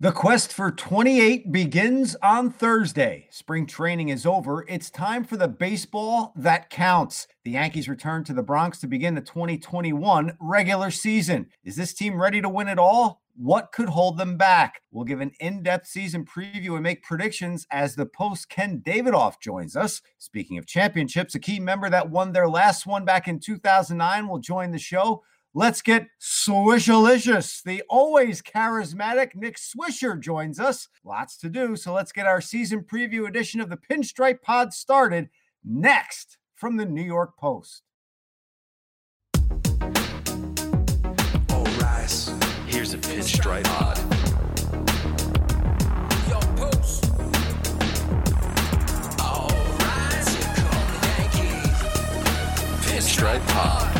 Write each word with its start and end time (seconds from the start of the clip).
The 0.00 0.10
quest 0.10 0.52
for 0.52 0.72
28 0.72 1.52
begins 1.52 2.16
on 2.20 2.50
Thursday. 2.50 3.28
Spring 3.30 3.64
training 3.64 4.08
is 4.08 4.26
over. 4.26 4.66
It's 4.68 4.90
time 4.90 5.22
for 5.22 5.36
the 5.36 5.46
baseball 5.46 6.32
that 6.34 6.68
counts. 6.68 7.28
The 7.44 7.52
Yankees 7.52 7.88
return 7.88 8.24
to 8.24 8.32
the 8.32 8.42
Bronx 8.42 8.80
to 8.80 8.88
begin 8.88 9.14
the 9.14 9.20
2021 9.20 10.36
regular 10.40 10.90
season. 10.90 11.46
Is 11.62 11.76
this 11.76 11.94
team 11.94 12.20
ready 12.20 12.40
to 12.42 12.48
win 12.48 12.66
it 12.66 12.78
all? 12.78 13.22
What 13.36 13.70
could 13.70 13.88
hold 13.88 14.18
them 14.18 14.36
back? 14.36 14.82
We'll 14.90 15.04
give 15.04 15.20
an 15.20 15.30
in 15.38 15.62
depth 15.62 15.86
season 15.86 16.24
preview 16.24 16.74
and 16.74 16.82
make 16.82 17.04
predictions 17.04 17.64
as 17.70 17.94
the 17.94 18.06
post 18.06 18.48
Ken 18.48 18.82
Davidoff 18.84 19.40
joins 19.40 19.76
us. 19.76 20.02
Speaking 20.18 20.58
of 20.58 20.66
championships, 20.66 21.36
a 21.36 21.40
key 21.40 21.60
member 21.60 21.88
that 21.88 22.10
won 22.10 22.32
their 22.32 22.48
last 22.48 22.84
one 22.84 23.04
back 23.04 23.28
in 23.28 23.38
2009 23.38 24.26
will 24.26 24.40
join 24.40 24.72
the 24.72 24.78
show. 24.78 25.22
Let's 25.56 25.82
get 25.82 26.08
Swishalicious. 26.20 27.62
The 27.62 27.84
always 27.88 28.42
charismatic 28.42 29.36
Nick 29.36 29.56
Swisher 29.56 30.18
joins 30.18 30.58
us. 30.58 30.88
Lots 31.04 31.36
to 31.38 31.48
do, 31.48 31.76
so 31.76 31.92
let's 31.92 32.10
get 32.10 32.26
our 32.26 32.40
season 32.40 32.82
preview 32.82 33.28
edition 33.28 33.60
of 33.60 33.70
the 33.70 33.76
Pinstripe 33.76 34.42
Pod 34.42 34.74
started 34.74 35.30
next 35.64 36.38
from 36.56 36.76
the 36.76 36.84
New 36.84 37.04
York 37.04 37.36
Post. 37.38 37.82
Here's 42.66 42.92
a 42.92 42.98
Pinstripe 42.98 43.62
Pod. 43.64 43.96
Pinstripe 52.82 53.46
Pod. 53.46 53.93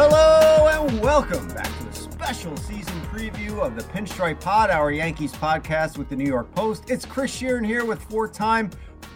Hello 0.00 0.68
and 0.68 1.00
welcome 1.00 1.48
back 1.48 1.66
to 1.78 1.84
the 1.86 1.92
special 1.92 2.56
season 2.56 3.00
preview 3.12 3.58
of 3.58 3.74
the 3.74 3.82
Pinstripe 3.82 4.40
Pod, 4.40 4.70
our 4.70 4.92
Yankees 4.92 5.32
podcast 5.32 5.98
with 5.98 6.08
the 6.08 6.14
New 6.14 6.24
York 6.24 6.54
Post. 6.54 6.88
It's 6.88 7.04
Chris 7.04 7.36
Sheeran 7.36 7.66
here 7.66 7.84
with 7.84 8.00
four-time 8.02 8.70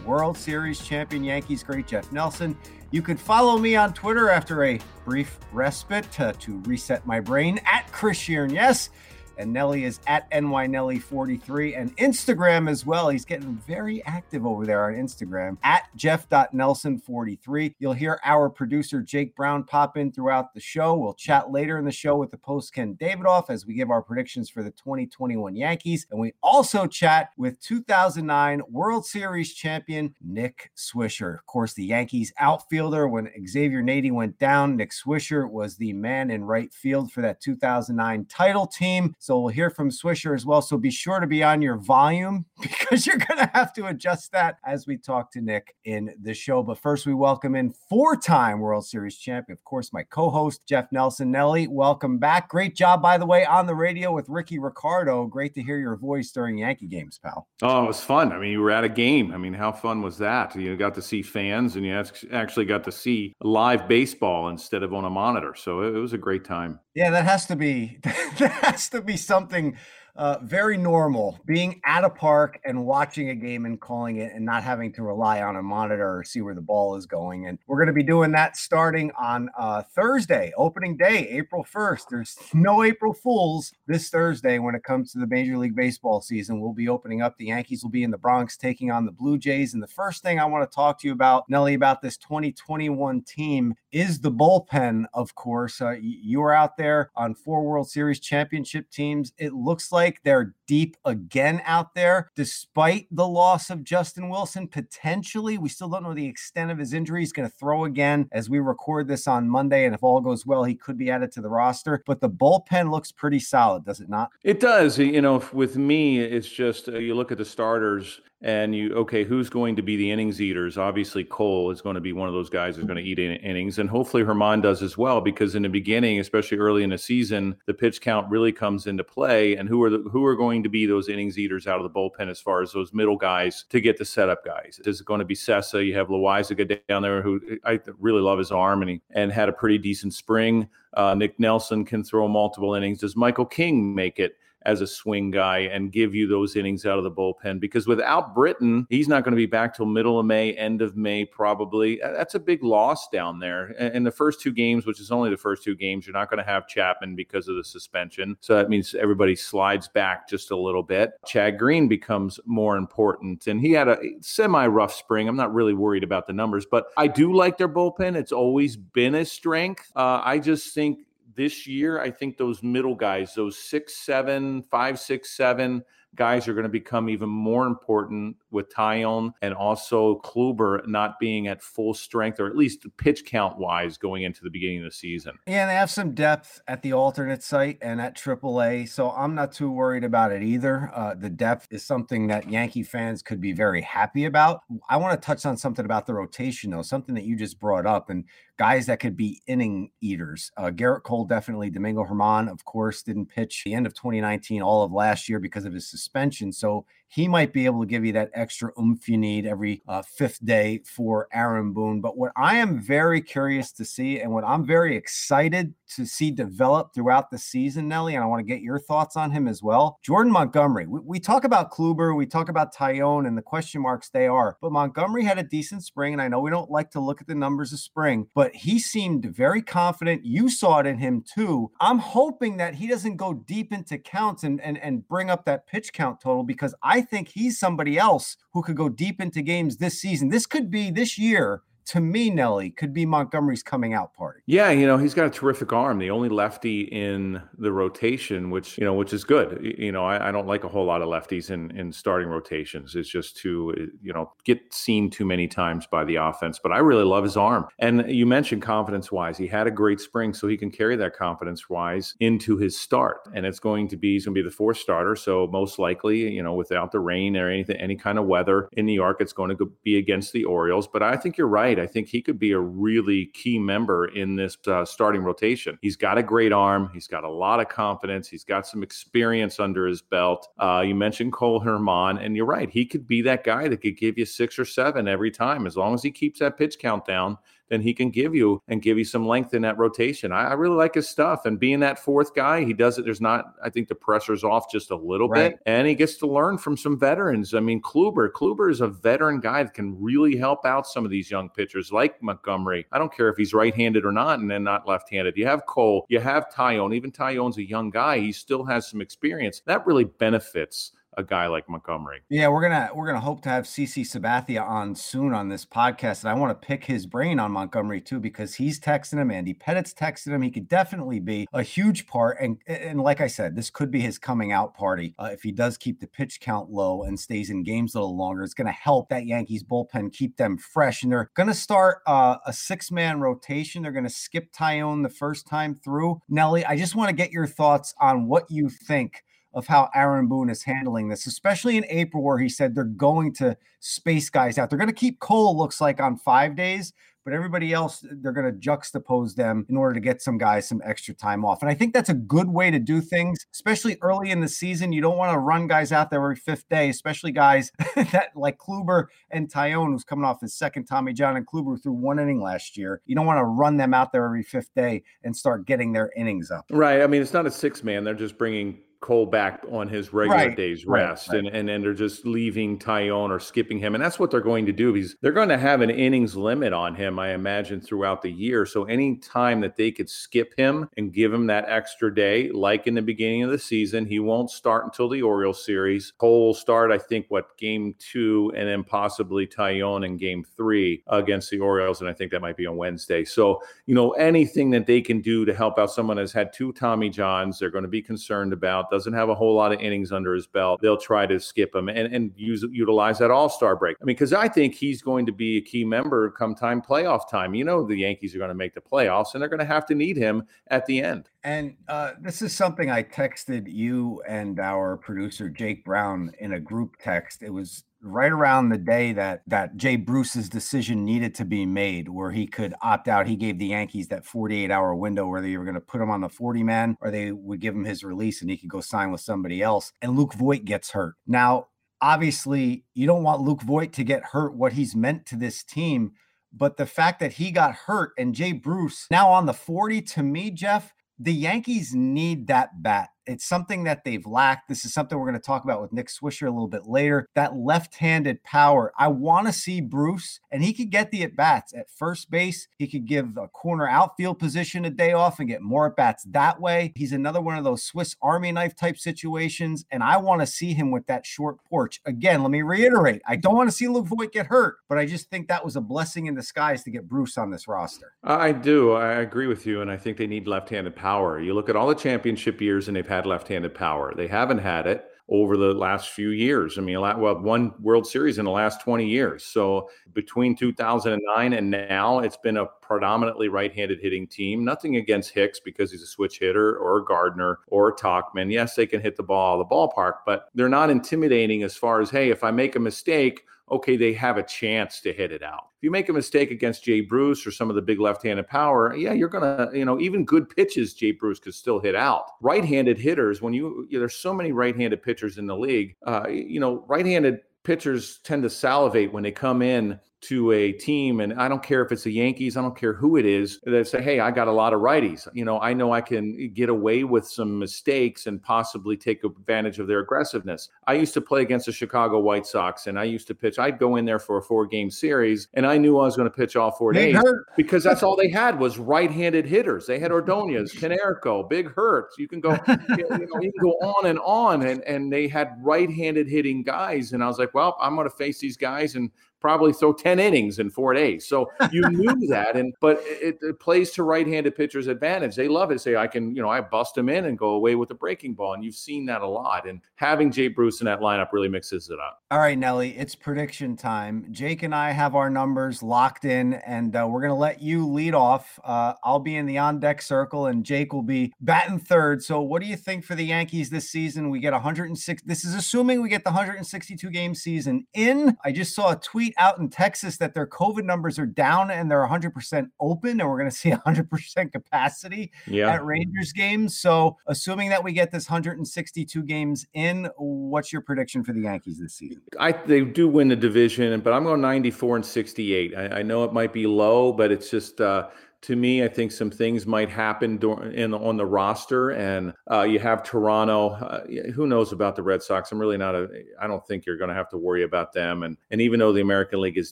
World 0.05 0.37
Series 0.37 0.85
champion 0.85 1.23
Yankees 1.23 1.63
great 1.63 1.87
Jeff 1.87 2.11
Nelson. 2.11 2.57
You 2.91 3.01
can 3.01 3.15
follow 3.15 3.57
me 3.57 3.77
on 3.77 3.93
Twitter 3.93 4.29
after 4.29 4.65
a 4.65 4.79
brief 5.05 5.39
respite 5.53 6.19
uh, 6.19 6.33
to 6.39 6.61
reset 6.65 7.07
my 7.07 7.21
brain 7.21 7.61
at 7.65 7.89
Chris 7.93 8.19
Sheeran. 8.19 8.51
Yes. 8.51 8.89
And 9.37 9.53
Nelly 9.53 9.83
is 9.83 9.99
at 10.07 10.29
NYNelly43 10.31 11.79
and 11.79 11.95
Instagram 11.97 12.69
as 12.69 12.85
well. 12.85 13.09
He's 13.09 13.25
getting 13.25 13.55
very 13.67 14.03
active 14.05 14.45
over 14.45 14.65
there 14.65 14.85
on 14.85 14.93
Instagram 14.93 15.57
at 15.63 15.83
Jeff.Nelson43. 15.95 17.75
You'll 17.79 17.93
hear 17.93 18.19
our 18.23 18.49
producer 18.49 19.01
Jake 19.01 19.35
Brown 19.35 19.63
pop 19.63 19.97
in 19.97 20.11
throughout 20.11 20.53
the 20.53 20.59
show. 20.59 20.95
We'll 20.95 21.13
chat 21.13 21.51
later 21.51 21.77
in 21.77 21.85
the 21.85 21.91
show 21.91 22.15
with 22.15 22.31
the 22.31 22.37
post 22.37 22.73
Ken 22.73 22.95
Davidoff 22.95 23.49
as 23.49 23.65
we 23.65 23.73
give 23.73 23.89
our 23.89 24.01
predictions 24.01 24.49
for 24.49 24.63
the 24.63 24.71
2021 24.71 25.55
Yankees. 25.55 26.07
And 26.11 26.19
we 26.19 26.33
also 26.41 26.87
chat 26.87 27.29
with 27.37 27.59
2009 27.61 28.61
World 28.69 29.05
Series 29.05 29.53
champion 29.53 30.15
Nick 30.21 30.71
Swisher. 30.75 31.35
Of 31.35 31.45
course, 31.45 31.73
the 31.73 31.85
Yankees 31.85 32.33
outfielder 32.37 33.07
when 33.07 33.29
Xavier 33.47 33.83
Nady 33.83 34.11
went 34.11 34.37
down, 34.39 34.75
Nick 34.75 34.91
Swisher 34.91 35.49
was 35.49 35.75
the 35.75 35.93
man 35.93 36.31
in 36.31 36.43
right 36.43 36.73
field 36.73 37.11
for 37.11 37.21
that 37.21 37.41
2009 37.41 38.25
title 38.25 38.67
team. 38.67 39.15
So 39.23 39.39
we'll 39.39 39.53
hear 39.53 39.69
from 39.69 39.89
Swisher 39.89 40.35
as 40.35 40.45
well. 40.45 40.61
So 40.61 40.77
be 40.77 40.91
sure 40.91 41.21
to 41.21 41.27
be 41.27 41.43
on 41.43 41.61
your 41.61 41.77
volume 41.77 42.45
because 42.61 43.07
you're 43.07 43.15
going 43.15 43.37
to 43.37 43.49
have 43.53 43.71
to 43.75 43.85
adjust 43.85 44.33
that 44.33 44.57
as 44.65 44.85
we 44.85 44.97
talk 44.97 45.31
to 45.31 45.39
Nick 45.39 45.77
in 45.85 46.13
the 46.21 46.33
show. 46.33 46.61
But 46.61 46.77
first, 46.77 47.05
we 47.05 47.13
welcome 47.13 47.55
in 47.55 47.73
four 47.87 48.17
time 48.17 48.59
World 48.59 48.85
Series 48.85 49.17
champion, 49.17 49.53
of 49.53 49.63
course, 49.63 49.93
my 49.93 50.03
co 50.03 50.29
host, 50.29 50.67
Jeff 50.67 50.91
Nelson. 50.91 51.31
Nelly, 51.31 51.69
welcome 51.69 52.17
back. 52.17 52.49
Great 52.49 52.75
job, 52.75 53.01
by 53.01 53.17
the 53.17 53.25
way, 53.25 53.45
on 53.45 53.65
the 53.65 53.73
radio 53.73 54.13
with 54.13 54.27
Ricky 54.27 54.59
Ricardo. 54.59 55.25
Great 55.25 55.53
to 55.53 55.63
hear 55.63 55.77
your 55.77 55.95
voice 55.95 56.29
during 56.33 56.57
Yankee 56.57 56.87
games, 56.87 57.17
pal. 57.17 57.47
Oh, 57.61 57.85
it 57.85 57.87
was 57.87 58.01
fun. 58.01 58.33
I 58.33 58.39
mean, 58.39 58.51
you 58.51 58.59
were 58.59 58.71
at 58.71 58.83
a 58.83 58.89
game. 58.89 59.31
I 59.31 59.37
mean, 59.37 59.53
how 59.53 59.71
fun 59.71 60.01
was 60.01 60.17
that? 60.17 60.53
You 60.53 60.75
got 60.75 60.95
to 60.95 61.01
see 61.01 61.21
fans 61.21 61.77
and 61.77 61.85
you 61.85 62.03
actually 62.33 62.65
got 62.65 62.83
to 62.83 62.91
see 62.91 63.33
live 63.39 63.87
baseball 63.87 64.49
instead 64.49 64.83
of 64.83 64.93
on 64.93 65.05
a 65.05 65.09
monitor. 65.09 65.55
So 65.55 65.83
it 65.83 65.97
was 65.97 66.11
a 66.11 66.17
great 66.17 66.43
time. 66.43 66.81
Yeah, 66.95 67.09
that 67.11 67.25
has 67.25 67.45
to 67.47 67.55
be 67.55 67.97
that 68.03 68.51
has 68.63 68.89
to 68.89 69.01
be 69.01 69.17
something 69.17 69.77
uh, 70.15 70.37
very 70.43 70.77
normal 70.77 71.39
being 71.45 71.81
at 71.85 72.03
a 72.03 72.09
park 72.09 72.59
and 72.65 72.85
watching 72.85 73.29
a 73.29 73.35
game 73.35 73.65
and 73.65 73.79
calling 73.81 74.17
it 74.17 74.31
and 74.33 74.45
not 74.45 74.63
having 74.63 74.91
to 74.93 75.03
rely 75.03 75.41
on 75.41 75.55
a 75.55 75.61
monitor 75.61 76.19
or 76.19 76.23
see 76.23 76.41
where 76.41 76.53
the 76.53 76.61
ball 76.61 76.95
is 76.95 77.05
going. 77.05 77.47
And 77.47 77.57
we're 77.67 77.77
going 77.77 77.87
to 77.87 77.93
be 77.93 78.03
doing 78.03 78.31
that 78.33 78.55
starting 78.55 79.11
on 79.19 79.49
uh, 79.57 79.81
Thursday, 79.95 80.51
opening 80.57 80.97
day, 80.97 81.27
April 81.29 81.65
1st. 81.65 82.01
There's 82.09 82.37
no 82.53 82.83
April 82.83 83.13
Fools 83.13 83.73
this 83.87 84.09
Thursday 84.09 84.59
when 84.59 84.75
it 84.75 84.83
comes 84.83 85.11
to 85.11 85.19
the 85.19 85.27
Major 85.27 85.57
League 85.57 85.75
Baseball 85.75 86.21
season. 86.21 86.61
We'll 86.61 86.73
be 86.73 86.89
opening 86.89 87.21
up. 87.21 87.37
The 87.37 87.45
Yankees 87.45 87.83
will 87.83 87.91
be 87.91 88.03
in 88.03 88.11
the 88.11 88.17
Bronx 88.17 88.57
taking 88.57 88.91
on 88.91 89.05
the 89.05 89.11
Blue 89.11 89.37
Jays. 89.37 89.73
And 89.73 89.81
the 89.81 89.87
first 89.87 90.21
thing 90.21 90.39
I 90.39 90.45
want 90.45 90.69
to 90.69 90.75
talk 90.75 90.99
to 90.99 91.07
you 91.07 91.13
about, 91.13 91.49
Nelly, 91.49 91.73
about 91.73 92.01
this 92.01 92.17
2021 92.17 93.21
team 93.23 93.73
is 93.91 94.19
the 94.19 94.31
bullpen, 94.31 95.05
of 95.13 95.33
course. 95.35 95.81
Uh, 95.81 95.95
you 95.99 96.41
were 96.41 96.53
out 96.53 96.77
there 96.77 97.09
on 97.15 97.33
four 97.33 97.63
World 97.63 97.89
Series 97.89 98.19
championship 98.19 98.89
teams. 98.91 99.33
It 99.37 99.53
looks 99.53 99.91
like 99.91 100.02
like 100.03 100.21
they're 100.23 100.53
deep 100.67 100.97
again 101.05 101.61
out 101.65 101.93
there, 101.93 102.29
despite 102.35 103.07
the 103.11 103.27
loss 103.27 103.69
of 103.69 103.83
Justin 103.83 104.29
Wilson. 104.29 104.67
Potentially, 104.67 105.57
we 105.57 105.69
still 105.69 105.89
don't 105.89 106.03
know 106.03 106.13
the 106.13 106.25
extent 106.25 106.71
of 106.71 106.77
his 106.77 106.93
injury. 106.93 107.21
He's 107.21 107.31
going 107.31 107.49
to 107.49 107.55
throw 107.55 107.85
again 107.85 108.27
as 108.31 108.49
we 108.49 108.59
record 108.59 109.07
this 109.07 109.27
on 109.27 109.49
Monday. 109.49 109.85
And 109.85 109.95
if 109.95 110.03
all 110.03 110.21
goes 110.21 110.45
well, 110.45 110.63
he 110.63 110.75
could 110.75 110.97
be 110.97 111.09
added 111.09 111.31
to 111.33 111.41
the 111.41 111.49
roster. 111.49 112.03
But 112.05 112.21
the 112.21 112.29
bullpen 112.29 112.91
looks 112.91 113.11
pretty 113.11 113.39
solid, 113.39 113.85
does 113.85 114.01
it 114.01 114.09
not? 114.09 114.29
It 114.43 114.59
does. 114.59 114.99
You 114.99 115.21
know, 115.21 115.43
with 115.53 115.77
me, 115.77 116.19
it's 116.19 116.49
just 116.49 116.89
uh, 116.89 116.97
you 116.97 117.15
look 117.15 117.31
at 117.31 117.37
the 117.37 117.45
starters 117.45 118.21
and 118.43 118.75
you 118.75 118.93
okay 118.93 119.23
who's 119.23 119.49
going 119.49 119.75
to 119.75 119.81
be 119.81 119.95
the 119.95 120.11
innings 120.11 120.41
eaters? 120.41 120.77
Obviously 120.77 121.23
cole 121.23 121.71
is 121.71 121.81
going 121.81 121.95
to 121.95 122.01
be 122.01 122.13
one 122.13 122.27
of 122.27 122.33
those 122.33 122.49
guys 122.49 122.75
who's 122.75 122.85
going 122.85 122.97
to 122.97 123.03
eat 123.03 123.17
in- 123.17 123.37
innings 123.37 123.79
and 123.79 123.89
hopefully 123.89 124.23
Germán 124.23 124.61
does 124.61 124.83
as 124.83 124.97
well 124.97 125.21
because 125.21 125.55
in 125.55 125.63
the 125.63 125.69
beginning 125.69 126.19
especially 126.19 126.57
early 126.57 126.83
in 126.83 126.89
the 126.89 126.97
season 126.97 127.55
the 127.65 127.73
pitch 127.73 128.01
count 128.01 128.29
really 128.29 128.51
comes 128.51 128.85
into 128.85 129.03
play 129.03 129.55
and 129.55 129.69
who 129.69 129.81
are 129.81 129.89
the, 129.89 129.99
who 130.11 130.25
are 130.25 130.35
going 130.35 130.61
to 130.61 130.69
be 130.69 130.85
those 130.85 131.07
innings 131.07 131.39
eaters 131.39 131.67
out 131.67 131.79
of 131.79 131.83
the 131.83 131.99
bullpen 131.99 132.29
as 132.29 132.39
far 132.39 132.61
as 132.61 132.73
those 132.73 132.93
middle 132.93 133.17
guys 133.17 133.65
to 133.69 133.79
get 133.79 133.97
the 133.97 134.05
setup 134.05 134.43
guys? 134.45 134.79
Is 134.85 134.99
it 134.99 135.05
going 135.05 135.19
to 135.19 135.25
be 135.25 135.35
Cessa? 135.35 135.85
You 135.85 135.95
have 135.95 136.09
Loaisiga 136.09 136.79
down 136.87 137.01
there 137.01 137.21
who 137.21 137.39
I 137.63 137.79
really 137.99 138.21
love 138.21 138.39
his 138.39 138.51
arm 138.51 138.81
and 138.81 138.91
he 138.91 139.01
and 139.11 139.31
had 139.31 139.49
a 139.49 139.53
pretty 139.53 139.77
decent 139.77 140.13
spring. 140.13 140.67
Uh, 140.95 141.15
Nick 141.15 141.39
Nelson 141.39 141.85
can 141.85 142.03
throw 142.03 142.27
multiple 142.27 142.75
innings. 142.75 142.99
Does 142.99 143.15
Michael 143.15 143.45
King 143.45 143.95
make 143.95 144.19
it 144.19 144.37
as 144.65 144.81
a 144.81 144.87
swing 144.87 145.31
guy 145.31 145.59
and 145.59 145.91
give 145.91 146.15
you 146.15 146.27
those 146.27 146.55
innings 146.55 146.85
out 146.85 146.97
of 146.97 147.03
the 147.03 147.11
bullpen 147.11 147.59
because 147.59 147.87
without 147.87 148.33
Britton, 148.33 148.85
he's 148.89 149.07
not 149.07 149.23
going 149.23 149.31
to 149.33 149.37
be 149.37 149.45
back 149.45 149.75
till 149.75 149.85
middle 149.85 150.19
of 150.19 150.25
May, 150.25 150.53
end 150.53 150.81
of 150.81 150.95
May, 150.95 151.25
probably. 151.25 151.99
That's 152.01 152.35
a 152.35 152.39
big 152.39 152.63
loss 152.63 153.09
down 153.09 153.39
there. 153.39 153.71
In 153.71 154.03
the 154.03 154.11
first 154.11 154.41
two 154.41 154.51
games, 154.51 154.85
which 154.85 154.99
is 154.99 155.11
only 155.11 155.29
the 155.29 155.37
first 155.37 155.63
two 155.63 155.75
games, 155.75 156.05
you're 156.05 156.13
not 156.13 156.29
going 156.29 156.43
to 156.43 156.49
have 156.49 156.67
Chapman 156.67 157.15
because 157.15 157.47
of 157.47 157.55
the 157.55 157.63
suspension. 157.63 158.37
So 158.41 158.55
that 158.55 158.69
means 158.69 158.95
everybody 158.95 159.35
slides 159.35 159.87
back 159.87 160.27
just 160.27 160.51
a 160.51 160.57
little 160.57 160.83
bit. 160.83 161.13
Chad 161.25 161.57
Green 161.57 161.87
becomes 161.87 162.39
more 162.45 162.77
important. 162.77 163.47
And 163.47 163.59
he 163.59 163.71
had 163.71 163.87
a 163.87 163.97
semi 164.21 164.65
rough 164.67 164.93
spring. 164.93 165.27
I'm 165.27 165.35
not 165.35 165.53
really 165.53 165.73
worried 165.73 166.03
about 166.03 166.27
the 166.27 166.33
numbers, 166.33 166.65
but 166.69 166.87
I 166.97 167.07
do 167.07 167.33
like 167.33 167.57
their 167.57 167.69
bullpen. 167.69 168.15
It's 168.15 168.31
always 168.31 168.75
been 168.75 169.15
a 169.15 169.25
strength. 169.25 169.91
Uh, 169.95 170.21
I 170.23 170.39
just 170.39 170.73
think 170.73 170.99
this 171.35 171.67
year, 171.67 171.99
I 171.99 172.11
think 172.11 172.37
those 172.37 172.61
middle 172.63 172.95
guys, 172.95 173.33
those 173.33 173.57
six, 173.57 173.95
seven, 173.97 174.63
five, 174.63 174.99
six, 174.99 175.31
seven 175.31 175.83
guys 176.15 176.47
are 176.47 176.53
going 176.53 176.63
to 176.63 176.69
become 176.69 177.09
even 177.09 177.29
more 177.29 177.65
important 177.65 178.35
with 178.51 178.73
Taillon 178.73 179.33
and 179.41 179.53
also 179.53 180.19
Kluber 180.23 180.85
not 180.87 181.19
being 181.19 181.47
at 181.47 181.61
full 181.61 181.93
strength 181.93 182.39
or 182.39 182.47
at 182.47 182.55
least 182.55 182.85
pitch 182.97 183.25
count 183.25 183.57
wise 183.57 183.97
going 183.97 184.23
into 184.23 184.43
the 184.43 184.49
beginning 184.49 184.79
of 184.79 184.85
the 184.85 184.91
season. 184.91 185.33
Yeah, 185.47 185.65
they 185.65 185.73
have 185.73 185.89
some 185.89 186.13
depth 186.13 186.61
at 186.67 186.81
the 186.81 186.93
alternate 186.93 187.43
site 187.43 187.77
and 187.81 187.99
at 187.99 188.15
AAA, 188.15 188.89
so 188.89 189.11
I'm 189.11 189.35
not 189.35 189.51
too 189.51 189.71
worried 189.71 190.03
about 190.03 190.31
it 190.31 190.43
either. 190.43 190.91
Uh, 190.93 191.15
the 191.15 191.29
depth 191.29 191.67
is 191.71 191.83
something 191.83 192.27
that 192.27 192.49
Yankee 192.49 192.83
fans 192.83 193.21
could 193.21 193.41
be 193.41 193.53
very 193.53 193.81
happy 193.81 194.25
about. 194.25 194.61
I 194.89 194.97
want 194.97 195.19
to 195.19 195.25
touch 195.25 195.45
on 195.45 195.57
something 195.57 195.85
about 195.85 196.05
the 196.05 196.13
rotation 196.13 196.71
though, 196.71 196.81
something 196.81 197.15
that 197.15 197.23
you 197.23 197.35
just 197.35 197.59
brought 197.59 197.85
up 197.85 198.09
and 198.09 198.25
guys 198.57 198.85
that 198.85 198.99
could 198.99 199.17
be 199.17 199.41
inning 199.47 199.89
eaters. 200.01 200.51
Uh, 200.57 200.69
Gerrit 200.69 201.03
Cole 201.03 201.25
definitely. 201.25 201.69
Domingo 201.69 202.03
Germán, 202.03 202.51
of 202.51 202.63
course, 202.65 203.01
didn't 203.01 203.25
pitch 203.27 203.63
the 203.65 203.73
end 203.73 203.87
of 203.87 203.93
2019, 203.93 204.61
all 204.61 204.83
of 204.83 204.91
last 204.91 205.27
year 205.27 205.39
because 205.39 205.65
of 205.65 205.73
his 205.73 205.89
suspension. 206.03 206.51
So 206.51 206.85
he 207.13 207.27
might 207.27 207.53
be 207.53 207.65
able 207.65 207.79
to 207.79 207.85
give 207.85 208.03
you 208.03 208.11
that 208.11 208.31
extra 208.33 208.71
oomph 208.79 209.07
you 209.07 209.19
need 209.19 209.45
every 209.45 209.83
uh, 209.87 210.01
fifth 210.01 210.43
day 210.43 210.81
for 210.83 211.27
Aaron 211.31 211.71
Boone. 211.71 212.01
But 212.01 212.17
what 212.17 212.31
I 212.35 212.55
am 212.55 212.81
very 212.81 213.21
curious 213.21 213.71
to 213.73 213.85
see 213.85 214.19
and 214.19 214.31
what 214.31 214.43
I'm 214.43 214.65
very 214.65 214.95
excited 214.95 215.75
to 215.95 216.07
see 216.07 216.31
develop 216.31 216.91
throughout 216.91 217.29
the 217.29 217.37
season, 217.37 217.87
Nelly, 217.87 218.15
and 218.15 218.23
I 218.23 218.25
want 218.25 218.39
to 218.39 218.51
get 218.51 218.63
your 218.63 218.79
thoughts 218.79 219.15
on 219.15 219.29
him 219.29 219.47
as 219.47 219.61
well. 219.61 219.99
Jordan 220.01 220.33
Montgomery, 220.33 220.87
we, 220.87 221.01
we 221.01 221.19
talk 221.19 221.43
about 221.43 221.71
Kluber, 221.71 222.17
we 222.17 222.25
talk 222.25 222.49
about 222.49 222.73
Taillon 222.73 223.27
and 223.27 223.37
the 223.37 223.43
question 223.43 223.79
marks 223.83 224.09
they 224.09 224.25
are, 224.25 224.57
but 224.59 224.71
Montgomery 224.71 225.23
had 225.23 225.37
a 225.37 225.43
decent 225.43 225.83
spring. 225.83 226.13
And 226.13 226.21
I 226.21 226.27
know 226.27 226.39
we 226.39 226.49
don't 226.49 226.71
like 226.71 226.89
to 226.91 226.99
look 226.99 227.21
at 227.21 227.27
the 227.27 227.35
numbers 227.35 227.73
of 227.73 227.79
spring, 227.79 228.27
but 228.33 228.55
he 228.55 228.79
seemed 228.79 229.25
very 229.25 229.61
confident. 229.61 230.25
You 230.25 230.49
saw 230.49 230.79
it 230.79 230.87
in 230.87 230.97
him 230.97 231.23
too. 231.31 231.69
I'm 231.79 231.99
hoping 231.99 232.57
that 232.57 232.73
he 232.73 232.87
doesn't 232.87 233.17
go 233.17 233.35
deep 233.35 233.71
into 233.71 233.99
counts 233.99 234.43
and, 234.43 234.59
and, 234.61 234.79
and 234.79 235.07
bring 235.07 235.29
up 235.29 235.45
that 235.45 235.67
pitch 235.67 235.93
count 235.93 236.19
total 236.19 236.43
because 236.43 236.73
I 236.81 237.02
think 237.03 237.29
he's 237.29 237.59
somebody 237.59 237.97
else 237.97 238.37
who 238.53 238.63
could 238.63 238.75
go 238.75 238.89
deep 238.89 239.21
into 239.21 239.41
games 239.41 239.77
this 239.77 239.99
season. 239.99 240.29
This 240.29 240.45
could 240.45 240.71
be 240.71 240.91
this 240.91 241.17
year 241.17 241.61
to 241.85 241.99
me, 241.99 242.29
Nelly, 242.29 242.69
could 242.69 242.93
be 242.93 243.05
Montgomery's 243.05 243.63
coming 243.63 243.93
out 243.93 244.13
party. 244.13 244.41
Yeah, 244.45 244.69
you 244.71 244.87
know, 244.87 244.97
he's 244.97 245.13
got 245.13 245.25
a 245.25 245.29
terrific 245.29 245.73
arm, 245.73 245.99
the 245.99 246.09
only 246.09 246.29
lefty 246.29 246.81
in 246.81 247.41
the 247.57 247.71
rotation, 247.71 248.49
which, 248.49 248.77
you 248.77 248.85
know, 248.85 248.93
which 248.93 249.13
is 249.13 249.23
good. 249.23 249.59
You 249.77 249.91
know, 249.91 250.05
I, 250.05 250.29
I, 250.29 250.31
don't 250.31 250.47
like 250.47 250.63
a 250.63 250.67
whole 250.67 250.85
lot 250.85 251.01
of 251.01 251.07
lefties 251.07 251.49
in, 251.49 251.71
in 251.71 251.91
starting 251.91 252.29
rotations. 252.29 252.95
It's 252.95 253.09
just 253.09 253.37
to, 253.37 253.73
uh, 253.77 253.85
you 254.01 254.13
know, 254.13 254.31
get 254.43 254.73
seen 254.73 255.09
too 255.09 255.25
many 255.25 255.47
times 255.47 255.85
by 255.87 256.03
the 256.03 256.15
offense. 256.15 256.59
But 256.61 256.71
I 256.71 256.79
really 256.79 257.03
love 257.03 257.23
his 257.23 257.37
arm. 257.37 257.67
And 257.79 258.09
you 258.09 258.25
mentioned 258.25 258.61
confidence 258.61 259.11
wise, 259.11 259.37
he 259.37 259.47
had 259.47 259.67
a 259.67 259.71
great 259.71 259.99
spring, 259.99 260.33
so 260.33 260.47
he 260.47 260.57
can 260.57 260.71
carry 260.71 260.95
that 260.95 261.15
confidence 261.15 261.69
wise 261.69 262.15
into 262.19 262.57
his 262.57 262.79
start. 262.79 263.17
And 263.33 263.45
it's 263.45 263.59
going 263.59 263.87
to 263.89 263.97
be, 263.97 264.13
he's 264.13 264.25
going 264.25 264.35
to 264.35 264.41
be 264.41 264.47
the 264.47 264.55
fourth 264.55 264.77
starter. 264.77 265.15
So 265.15 265.47
most 265.47 265.79
likely, 265.79 266.31
you 266.31 266.43
know, 266.43 266.53
without 266.53 266.91
the 266.91 266.99
rain 266.99 267.35
or 267.37 267.49
anything, 267.49 267.77
any 267.77 267.95
kind 267.95 268.17
of 268.17 268.25
weather 268.25 268.69
in 268.73 268.85
New 268.85 268.93
York, 268.93 269.17
it's 269.19 269.33
going 269.33 269.55
to 269.55 269.71
be 269.83 269.97
against 269.97 270.33
the 270.33 270.45
Orioles. 270.45 270.87
But 270.87 271.03
I 271.03 271.17
think 271.17 271.37
you're 271.37 271.47
right 271.47 271.72
right. 271.77 271.83
I 271.83 271.87
think 271.87 272.07
he 272.07 272.21
could 272.21 272.39
be 272.39 272.51
a 272.51 272.59
really 272.59 273.27
key 273.27 273.59
member 273.59 274.07
in 274.07 274.35
this 274.35 274.57
uh, 274.67 274.85
starting 274.85 275.21
rotation. 275.21 275.77
He's 275.81 275.95
got 275.95 276.17
a 276.17 276.23
great 276.23 276.51
arm. 276.51 276.89
He's 276.93 277.07
got 277.07 277.23
a 277.23 277.29
lot 277.29 277.59
of 277.59 277.69
confidence. 277.69 278.27
He's 278.27 278.43
got 278.43 278.67
some 278.67 278.83
experience 278.83 279.59
under 279.59 279.87
his 279.87 280.01
belt. 280.01 280.47
Uh, 280.59 280.83
you 280.85 280.95
mentioned 280.95 281.33
Cole 281.33 281.61
Germán, 281.61 282.23
and 282.23 282.35
you're 282.35 282.45
right. 282.45 282.69
He 282.69 282.85
could 282.85 283.07
be 283.07 283.21
that 283.23 283.43
guy 283.43 283.67
that 283.67 283.81
could 283.81 283.97
give 283.97 284.17
you 284.17 284.25
six 284.25 284.57
or 284.59 284.65
seven 284.65 285.07
every 285.07 285.31
time 285.31 285.67
as 285.67 285.77
long 285.77 285.93
as 285.93 286.03
he 286.03 286.11
keeps 286.11 286.39
that 286.39 286.57
pitch 286.57 286.77
count 286.79 287.05
down 287.05 287.37
then 287.69 287.81
he 287.81 287.93
can 287.93 288.09
give 288.09 288.35
you 288.35 288.61
and 288.67 288.81
give 288.81 288.97
you 288.97 289.03
some 289.03 289.27
length 289.27 289.53
in 289.53 289.61
that 289.63 289.77
rotation. 289.77 290.31
I, 290.31 290.49
I, 290.49 290.53
really 290.53 290.75
like 290.75 290.95
his 290.95 291.09
stuff. 291.09 291.45
And 291.45 291.59
being 291.59 291.79
that 291.79 291.99
fourth 291.99 292.35
guy, 292.35 292.63
he 292.63 292.73
does 292.73 292.97
it. 292.97 293.05
There's 293.05 293.21
not, 293.21 293.53
I 293.63 293.69
think 293.69 293.87
the 293.87 293.95
pressure's 293.95 294.43
off 294.43 294.71
just 294.71 294.91
a 294.91 294.95
little 294.95 295.29
right. 295.29 295.51
bit. 295.51 295.59
And 295.65 295.87
he 295.87 295.95
gets 295.95 296.17
to 296.17 296.27
learn 296.27 296.57
from 296.57 296.77
some 296.77 296.99
veterans. 296.99 297.53
I 297.53 297.59
mean, 297.59 297.81
Kluber, 297.81 298.29
Kluber 298.31 298.69
is 298.69 298.81
a 298.81 298.87
veteran 298.87 299.39
guy 299.39 299.63
that 299.63 299.73
can 299.73 299.99
really 300.01 300.35
help 300.35 300.65
out 300.65 300.87
some 300.87 301.05
of 301.05 301.11
these 301.11 301.31
young 301.31 301.49
pitchers 301.49 301.91
like 301.91 302.21
Montgomery. 302.21 302.85
I 302.91 302.99
don't 302.99 303.13
care 303.13 303.29
if 303.29 303.37
he's 303.37 303.53
right 303.53 303.73
handed 303.73 304.05
or 304.05 304.11
not, 304.11 304.39
and 304.39 304.49
then 304.49 304.63
not 304.63 304.87
left 304.87 305.09
handed. 305.09 305.37
You 305.37 305.47
have 305.47 305.65
Cole, 305.65 306.05
you 306.09 306.19
have 306.19 306.49
Taillon. 306.49 306.93
Even 306.93 307.11
Taillon's 307.11 307.57
a 307.57 307.67
young 307.67 307.89
guy. 307.89 308.19
He 308.19 308.31
still 308.31 308.63
has 308.65 308.87
some 308.89 309.01
experience. 309.01 309.61
That 309.65 309.85
really 309.85 310.05
benefits 310.05 310.91
a 311.17 311.23
guy 311.23 311.47
like 311.47 311.69
Montgomery. 311.69 312.21
Yeah, 312.29 312.47
we're 312.47 312.61
gonna 312.61 312.89
we're 312.93 313.07
gonna 313.07 313.19
hope 313.19 313.41
to 313.43 313.49
have 313.49 313.65
CC 313.65 314.01
Sabathia 314.01 314.67
on 314.67 314.95
soon 314.95 315.33
on 315.33 315.49
this 315.49 315.65
podcast, 315.65 316.21
and 316.21 316.29
I 316.29 316.33
want 316.33 316.49
to 316.51 316.67
pick 316.67 316.85
his 316.85 317.05
brain 317.05 317.39
on 317.39 317.51
Montgomery 317.51 318.01
too 318.01 318.19
because 318.19 318.55
he's 318.55 318.79
texting 318.79 319.19
him. 319.19 319.31
Andy 319.31 319.53
Pettitte's 319.53 319.93
texting 319.93 320.33
him. 320.33 320.41
He 320.41 320.51
could 320.51 320.67
definitely 320.67 321.19
be 321.19 321.47
a 321.53 321.63
huge 321.63 322.07
part, 322.07 322.37
and 322.39 322.57
and 322.67 323.01
like 323.01 323.21
I 323.21 323.27
said, 323.27 323.55
this 323.55 323.69
could 323.69 323.91
be 323.91 324.01
his 324.01 324.17
coming 324.17 324.51
out 324.51 324.73
party 324.73 325.15
uh, 325.19 325.29
if 325.31 325.43
he 325.43 325.51
does 325.51 325.77
keep 325.77 325.99
the 325.99 326.07
pitch 326.07 326.39
count 326.39 326.69
low 326.69 327.03
and 327.03 327.19
stays 327.19 327.49
in 327.49 327.63
games 327.63 327.95
a 327.95 327.99
little 327.99 328.17
longer. 328.17 328.43
It's 328.43 328.53
to 328.67 328.73
help 328.73 329.09
that 329.09 329.25
Yankees 329.25 329.63
bullpen 329.63 330.13
keep 330.13 330.37
them 330.37 330.57
fresh, 330.57 331.03
and 331.03 331.11
they're 331.11 331.29
to 331.49 331.53
start 331.53 331.99
uh, 332.07 332.37
a 332.45 332.53
six 332.53 332.91
man 332.91 333.19
rotation. 333.19 333.83
They're 333.83 333.91
to 334.03 334.09
skip 334.09 334.51
Taillon 334.53 335.03
the 335.03 335.09
first 335.09 335.47
time 335.47 335.75
through. 335.75 336.21
Nelly, 336.29 336.65
I 336.65 336.77
just 336.77 336.95
want 336.95 337.09
to 337.09 337.15
get 337.15 337.31
your 337.31 337.47
thoughts 337.47 337.93
on 337.99 338.27
what 338.27 338.49
you 338.49 338.69
think 338.69 339.23
of 339.53 339.67
how 339.67 339.89
Aaron 339.93 340.27
Boone 340.27 340.49
is 340.49 340.63
handling 340.63 341.09
this, 341.09 341.27
especially 341.27 341.77
in 341.77 341.85
April, 341.89 342.23
where 342.23 342.39
he 342.39 342.49
said 342.49 342.73
they're 342.73 342.83
going 342.83 343.33
to 343.35 343.57
space 343.79 344.29
guys 344.29 344.57
out. 344.57 344.69
They're 344.69 344.79
going 344.79 344.87
to 344.87 344.93
keep 344.93 345.19
Cole, 345.19 345.57
looks 345.57 345.79
like, 345.79 345.99
on 345.99 346.17
five 346.17 346.55
days, 346.55 346.93
but 347.23 347.33
everybody 347.33 347.71
else, 347.71 348.05
they're 348.11 348.31
going 348.31 348.51
to 348.51 348.69
juxtapose 348.69 349.35
them 349.35 349.65
in 349.69 349.77
order 349.77 349.93
to 349.93 349.99
get 349.99 350.21
some 350.21 350.37
guys 350.37 350.67
some 350.67 350.81
extra 350.83 351.13
time 351.13 351.45
off. 351.45 351.61
And 351.61 351.69
I 351.69 351.73
think 351.73 351.93
that's 351.93 352.09
a 352.09 352.13
good 352.13 352.49
way 352.49 352.69
to 352.71 352.79
do 352.79 352.99
things, 352.99 353.45
especially 353.53 353.97
early 354.01 354.31
in 354.31 354.41
the 354.41 354.47
season. 354.47 354.91
You 354.91 355.01
don't 355.01 355.17
want 355.17 355.33
to 355.33 355.39
run 355.39 355.67
guys 355.67 355.91
out 355.91 356.09
there 356.09 356.19
every 356.19 356.35
fifth 356.35 356.67
day, 356.69 356.89
especially 356.89 357.31
guys 357.31 357.71
that 357.95 358.31
like 358.35 358.57
Kluber 358.57 359.05
and 359.29 359.51
Taillon, 359.51 359.91
who's 359.91 360.03
coming 360.03 360.25
off 360.25 360.41
his 360.41 360.53
second 360.53 360.85
Tommy 360.85 361.13
John, 361.13 361.37
and 361.37 361.47
Kluber 361.47 361.81
threw 361.81 361.93
one 361.93 362.19
inning 362.19 362.41
last 362.41 362.77
year. 362.77 363.01
You 363.05 363.15
don't 363.15 363.25
want 363.25 363.39
to 363.39 363.45
run 363.45 363.77
them 363.77 363.93
out 363.93 364.11
there 364.11 364.25
every 364.25 364.43
fifth 364.43 364.73
day 364.75 365.03
and 365.23 365.35
start 365.35 365.65
getting 365.65 365.93
their 365.93 366.11
innings 366.17 366.51
up. 366.51 366.65
Right. 366.71 367.01
I 367.01 367.07
mean, 367.07 367.21
it's 367.21 367.33
not 367.33 367.45
a 367.45 367.51
six 367.51 367.83
man. 367.83 368.03
They're 368.03 368.13
just 368.13 368.37
bringing 368.37 368.79
Cole 369.03 369.25
back 369.25 369.65
on 369.69 369.89
his 369.89 370.13
regular 370.13 370.47
right, 370.47 370.55
day's 370.55 370.85
rest, 370.85 371.27
right, 371.27 371.35
right. 371.35 371.45
and 371.45 371.55
and 371.55 371.67
then 371.67 371.81
they're 371.81 371.93
just 371.93 372.25
leaving 372.25 372.79
Taillon 372.79 373.31
or 373.31 373.39
skipping 373.39 373.77
him, 373.77 373.95
and 373.95 374.03
that's 374.03 374.17
what 374.17 374.31
they're 374.31 374.39
going 374.39 374.65
to 374.65 374.71
do. 374.71 374.93
Because 374.93 375.17
they're 375.19 375.33
going 375.33 375.49
to 375.49 375.57
have 375.57 375.81
an 375.81 375.89
innings 375.89 376.37
limit 376.37 376.71
on 376.71 376.95
him, 376.95 377.19
I 377.19 377.33
imagine, 377.33 377.81
throughout 377.81 378.21
the 378.21 378.31
year. 378.31 378.65
So 378.65 378.85
any 378.85 379.17
time 379.17 379.59
that 379.59 379.75
they 379.75 379.91
could 379.91 380.09
skip 380.09 380.53
him 380.57 380.89
and 380.95 381.11
give 381.11 381.33
him 381.33 381.47
that 381.47 381.65
extra 381.67 382.15
day, 382.15 382.49
like 382.49 382.87
in 382.87 382.93
the 382.93 383.01
beginning 383.01 383.43
of 383.43 383.51
the 383.51 383.59
season, 383.59 384.05
he 384.05 384.19
won't 384.19 384.49
start 384.49 384.85
until 384.85 385.09
the 385.09 385.21
Orioles 385.21 385.65
series. 385.65 386.13
Cole 386.17 386.47
will 386.47 386.53
start, 386.53 386.89
I 386.89 386.97
think, 386.97 387.25
what 387.27 387.57
game 387.57 387.95
two, 387.99 388.53
and 388.55 388.65
then 388.69 388.85
possibly 388.85 389.45
Taillon 389.45 390.05
in 390.05 390.15
game 390.15 390.45
three 390.55 391.03
against 391.07 391.49
the 391.49 391.59
Orioles, 391.59 391.99
and 391.99 392.09
I 392.09 392.13
think 392.13 392.31
that 392.31 392.39
might 392.39 392.55
be 392.55 392.67
on 392.67 392.77
Wednesday. 392.77 393.25
So 393.25 393.61
you 393.85 393.95
know 393.95 394.11
anything 394.11 394.69
that 394.69 394.87
they 394.87 395.01
can 395.01 395.19
do 395.19 395.43
to 395.43 395.53
help 395.53 395.77
out 395.77 395.91
someone 395.91 396.15
that's 396.15 396.31
had 396.31 396.53
two 396.53 396.71
Tommy 396.71 397.09
Johns, 397.09 397.59
they're 397.59 397.69
going 397.69 397.83
to 397.83 397.89
be 397.89 398.01
concerned 398.01 398.53
about 398.53 398.92
doesn't 398.93 399.13
have 399.13 399.29
a 399.29 399.35
whole 399.35 399.55
lot 399.55 399.73
of 399.73 399.79
innings 399.79 400.11
under 400.11 400.35
his 400.35 400.45
belt, 400.45 400.79
they'll 400.81 400.97
try 400.97 401.25
to 401.25 401.39
skip 401.39 401.73
him 401.73 401.89
and, 401.89 402.13
and 402.13 402.31
use 402.35 402.63
utilize 402.71 403.17
that 403.17 403.31
All 403.31 403.49
Star 403.49 403.75
break. 403.75 403.97
I 403.99 404.05
mean, 404.05 404.15
because 404.15 404.33
I 404.33 404.47
think 404.47 404.75
he's 404.75 405.01
going 405.01 405.25
to 405.25 405.31
be 405.31 405.57
a 405.57 405.61
key 405.61 405.83
member 405.83 406.29
come 406.31 406.53
time 406.53 406.81
playoff 406.81 407.27
time. 407.29 407.55
You 407.55 407.63
know, 407.63 407.83
the 407.83 407.97
Yankees 407.97 408.35
are 408.35 408.37
going 408.37 408.49
to 408.49 408.55
make 408.55 408.75
the 408.75 408.81
playoffs, 408.81 409.33
and 409.33 409.41
they're 409.41 409.49
going 409.49 409.59
to 409.59 409.65
have 409.65 409.85
to 409.87 409.95
need 409.95 410.15
him 410.15 410.43
at 410.67 410.85
the 410.85 411.01
end. 411.01 411.29
And 411.43 411.75
uh, 411.87 412.11
this 412.21 412.41
is 412.41 412.55
something 412.55 412.89
I 412.89 413.03
texted 413.03 413.71
you 413.71 414.21
and 414.27 414.59
our 414.59 414.97
producer 414.97 415.49
Jake 415.49 415.83
Brown 415.83 416.31
in 416.39 416.53
a 416.53 416.59
group 416.59 416.95
text. 416.99 417.41
It 417.41 417.49
was 417.49 417.83
right 418.03 418.31
around 418.31 418.69
the 418.69 418.77
day 418.77 419.13
that 419.13 419.41
that 419.47 419.77
Jay 419.77 419.95
Bruce's 419.95 420.49
decision 420.49 421.05
needed 421.05 421.33
to 421.35 421.45
be 421.45 421.65
made, 421.65 422.09
where 422.09 422.31
he 422.31 422.45
could 422.45 422.73
opt 422.81 423.07
out. 423.07 423.27
He 423.27 423.35
gave 423.35 423.57
the 423.57 423.67
Yankees 423.67 424.09
that 424.09 424.25
48 424.25 424.69
hour 424.69 424.93
window 424.93 425.27
where 425.27 425.41
they 425.41 425.57
were 425.57 425.63
going 425.63 425.75
to 425.75 425.81
put 425.81 426.01
him 426.01 426.11
on 426.11 426.21
the 426.21 426.29
40 426.29 426.63
man 426.63 426.97
or 427.01 427.09
they 427.09 427.31
would 427.31 427.61
give 427.61 427.73
him 427.73 427.85
his 427.85 428.03
release 428.03 428.41
and 428.41 428.51
he 428.51 428.57
could 428.57 428.69
go 428.69 428.81
sign 428.81 429.11
with 429.11 429.21
somebody 429.21 429.61
else. 429.61 429.91
And 430.01 430.17
Luke 430.17 430.33
Voit 430.33 430.65
gets 430.65 430.91
hurt. 430.91 431.15
Now, 431.25 431.67
obviously, 432.01 432.85
you 432.93 433.07
don't 433.07 433.23
want 433.23 433.41
Luke 433.41 433.61
Voit 433.61 433.93
to 433.93 434.03
get 434.03 434.25
hurt 434.25 434.55
what 434.55 434.73
he's 434.73 434.95
meant 434.95 435.25
to 435.27 435.35
this 435.35 435.63
team. 435.63 436.11
But 436.51 436.77
the 436.77 436.85
fact 436.85 437.19
that 437.21 437.33
he 437.33 437.51
got 437.51 437.73
hurt 437.73 438.11
and 438.17 438.35
Jay 438.35 438.51
Bruce 438.51 439.07
now 439.09 439.29
on 439.29 439.45
the 439.47 439.53
40 439.53 440.01
to 440.01 440.23
me, 440.23 440.51
Jeff, 440.51 440.93
the 441.17 441.33
Yankees 441.33 441.95
need 441.95 442.47
that 442.47 442.83
bat 442.83 443.09
it's 443.25 443.45
something 443.45 443.83
that 443.83 444.03
they've 444.03 444.25
lacked. 444.25 444.69
This 444.69 444.85
is 444.85 444.93
something 444.93 445.17
we're 445.17 445.29
going 445.29 445.39
to 445.39 445.45
talk 445.45 445.63
about 445.63 445.81
with 445.81 445.93
Nick 445.93 446.07
Swisher 446.07 446.47
a 446.47 446.51
little 446.51 446.67
bit 446.67 446.85
later. 446.85 447.27
That 447.35 447.55
left 447.55 447.95
handed 447.95 448.43
power. 448.43 448.91
I 448.97 449.07
want 449.07 449.47
to 449.47 449.53
see 449.53 449.81
Bruce, 449.81 450.39
and 450.51 450.63
he 450.63 450.73
could 450.73 450.89
get 450.89 451.11
the 451.11 451.23
at 451.23 451.35
bats 451.35 451.73
at 451.73 451.89
first 451.89 452.29
base. 452.29 452.67
He 452.77 452.87
could 452.87 453.05
give 453.05 453.37
a 453.37 453.47
corner 453.47 453.87
outfield 453.87 454.39
position 454.39 454.85
a 454.85 454.89
day 454.89 455.13
off 455.13 455.39
and 455.39 455.47
get 455.47 455.61
more 455.61 455.87
at 455.87 455.95
bats 455.95 456.23
that 456.31 456.59
way. 456.59 456.93
He's 456.95 457.13
another 457.13 457.41
one 457.41 457.57
of 457.57 457.63
those 457.63 457.83
Swiss 457.83 458.15
Army 458.21 458.51
knife 458.51 458.75
type 458.75 458.97
situations, 458.97 459.85
and 459.91 460.03
I 460.03 460.17
want 460.17 460.41
to 460.41 460.47
see 460.47 460.73
him 460.73 460.91
with 460.91 461.05
that 461.07 461.25
short 461.25 461.63
porch. 461.65 462.01
Again, 462.05 462.41
let 462.41 462.51
me 462.51 462.61
reiterate 462.61 463.21
I 463.25 463.35
don't 463.35 463.55
want 463.55 463.69
to 463.69 463.75
see 463.75 463.87
Luke 463.87 464.07
Voit 464.07 464.31
get 464.31 464.47
hurt, 464.47 464.77
but 464.89 464.97
I 464.97 465.05
just 465.05 465.29
think 465.29 465.47
that 465.47 465.63
was 465.63 465.75
a 465.75 465.81
blessing 465.81 466.25
in 466.25 466.35
disguise 466.35 466.83
to 466.83 466.91
get 466.91 467.07
Bruce 467.07 467.37
on 467.37 467.51
this 467.51 467.67
roster. 467.67 468.13
I 468.23 468.51
do. 468.51 468.93
I 468.93 469.15
agree 469.15 469.47
with 469.47 469.65
you, 469.65 469.81
and 469.81 469.91
I 469.91 469.97
think 469.97 470.17
they 470.17 470.27
need 470.27 470.47
left 470.47 470.69
handed 470.69 470.95
power. 470.95 471.39
You 471.39 471.53
look 471.53 471.69
at 471.69 471.75
all 471.75 471.87
the 471.87 471.95
championship 471.95 472.61
years, 472.61 472.87
and 472.87 472.97
they've 472.97 473.07
had 473.13 473.25
left-handed 473.25 473.73
power. 473.73 474.13
They 474.15 474.27
haven't 474.27 474.59
had 474.59 474.87
it 474.87 475.05
over 475.29 475.55
the 475.55 475.73
last 475.73 476.09
few 476.09 476.29
years. 476.29 476.77
I 476.77 476.81
mean, 476.81 476.97
a 476.97 476.99
lot, 476.99 477.17
well, 477.19 477.39
one 477.39 477.73
World 477.79 478.05
Series 478.05 478.39
in 478.39 478.45
the 478.45 478.51
last 478.51 478.81
20 478.81 479.07
years. 479.07 479.45
So 479.45 479.89
between 480.13 480.55
2009 480.55 481.53
and 481.53 481.71
now, 481.71 482.19
it's 482.19 482.37
been 482.37 482.57
a 482.57 482.65
predominantly 482.81 483.47
right-handed 483.47 483.99
hitting 484.01 484.27
team. 484.27 484.65
Nothing 484.65 484.97
against 484.97 485.31
Hicks 485.31 485.61
because 485.61 485.91
he's 485.91 486.01
a 486.01 486.07
switch 486.07 486.39
hitter 486.39 486.77
or 486.77 487.01
Gardner 487.01 487.59
or 487.67 487.95
Tauchman. 487.95 488.51
Yes, 488.51 488.75
they 488.75 488.85
can 488.85 488.99
hit 488.99 489.15
the 489.15 489.23
ball 489.23 489.57
the 489.59 489.65
ballpark, 489.65 490.15
but 490.25 490.49
they're 490.55 490.67
not 490.67 490.89
intimidating 490.89 491.63
as 491.63 491.75
far 491.75 492.01
as, 492.01 492.09
hey, 492.09 492.29
if 492.29 492.43
I 492.43 492.51
make 492.51 492.75
a 492.75 492.79
mistake, 492.79 493.45
okay, 493.73 493.97
they 493.97 494.13
have 494.13 494.37
a 494.37 494.43
chance 494.43 495.01
to 495.01 495.13
hit 495.13 495.31
it 495.31 495.43
out. 495.43 495.69
If 495.77 495.83
you 495.83 495.91
make 495.91 496.09
a 496.09 496.13
mistake 496.13 496.51
against 496.51 496.83
Jay 496.83 497.01
Bruce 497.01 497.45
or 497.45 497.51
some 497.51 497.69
of 497.69 497.75
the 497.75 497.81
big 497.81 497.99
left-handed 497.99 498.47
power, 498.47 498.95
yeah, 498.95 499.13
you're 499.13 499.29
gonna, 499.29 499.69
you 499.73 499.85
know, 499.85 499.99
even 499.99 500.25
good 500.25 500.49
pitches, 500.49 500.93
Jay 500.93 501.11
Bruce 501.11 501.39
could 501.39 501.53
still 501.53 501.79
hit 501.79 501.95
out. 501.95 502.23
Right-handed 502.41 502.97
hitters, 502.97 503.41
when 503.41 503.53
you, 503.53 503.85
you 503.89 503.97
know, 503.97 503.99
there's 503.99 504.15
so 504.15 504.33
many 504.33 504.51
right-handed 504.51 505.03
pitchers 505.03 505.37
in 505.37 505.45
the 505.45 505.57
league, 505.57 505.95
uh, 506.05 506.27
you 506.29 506.59
know, 506.59 506.85
right-handed 506.87 507.41
pitchers 507.63 508.19
tend 508.19 508.43
to 508.43 508.49
salivate 508.49 509.11
when 509.13 509.23
they 509.23 509.31
come 509.31 509.61
in 509.61 509.99
to 510.23 510.51
a 510.51 510.71
team, 510.71 511.19
and 511.19 511.33
I 511.33 511.47
don't 511.47 511.61
care 511.61 511.83
if 511.83 511.91
it's 511.91 512.03
the 512.03 512.11
Yankees, 512.11 512.57
I 512.57 512.61
don't 512.61 512.77
care 512.77 512.93
who 512.93 513.17
it 513.17 513.25
is, 513.25 513.59
that 513.63 513.87
say, 513.87 514.01
hey, 514.01 514.19
I 514.19 514.31
got 514.31 514.47
a 514.47 514.51
lot 514.51 514.73
of 514.73 514.81
righties. 514.81 515.27
You 515.33 515.45
know, 515.45 515.59
I 515.59 515.73
know 515.73 515.91
I 515.91 516.01
can 516.01 516.51
get 516.53 516.69
away 516.69 517.03
with 517.03 517.27
some 517.27 517.59
mistakes 517.59 518.27
and 518.27 518.41
possibly 518.41 518.95
take 518.97 519.23
advantage 519.23 519.79
of 519.79 519.87
their 519.87 519.99
aggressiveness. 519.99 520.69
I 520.87 520.93
used 520.93 521.13
to 521.15 521.21
play 521.21 521.41
against 521.41 521.65
the 521.65 521.71
Chicago 521.71 522.19
White 522.19 522.45
Sox, 522.45 522.87
and 522.87 522.97
I 522.97 523.03
used 523.03 523.27
to 523.27 523.35
pitch. 523.35 523.59
I'd 523.59 523.79
go 523.79 523.97
in 523.97 524.05
there 524.05 524.19
for 524.19 524.37
a 524.37 524.41
four 524.41 524.65
game 524.65 524.89
series, 524.89 525.47
and 525.53 525.65
I 525.65 525.77
knew 525.77 525.99
I 525.99 526.05
was 526.05 526.15
going 526.15 526.29
to 526.29 526.35
pitch 526.35 526.55
all 526.55 526.71
four 526.71 526.93
days 526.93 527.17
because 527.57 527.83
that's 527.83 528.03
all 528.03 528.15
they 528.15 528.29
had 528.29 528.59
was 528.59 528.77
right 528.77 529.11
handed 529.11 529.45
hitters. 529.45 529.85
They 529.85 529.99
had 529.99 530.11
Ordonez, 530.11 530.73
Canseco, 530.73 531.49
Big 531.49 531.69
Hurts. 531.71 532.17
You 532.17 532.27
can 532.27 532.39
go, 532.39 532.51
you 532.97 533.07
know, 533.09 533.39
you 533.41 533.51
can 533.51 533.61
go 533.61 533.71
on 533.81 534.05
and 534.05 534.19
on, 534.19 534.63
and, 534.63 534.81
and 534.83 535.11
they 535.11 535.27
had 535.27 535.55
right 535.61 535.89
handed 535.89 536.27
hitting 536.27 536.63
guys. 536.63 537.13
And 537.13 537.23
I 537.23 537.27
was 537.27 537.39
like, 537.39 537.53
well, 537.53 537.77
I'm 537.81 537.95
going 537.95 538.09
to 538.09 538.15
face 538.15 538.39
these 538.39 538.57
guys 538.57 538.95
and 538.95 539.11
probably 539.43 539.73
throw 539.73 539.91
10 539.91 540.19
innings 540.19 540.57
in 540.57 540.69
four 540.69 540.93
days. 540.93 541.27
So 541.27 541.51
you 541.69 541.81
knew 541.89 542.27
that. 542.29 542.55
And 542.55 542.73
but 542.79 543.01
it, 543.03 543.37
it 543.41 543.59
plays 543.59 543.91
to 543.91 544.03
right-handed 544.03 544.55
pitchers' 544.55 544.87
advantage. 544.87 545.35
They 545.35 545.49
love 545.49 545.69
it. 545.69 545.81
Say, 545.81 545.97
I 545.97 546.07
can, 546.07 546.33
you 546.33 546.41
know, 546.41 546.49
I 546.49 546.61
bust 546.61 546.95
them 546.95 547.09
in 547.09 547.25
and 547.25 547.37
go 547.37 547.49
away 547.49 547.75
with 547.75 547.89
the 547.89 547.95
breaking 547.95 548.35
ball. 548.35 548.53
And 548.53 548.63
you've 548.63 548.73
seen 548.73 549.05
that 549.07 549.21
a 549.21 549.27
lot. 549.27 549.67
And 549.67 549.81
having 549.95 550.31
Jay 550.31 550.47
Bruce 550.47 550.79
in 550.79 550.85
that 550.85 551.01
lineup 551.01 551.33
really 551.33 551.49
mixes 551.49 551.89
it 551.89 551.99
up. 551.99 552.23
All 552.31 552.39
right, 552.39 552.57
Nelly, 552.57 552.97
it's 552.97 553.15
prediction 553.15 553.75
time. 553.75 554.27
Jake 554.31 554.63
and 554.63 554.73
I 554.73 554.91
have 554.91 555.13
our 555.13 555.29
numbers 555.29 555.83
locked 555.83 556.23
in, 556.23 556.53
and 556.53 556.95
uh, 556.95 557.05
we're 557.07 557.21
going 557.21 557.29
to 557.29 557.35
let 557.35 557.61
you 557.61 557.85
lead 557.85 558.15
off. 558.15 558.59
Uh, 558.63 558.93
I'll 559.03 559.19
be 559.19 559.35
in 559.35 559.45
the 559.45 559.57
on 559.57 559.79
deck 559.81 560.01
circle, 560.01 560.45
and 560.47 560.63
Jake 560.63 560.93
will 560.93 561.03
be 561.03 561.33
batting 561.41 561.79
third. 561.79 562.23
So, 562.23 562.41
what 562.41 562.61
do 562.61 562.67
you 562.67 562.77
think 562.77 563.03
for 563.03 563.13
the 563.13 563.25
Yankees 563.25 563.69
this 563.69 563.89
season? 563.89 564.29
We 564.29 564.39
get 564.39 564.53
106. 564.53 565.21
This 565.23 565.43
is 565.43 565.53
assuming 565.53 566.01
we 566.01 566.09
get 566.09 566.23
the 566.23 566.31
162 566.31 567.09
game 567.09 567.35
season 567.35 567.85
in. 567.93 568.37
I 568.45 568.51
just 568.53 568.73
saw 568.73 568.93
a 568.93 568.95
tweet 568.95 569.32
out 569.37 569.59
in 569.59 569.69
Texas 569.69 570.17
that 570.17 570.33
their 570.33 570.47
COVID 570.47 570.83
numbers 570.83 571.17
are 571.19 571.25
down 571.25 571.71
and 571.71 571.89
they're 571.89 572.05
100% 572.07 572.69
open, 572.79 573.19
and 573.21 573.29
we're 573.29 573.37
going 573.37 573.49
to 573.49 573.55
see 573.55 573.71
100% 573.71 574.51
capacity 574.51 575.31
Yeah. 575.47 575.71
at 575.73 575.83
Rangers 575.85 576.31
games. 576.33 576.77
So, 576.77 577.17
assuming 577.27 577.69
that 577.69 577.83
we 577.83 577.93
get 577.93 578.11
this 578.11 578.29
162 578.29 579.23
games 579.23 579.65
in, 579.73 580.09
what's 580.17 580.71
your 580.71 580.81
prediction 580.81 581.23
for 581.23 581.33
the 581.33 581.41
Yankees 581.41 581.79
this 581.79 581.93
season? 581.95 582.21
I 582.39 582.51
they 582.51 582.81
do 582.81 583.07
win 583.07 583.27
the 583.27 583.35
division, 583.35 583.99
but 584.01 584.13
I'm 584.13 584.23
going 584.23 584.41
94 584.41 584.97
and 584.97 585.05
68. 585.05 585.75
I, 585.75 585.99
I 585.99 586.01
know 586.03 586.23
it 586.23 586.33
might 586.33 586.53
be 586.53 586.67
low, 586.67 587.11
but 587.11 587.31
it's 587.31 587.49
just 587.49 587.81
uh, 587.81 588.07
to 588.43 588.57
me, 588.57 588.83
I 588.83 588.89
think 588.89 589.13
some 589.13 589.31
things 589.31 589.65
might 589.65 589.89
happen 589.89 590.37
in 590.73 590.93
on 590.93 591.15
the 591.15 591.25
roster, 591.25 591.91
and 591.91 592.33
uh, 592.51 592.63
you 592.63 592.77
have 592.77 593.01
Toronto. 593.01 593.69
Uh, 593.69 594.05
who 594.33 594.47
knows 594.47 594.73
about 594.73 594.97
the 594.97 595.03
Red 595.03 595.23
Sox? 595.23 595.51
I'm 595.51 595.59
really 595.59 595.77
not 595.77 595.95
a. 595.95 596.09
I 596.41 596.47
don't 596.47 596.65
think 596.67 596.85
you're 596.85 596.97
going 596.97 597.07
to 597.07 597.15
have 597.15 597.29
to 597.29 597.37
worry 597.37 597.63
about 597.63 597.93
them. 597.93 598.23
And 598.23 598.37
and 598.51 598.59
even 598.59 598.79
though 598.79 598.91
the 598.91 598.99
American 598.99 599.39
League 599.39 599.57
is 599.57 599.71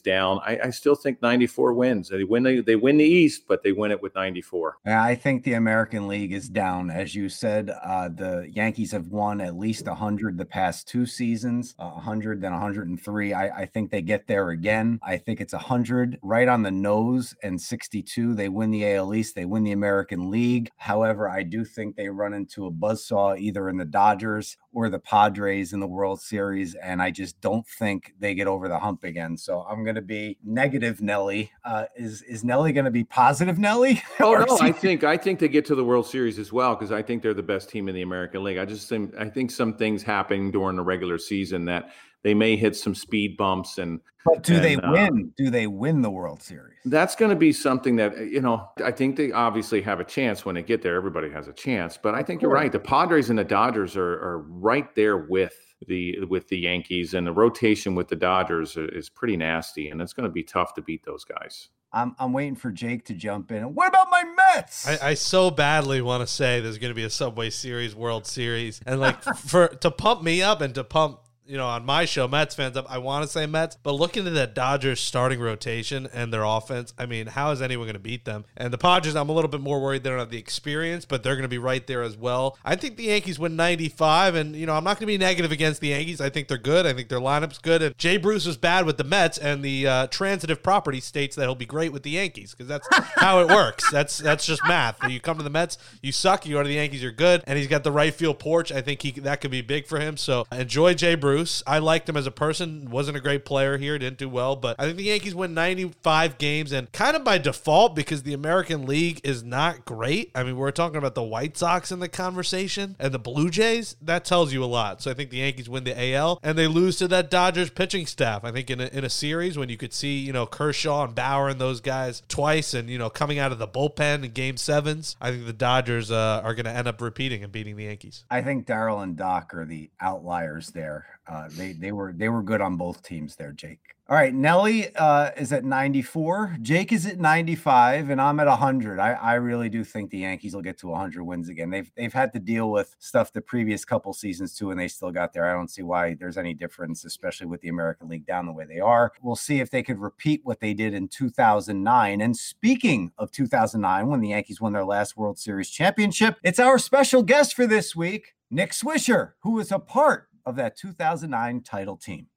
down, 0.00 0.40
I, 0.46 0.58
I 0.64 0.70
still 0.70 0.94
think 0.94 1.20
94 1.20 1.74
wins. 1.74 2.08
They 2.08 2.24
win. 2.24 2.44
The, 2.44 2.62
they 2.62 2.76
win 2.76 2.96
the 2.96 3.04
East, 3.04 3.42
but 3.46 3.62
they 3.62 3.72
win 3.72 3.90
it 3.90 4.00
with 4.00 4.14
94. 4.14 4.78
Yeah, 4.86 5.04
I 5.04 5.14
think 5.16 5.44
the 5.44 5.52
American 5.52 6.08
League 6.08 6.32
is 6.32 6.48
down. 6.48 6.90
As 6.90 7.14
you 7.14 7.28
said, 7.28 7.70
uh, 7.84 8.08
the 8.08 8.48
Yankees 8.50 8.92
have 8.92 9.08
won 9.08 9.42
at 9.42 9.56
least 9.56 9.86
100 9.86 10.38
the 10.38 10.46
past 10.46 10.88
two 10.88 11.04
seasons, 11.04 11.74
uh, 11.78 11.90
100, 11.90 12.40
then 12.40 12.52
103. 12.52 13.34
I, 13.34 13.62
I 13.62 13.66
think 13.66 13.90
they 13.90 14.00
get 14.00 14.26
there 14.26 14.48
again. 14.48 14.98
I 15.02 15.18
think 15.18 15.42
it's 15.42 15.52
100 15.52 16.18
right 16.22 16.48
on 16.48 16.62
the 16.62 16.70
nose 16.70 17.34
and 17.42 17.60
62. 17.60 18.34
They 18.34 18.48
win 18.48 18.61
the 18.70 18.86
AL 18.94 19.14
East, 19.14 19.34
they 19.34 19.44
win 19.44 19.64
the 19.64 19.72
American 19.72 20.30
League. 20.30 20.70
However, 20.76 21.28
I 21.28 21.42
do 21.42 21.64
think 21.64 21.96
they 21.96 22.08
run 22.08 22.34
into 22.34 22.66
a 22.66 22.70
buzzsaw 22.70 23.38
either 23.38 23.68
in 23.68 23.76
the 23.76 23.84
Dodgers 23.84 24.56
or 24.72 24.88
the 24.88 24.98
Padres 24.98 25.72
in 25.72 25.80
the 25.80 25.86
World 25.86 26.20
Series. 26.20 26.74
And 26.76 27.02
I 27.02 27.10
just 27.10 27.40
don't 27.40 27.66
think 27.66 28.14
they 28.18 28.34
get 28.34 28.46
over 28.46 28.68
the 28.68 28.78
hump 28.78 29.04
again. 29.04 29.36
So 29.36 29.60
I'm 29.68 29.84
going 29.84 29.96
to 29.96 30.02
be 30.02 30.38
negative 30.44 31.02
Nelly. 31.02 31.52
Uh, 31.64 31.86
is, 31.96 32.22
is 32.22 32.44
Nelly 32.44 32.72
going 32.72 32.84
to 32.84 32.90
be 32.90 33.04
positive 33.04 33.58
Nelly? 33.58 34.02
Oh 34.20 34.34
no, 34.34 34.58
I 34.60 34.70
think 34.70 35.02
I 35.02 35.16
think 35.16 35.40
they 35.40 35.48
get 35.48 35.64
to 35.66 35.74
the 35.74 35.82
World 35.82 36.06
Series 36.06 36.38
as 36.38 36.52
well 36.52 36.76
because 36.76 36.92
I 36.92 37.02
think 37.02 37.22
they're 37.22 37.34
the 37.34 37.42
best 37.42 37.68
team 37.68 37.88
in 37.88 37.94
the 37.94 38.02
American 38.02 38.44
League. 38.44 38.56
I 38.56 38.64
just 38.64 38.88
think 38.88 39.12
I 39.18 39.28
think 39.28 39.50
some 39.50 39.74
things 39.74 40.02
happen 40.02 40.52
during 40.52 40.76
the 40.76 40.82
regular 40.82 41.18
season 41.18 41.64
that 41.64 41.90
they 42.22 42.34
may 42.34 42.56
hit 42.56 42.76
some 42.76 42.94
speed 42.94 43.36
bumps 43.36 43.78
and 43.78 44.00
But 44.24 44.42
do 44.42 44.60
they 44.60 44.74
And, 44.74 44.84
uh, 44.84 44.92
win? 44.92 45.32
Do 45.36 45.50
they 45.50 45.66
win 45.66 46.02
the 46.02 46.10
World 46.10 46.42
Series? 46.42 46.72
that's 46.86 47.14
going 47.14 47.30
to 47.30 47.36
be 47.36 47.52
something 47.52 47.96
that 47.96 48.16
you 48.18 48.40
know 48.40 48.68
i 48.84 48.90
think 48.90 49.16
they 49.16 49.30
obviously 49.30 49.80
have 49.80 50.00
a 50.00 50.04
chance 50.04 50.44
when 50.44 50.54
they 50.56 50.62
get 50.62 50.82
there 50.82 50.96
everybody 50.96 51.30
has 51.30 51.46
a 51.46 51.52
chance 51.52 51.96
but 51.96 52.14
i 52.14 52.22
think 52.22 52.42
you're 52.42 52.50
right 52.50 52.72
the 52.72 52.78
padres 52.78 53.30
and 53.30 53.38
the 53.38 53.44
dodgers 53.44 53.96
are, 53.96 54.14
are 54.14 54.38
right 54.38 54.92
there 54.96 55.16
with 55.16 55.54
the 55.86 56.18
with 56.24 56.48
the 56.48 56.58
yankees 56.58 57.14
and 57.14 57.24
the 57.26 57.32
rotation 57.32 57.94
with 57.94 58.08
the 58.08 58.16
dodgers 58.16 58.76
is 58.76 59.08
pretty 59.08 59.36
nasty 59.36 59.90
and 59.90 60.02
it's 60.02 60.12
going 60.12 60.28
to 60.28 60.32
be 60.32 60.42
tough 60.42 60.74
to 60.74 60.82
beat 60.82 61.04
those 61.04 61.24
guys 61.24 61.68
I'm 61.92 62.16
I'm 62.18 62.32
waiting 62.32 62.56
for 62.56 62.70
Jake 62.70 63.04
to 63.06 63.14
jump 63.14 63.52
in. 63.52 63.74
What 63.74 63.88
about 63.88 64.08
my 64.10 64.24
Mets? 64.24 64.88
I, 64.88 65.10
I 65.10 65.14
so 65.14 65.50
badly 65.50 66.00
want 66.00 66.22
to 66.22 66.26
say 66.26 66.60
there's 66.60 66.78
going 66.78 66.90
to 66.90 66.94
be 66.94 67.04
a 67.04 67.10
Subway 67.10 67.50
Series, 67.50 67.94
World 67.94 68.26
Series, 68.26 68.80
and 68.86 68.98
like 68.98 69.22
for 69.36 69.68
to 69.68 69.90
pump 69.90 70.22
me 70.22 70.40
up 70.40 70.62
and 70.62 70.74
to 70.74 70.84
pump 70.84 71.18
you 71.46 71.56
know 71.56 71.66
on 71.66 71.84
my 71.84 72.04
show 72.04 72.28
Mets 72.28 72.54
fans 72.54 72.76
up. 72.76 72.86
I 72.88 72.98
want 72.98 73.24
to 73.24 73.28
say 73.28 73.46
Mets, 73.46 73.76
but 73.82 73.92
looking 73.92 74.26
at 74.26 74.34
that 74.34 74.54
Dodgers 74.54 75.00
starting 75.00 75.40
rotation 75.40 76.08
and 76.12 76.32
their 76.32 76.44
offense, 76.44 76.94
I 76.98 77.06
mean, 77.06 77.26
how 77.26 77.50
is 77.50 77.60
anyone 77.60 77.86
going 77.86 77.94
to 77.94 78.00
beat 78.00 78.24
them? 78.24 78.44
And 78.56 78.72
the 78.72 78.78
Padres, 78.78 79.16
I'm 79.16 79.28
a 79.28 79.32
little 79.32 79.50
bit 79.50 79.60
more 79.60 79.80
worried 79.80 80.04
they 80.04 80.10
don't 80.10 80.18
have 80.18 80.30
the 80.30 80.38
experience, 80.38 81.04
but 81.04 81.22
they're 81.22 81.34
going 81.34 81.42
to 81.42 81.48
be 81.48 81.58
right 81.58 81.86
there 81.86 82.02
as 82.02 82.16
well. 82.16 82.56
I 82.64 82.76
think 82.76 82.96
the 82.96 83.04
Yankees 83.04 83.38
win 83.38 83.56
95, 83.56 84.34
and 84.34 84.56
you 84.56 84.66
know 84.66 84.74
I'm 84.74 84.84
not 84.84 84.98
going 84.98 85.06
to 85.06 85.06
be 85.06 85.18
negative 85.18 85.52
against 85.52 85.80
the 85.80 85.88
Yankees. 85.88 86.20
I 86.20 86.30
think 86.30 86.48
they're 86.48 86.58
good. 86.58 86.86
I 86.86 86.92
think 86.92 87.08
their 87.08 87.20
lineup's 87.20 87.58
good. 87.58 87.82
And 87.82 87.98
Jay 87.98 88.16
Bruce 88.16 88.46
was 88.46 88.56
bad 88.56 88.86
with 88.86 88.96
the 88.96 89.04
Mets, 89.04 89.38
and 89.38 89.64
the 89.64 89.86
uh, 89.86 90.06
transitive 90.08 90.62
property 90.62 91.00
states 91.00 91.36
that 91.36 91.42
he'll 91.42 91.54
be 91.54 91.66
great 91.66 91.92
with 91.92 92.02
the 92.02 92.10
Yankees 92.10 92.52
because 92.52 92.68
that's 92.68 92.88
how 93.16 93.40
it 93.40 93.48
works. 93.48 93.90
That's 93.90 94.18
that's 94.18 94.46
just 94.46 94.62
math. 94.66 94.98
You 95.08 95.20
come 95.20 95.38
to 95.38 95.44
the 95.44 95.50
Mets, 95.50 95.78
you 96.02 96.12
suck. 96.12 96.46
You 96.46 96.54
go 96.54 96.62
to 96.62 96.68
the 96.68 96.76
Yankees, 96.76 97.02
you're 97.02 97.12
good. 97.12 97.42
And 97.46 97.58
he's 97.58 97.68
got 97.68 97.84
the 97.84 97.92
right 97.92 98.14
field 98.14 98.38
porch. 98.38 98.70
I 98.70 98.80
think 98.80 99.02
he 99.02 99.10
that 99.22 99.40
could 99.40 99.50
be 99.50 99.60
big 99.60 99.86
for 99.86 99.98
him. 99.98 100.16
So 100.16 100.46
enjoy 100.52 100.94
Jay 100.94 101.14
Bruce. 101.14 101.31
I 101.66 101.78
liked 101.78 102.08
him 102.08 102.16
as 102.16 102.26
a 102.26 102.30
person. 102.30 102.90
wasn't 102.90 103.16
a 103.16 103.20
great 103.20 103.44
player 103.44 103.78
here. 103.78 103.98
Didn't 103.98 104.18
do 104.18 104.28
well, 104.28 104.56
but 104.56 104.76
I 104.78 104.84
think 104.84 104.96
the 104.96 105.04
Yankees 105.04 105.34
win 105.34 105.54
95 105.54 106.38
games 106.38 106.72
and 106.72 106.90
kind 106.92 107.16
of 107.16 107.24
by 107.24 107.38
default 107.38 107.94
because 107.94 108.22
the 108.22 108.34
American 108.34 108.86
League 108.86 109.20
is 109.24 109.42
not 109.42 109.84
great. 109.84 110.30
I 110.34 110.42
mean, 110.42 110.56
we're 110.56 110.70
talking 110.70 110.96
about 110.96 111.14
the 111.14 111.22
White 111.22 111.56
Sox 111.56 111.90
in 111.92 112.00
the 112.00 112.08
conversation 112.08 112.96
and 112.98 113.12
the 113.12 113.18
Blue 113.18 113.50
Jays. 113.50 113.96
That 114.02 114.24
tells 114.24 114.52
you 114.52 114.62
a 114.62 114.66
lot. 114.66 115.02
So 115.02 115.10
I 115.10 115.14
think 115.14 115.30
the 115.30 115.38
Yankees 115.38 115.68
win 115.68 115.84
the 115.84 116.14
AL 116.14 116.40
and 116.42 116.58
they 116.58 116.66
lose 116.66 116.96
to 116.98 117.08
that 117.08 117.30
Dodgers 117.30 117.70
pitching 117.70 118.06
staff. 118.06 118.44
I 118.44 118.52
think 118.52 118.70
in 118.70 118.80
a, 118.80 118.86
in 118.86 119.04
a 119.04 119.10
series 119.10 119.56
when 119.56 119.68
you 119.68 119.76
could 119.76 119.92
see, 119.92 120.18
you 120.18 120.32
know, 120.32 120.46
Kershaw 120.46 121.04
and 121.04 121.14
Bauer 121.14 121.48
and 121.48 121.60
those 121.60 121.80
guys 121.80 122.22
twice 122.28 122.74
and, 122.74 122.90
you 122.90 122.98
know, 122.98 123.10
coming 123.10 123.38
out 123.38 123.52
of 123.52 123.58
the 123.58 123.68
bullpen 123.68 124.24
in 124.24 124.32
game 124.32 124.56
sevens, 124.56 125.16
I 125.20 125.30
think 125.30 125.46
the 125.46 125.52
Dodgers 125.52 126.10
uh, 126.10 126.40
are 126.44 126.54
going 126.54 126.66
to 126.66 126.72
end 126.72 126.88
up 126.88 127.00
repeating 127.00 127.42
and 127.42 127.52
beating 127.52 127.76
the 127.76 127.84
Yankees. 127.84 128.24
I 128.30 128.42
think 128.42 128.66
Daryl 128.66 129.02
and 129.02 129.16
Doc 129.16 129.54
are 129.54 129.64
the 129.64 129.90
outliers 130.00 130.68
there. 130.70 131.06
Uh, 131.26 131.48
they 131.52 131.72
they 131.72 131.92
were 131.92 132.12
they 132.12 132.28
were 132.28 132.42
good 132.42 132.60
on 132.60 132.76
both 132.76 133.02
teams 133.02 133.36
there, 133.36 133.52
Jake. 133.52 133.78
All 134.08 134.16
right, 134.16 134.34
Nelly 134.34 134.94
uh, 134.96 135.30
is 135.38 135.52
at 135.52 135.64
94. 135.64 136.56
Jake 136.60 136.92
is 136.92 137.06
at 137.06 137.20
95, 137.20 138.10
and 138.10 138.20
I'm 138.20 138.40
at 138.40 138.48
100. 138.48 138.98
I, 138.98 139.12
I 139.12 139.34
really 139.34 139.68
do 139.68 139.84
think 139.84 140.10
the 140.10 140.18
Yankees 140.18 140.54
will 140.54 140.60
get 140.60 140.76
to 140.78 140.88
100 140.88 141.22
wins 141.22 141.48
again. 141.48 141.70
They've 141.70 141.90
they've 141.96 142.12
had 142.12 142.32
to 142.32 142.40
deal 142.40 142.70
with 142.70 142.94
stuff 142.98 143.32
the 143.32 143.40
previous 143.40 143.84
couple 143.84 144.12
seasons 144.12 144.54
too, 144.54 144.72
and 144.72 144.78
they 144.78 144.88
still 144.88 145.12
got 145.12 145.32
there. 145.32 145.48
I 145.48 145.54
don't 145.54 145.70
see 145.70 145.82
why 145.82 146.14
there's 146.14 146.36
any 146.36 146.52
difference, 146.52 147.04
especially 147.04 147.46
with 147.46 147.60
the 147.60 147.68
American 147.68 148.08
League 148.08 148.26
down 148.26 148.44
the 148.44 148.52
way 148.52 148.64
they 148.64 148.80
are. 148.80 149.12
We'll 149.22 149.36
see 149.36 149.60
if 149.60 149.70
they 149.70 149.84
could 149.84 150.00
repeat 150.00 150.40
what 150.42 150.58
they 150.58 150.74
did 150.74 150.92
in 150.94 151.06
2009. 151.06 152.20
And 152.20 152.36
speaking 152.36 153.12
of 153.18 153.30
2009, 153.30 154.08
when 154.08 154.20
the 154.20 154.30
Yankees 154.30 154.60
won 154.60 154.72
their 154.72 154.84
last 154.84 155.16
World 155.16 155.38
Series 155.38 155.70
championship, 155.70 156.38
it's 156.42 156.58
our 156.58 156.78
special 156.78 157.22
guest 157.22 157.54
for 157.54 157.68
this 157.68 157.94
week, 157.94 158.34
Nick 158.50 158.72
Swisher, 158.72 159.32
who 159.42 159.52
was 159.52 159.70
a 159.70 159.78
part 159.78 160.28
of 160.44 160.56
that 160.56 160.76
2009 160.76 161.62
title 161.62 161.96
team. 161.96 162.28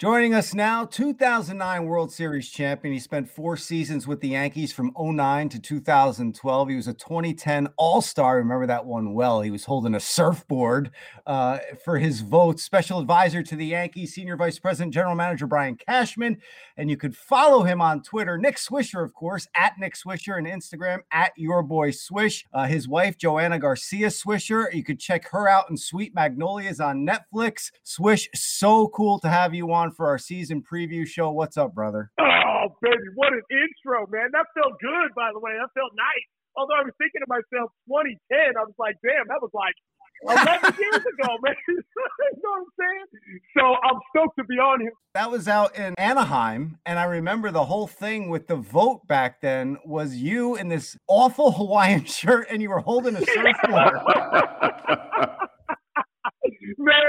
Joining 0.00 0.32
us 0.32 0.54
now, 0.54 0.86
2009 0.86 1.84
World 1.84 2.10
Series 2.10 2.48
champion. 2.48 2.94
He 2.94 2.98
spent 2.98 3.28
four 3.28 3.58
seasons 3.58 4.06
with 4.06 4.22
the 4.22 4.28
Yankees 4.28 4.72
from 4.72 4.92
09 4.98 5.50
to 5.50 5.60
2012. 5.60 6.68
He 6.70 6.74
was 6.74 6.88
a 6.88 6.94
2010 6.94 7.68
All 7.76 8.00
Star. 8.00 8.38
Remember 8.38 8.66
that 8.66 8.86
one 8.86 9.12
well. 9.12 9.42
He 9.42 9.50
was 9.50 9.66
holding 9.66 9.94
a 9.94 10.00
surfboard 10.00 10.90
uh, 11.26 11.58
for 11.84 11.98
his 11.98 12.22
vote. 12.22 12.60
Special 12.60 12.98
advisor 12.98 13.42
to 13.42 13.54
the 13.54 13.66
Yankees, 13.66 14.14
Senior 14.14 14.38
Vice 14.38 14.58
President, 14.58 14.94
General 14.94 15.14
Manager 15.14 15.46
Brian 15.46 15.76
Cashman. 15.76 16.38
And 16.78 16.88
you 16.88 16.96
could 16.96 17.14
follow 17.14 17.62
him 17.62 17.82
on 17.82 18.02
Twitter, 18.02 18.38
Nick 18.38 18.56
Swisher, 18.56 19.04
of 19.04 19.12
course, 19.12 19.48
at 19.54 19.74
Nick 19.78 19.96
Swisher, 19.96 20.38
and 20.38 20.46
Instagram 20.46 21.00
at 21.12 21.32
Your 21.36 21.62
Boy 21.62 21.90
Swish. 21.90 22.46
Uh, 22.54 22.64
his 22.64 22.88
wife, 22.88 23.18
Joanna 23.18 23.58
Garcia 23.58 24.06
Swisher. 24.06 24.72
You 24.72 24.82
could 24.82 24.98
check 24.98 25.28
her 25.28 25.46
out 25.46 25.68
in 25.68 25.76
Sweet 25.76 26.14
Magnolias 26.14 26.80
on 26.80 27.06
Netflix. 27.06 27.70
Swish, 27.82 28.30
so 28.32 28.88
cool 28.88 29.18
to 29.18 29.28
have 29.28 29.54
you 29.54 29.70
on 29.70 29.89
for 29.90 30.06
our 30.06 30.18
season 30.18 30.62
preview 30.62 31.06
show. 31.06 31.30
What's 31.30 31.56
up, 31.56 31.74
brother? 31.74 32.10
Oh, 32.18 32.76
baby, 32.82 33.08
what 33.14 33.32
an 33.32 33.42
intro, 33.50 34.06
man. 34.10 34.30
That 34.32 34.46
felt 34.54 34.78
good, 34.80 35.14
by 35.16 35.30
the 35.32 35.40
way. 35.40 35.52
That 35.58 35.70
felt 35.74 35.92
nice. 35.94 36.28
Although 36.56 36.74
I 36.74 36.82
was 36.82 36.92
thinking 36.98 37.20
to 37.22 37.28
myself, 37.28 37.70
2010, 37.88 38.56
I 38.58 38.64
was 38.64 38.74
like, 38.78 38.96
damn, 39.02 39.26
that 39.28 39.40
was 39.40 39.50
like 39.54 39.74
11 40.22 40.76
years 40.80 41.04
ago, 41.06 41.38
man. 41.42 41.54
you 41.68 41.74
know 41.76 42.50
what 42.50 42.58
I'm 42.58 42.66
saying? 42.78 43.40
So 43.56 43.64
I'm 43.64 44.00
stoked 44.10 44.36
to 44.38 44.44
be 44.44 44.56
on 44.56 44.80
here. 44.80 44.92
That 45.14 45.30
was 45.30 45.48
out 45.48 45.76
in 45.76 45.94
Anaheim, 45.98 46.78
and 46.84 46.98
I 46.98 47.04
remember 47.04 47.50
the 47.50 47.64
whole 47.64 47.86
thing 47.86 48.28
with 48.28 48.46
the 48.46 48.56
vote 48.56 49.06
back 49.06 49.40
then 49.40 49.78
was 49.84 50.16
you 50.16 50.56
in 50.56 50.68
this 50.68 50.96
awful 51.08 51.52
Hawaiian 51.60 52.04
shirt 52.04 52.46
and 52.50 52.60
you 52.62 52.70
were 52.70 52.80
holding 52.80 53.16
a 53.16 53.24
surfboard. 53.24 54.00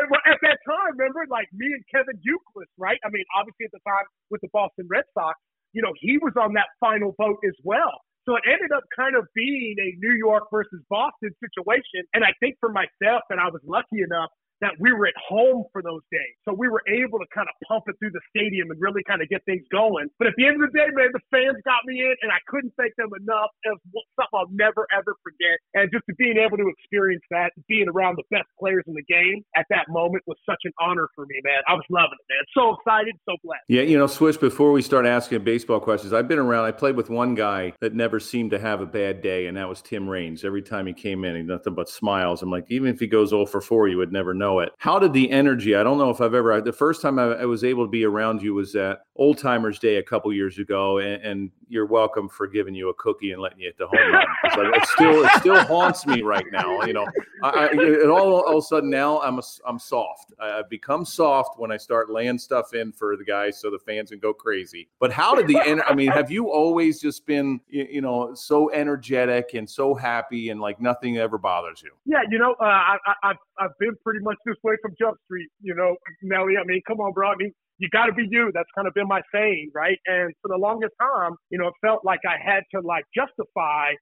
Well, 0.09 0.21
at 0.27 0.37
that 0.41 0.59
time, 0.67 0.97
remember, 0.97 1.25
like 1.29 1.47
me 1.53 1.73
and 1.73 1.83
Kevin 1.89 2.19
Youkilis, 2.21 2.69
right? 2.77 2.99
I 3.05 3.09
mean, 3.09 3.25
obviously 3.33 3.65
at 3.65 3.73
the 3.73 3.83
time 3.87 4.05
with 4.29 4.41
the 4.41 4.49
Boston 4.53 4.87
Red 4.89 5.05
Sox, 5.13 5.39
you 5.73 5.81
know, 5.81 5.93
he 5.99 6.17
was 6.19 6.33
on 6.35 6.53
that 6.53 6.67
final 6.79 7.15
vote 7.17 7.39
as 7.47 7.55
well. 7.63 8.01
So 8.27 8.35
it 8.35 8.43
ended 8.45 8.69
up 8.75 8.83
kind 8.93 9.15
of 9.15 9.25
being 9.33 9.75
a 9.81 9.97
New 9.97 10.13
York 10.13 10.45
versus 10.51 10.81
Boston 10.89 11.33
situation. 11.41 12.05
And 12.13 12.23
I 12.23 12.33
think 12.39 12.57
for 12.59 12.69
myself, 12.69 13.25
and 13.29 13.39
I 13.41 13.49
was 13.49 13.61
lucky 13.65 14.05
enough 14.05 14.29
that 14.61 14.77
we 14.79 14.93
were 14.93 15.05
at 15.09 15.17
home 15.17 15.65
for 15.73 15.81
those 15.81 16.01
days. 16.11 16.33
So 16.45 16.53
we 16.53 16.69
were 16.69 16.81
able 16.87 17.19
to 17.19 17.25
kind 17.33 17.49
of 17.49 17.55
pump 17.67 17.85
it 17.89 17.97
through 17.97 18.13
the 18.13 18.23
stadium 18.29 18.69
and 18.69 18.79
really 18.79 19.01
kind 19.03 19.21
of 19.21 19.29
get 19.29 19.43
things 19.45 19.65
going. 19.73 20.07
But 20.17 20.29
at 20.29 20.37
the 20.37 20.45
end 20.45 20.61
of 20.61 20.69
the 20.69 20.73
day, 20.77 20.89
man, 20.93 21.09
the 21.13 21.23
fans 21.29 21.57
got 21.65 21.81
me 21.85 22.01
in 22.01 22.15
and 22.21 22.31
I 22.31 22.37
couldn't 22.47 22.73
thank 22.77 22.93
them 22.97 23.09
enough. 23.17 23.49
It 23.65 23.77
was 23.93 24.05
something 24.17 24.37
I'll 24.37 24.53
never 24.53 24.85
ever 24.93 25.17
forget. 25.25 25.57
And 25.73 25.89
just 25.91 26.05
to 26.09 26.13
being 26.15 26.37
able 26.37 26.57
to 26.57 26.67
experience 26.69 27.25
that, 27.31 27.51
being 27.67 27.89
around 27.89 28.17
the 28.17 28.27
best 28.29 28.47
players 28.59 28.83
in 28.87 28.93
the 28.93 29.05
game 29.05 29.43
at 29.55 29.65
that 29.69 29.89
moment 29.89 30.23
was 30.27 30.37
such 30.45 30.61
an 30.65 30.71
honor 30.79 31.09
for 31.15 31.25
me, 31.25 31.41
man. 31.43 31.61
I 31.67 31.73
was 31.73 31.85
loving 31.89 32.17
it, 32.17 32.27
man. 32.29 32.43
So 32.53 32.77
excited, 32.77 33.15
so 33.25 33.35
blessed. 33.43 33.65
Yeah, 33.67 33.83
you 33.83 33.97
know, 33.97 34.07
Swish, 34.07 34.37
before 34.37 34.71
we 34.71 34.81
start 34.81 35.05
asking 35.05 35.43
baseball 35.43 35.79
questions, 35.79 36.13
I've 36.13 36.27
been 36.27 36.39
around, 36.39 36.65
I 36.65 36.71
played 36.71 36.95
with 36.95 37.09
one 37.09 37.35
guy 37.35 37.73
that 37.81 37.93
never 37.93 38.19
seemed 38.19 38.51
to 38.51 38.59
have 38.59 38.81
a 38.81 38.85
bad 38.85 39.21
day, 39.21 39.47
and 39.47 39.57
that 39.57 39.67
was 39.67 39.81
Tim 39.81 40.07
Raines. 40.07 40.43
Every 40.43 40.61
time 40.61 40.85
he 40.85 40.93
came 40.93 41.25
in, 41.25 41.35
he 41.35 41.41
nothing 41.41 41.73
but 41.73 41.89
smiles. 41.89 42.41
I'm 42.41 42.51
like, 42.51 42.65
even 42.69 42.93
if 42.93 42.99
he 42.99 43.07
goes 43.07 43.29
0 43.29 43.45
for 43.45 43.61
4, 43.61 43.87
you 43.87 43.97
would 43.97 44.11
never 44.11 44.33
know 44.33 44.50
it. 44.59 44.73
How 44.77 44.99
did 44.99 45.13
the 45.13 45.31
energy, 45.31 45.75
I 45.75 45.83
don't 45.83 45.97
know 45.97 46.09
if 46.09 46.21
I've 46.21 46.33
ever, 46.33 46.61
the 46.61 46.73
first 46.73 47.01
time 47.01 47.17
I, 47.19 47.23
I 47.23 47.45
was 47.45 47.63
able 47.63 47.85
to 47.85 47.89
be 47.89 48.05
around 48.05 48.41
you 48.41 48.53
was 48.53 48.75
at 48.75 49.05
Old 49.15 49.37
Timers 49.37 49.79
Day 49.79 49.97
a 49.97 50.03
couple 50.03 50.31
years 50.33 50.59
ago, 50.59 50.99
and, 50.99 51.23
and, 51.23 51.51
you're 51.71 51.85
welcome 51.85 52.27
for 52.27 52.47
giving 52.47 52.75
you 52.75 52.89
a 52.89 52.93
cookie 52.95 53.31
and 53.31 53.41
letting 53.41 53.61
you 53.61 53.67
hit 53.67 53.77
the 53.77 53.87
home 53.87 54.11
run. 54.11 54.75
It 54.75 54.85
still, 54.87 55.23
it 55.23 55.31
still 55.39 55.63
haunts 55.63 56.05
me 56.05 56.21
right 56.21 56.45
now. 56.51 56.81
You 56.81 56.91
know, 56.91 57.07
I, 57.43 57.69
I 57.69 58.05
all, 58.07 58.41
all 58.41 58.57
of 58.57 58.63
a 58.63 58.67
sudden 58.67 58.89
now 58.89 59.21
I'm 59.21 59.39
a, 59.39 59.41
I'm 59.65 59.79
soft. 59.79 60.33
I, 60.37 60.59
I've 60.59 60.69
become 60.69 61.05
soft 61.05 61.57
when 61.57 61.71
I 61.71 61.77
start 61.77 62.11
laying 62.11 62.37
stuff 62.37 62.73
in 62.73 62.91
for 62.91 63.15
the 63.15 63.23
guys 63.23 63.57
so 63.57 63.71
the 63.71 63.79
fans 63.79 64.09
can 64.09 64.19
go 64.19 64.33
crazy. 64.33 64.89
But 64.99 65.13
how 65.13 65.33
did 65.33 65.47
the, 65.47 65.65
energy? 65.65 65.87
I 65.87 65.95
mean, 65.95 66.11
have 66.11 66.29
you 66.29 66.51
always 66.51 66.99
just 66.99 67.25
been, 67.25 67.61
you, 67.69 67.87
you 67.89 68.01
know, 68.01 68.33
so 68.33 68.69
energetic 68.71 69.53
and 69.53 69.69
so 69.69 69.95
happy 69.95 70.49
and 70.49 70.59
like 70.59 70.81
nothing 70.81 71.19
ever 71.19 71.37
bothers 71.37 71.81
you? 71.81 71.91
Yeah, 72.05 72.19
you 72.29 72.37
know, 72.37 72.53
uh, 72.59 72.65
I, 72.65 72.97
I, 73.05 73.13
I've 73.23 73.37
I've 73.61 73.77
been 73.77 73.95
pretty 74.03 74.19
much 74.21 74.37
this 74.45 74.57
way 74.63 74.75
from 74.81 74.93
Jump 74.99 75.17
Street. 75.25 75.49
You 75.61 75.75
know, 75.75 75.95
Nelly. 76.21 76.55
I 76.59 76.65
mean, 76.65 76.81
come 76.87 76.99
on, 76.99 77.13
bro. 77.13 77.29
I 77.29 77.35
mean, 77.35 77.51
you 77.81 77.89
got 77.89 78.05
to 78.05 78.13
be 78.13 78.27
you. 78.29 78.51
That's 78.53 78.69
kind 78.75 78.87
of 78.87 78.93
been 78.93 79.07
my 79.07 79.21
saying, 79.33 79.71
right? 79.73 79.97
And 80.05 80.33
for 80.41 80.49
the 80.49 80.57
longest 80.57 80.93
time, 81.01 81.33
you 81.49 81.57
know, 81.57 81.67
it 81.67 81.73
felt 81.81 82.05
like 82.05 82.19
I 82.29 82.37
had 82.37 82.61
to 82.75 82.85
like 82.85 83.05
justify 83.15 83.93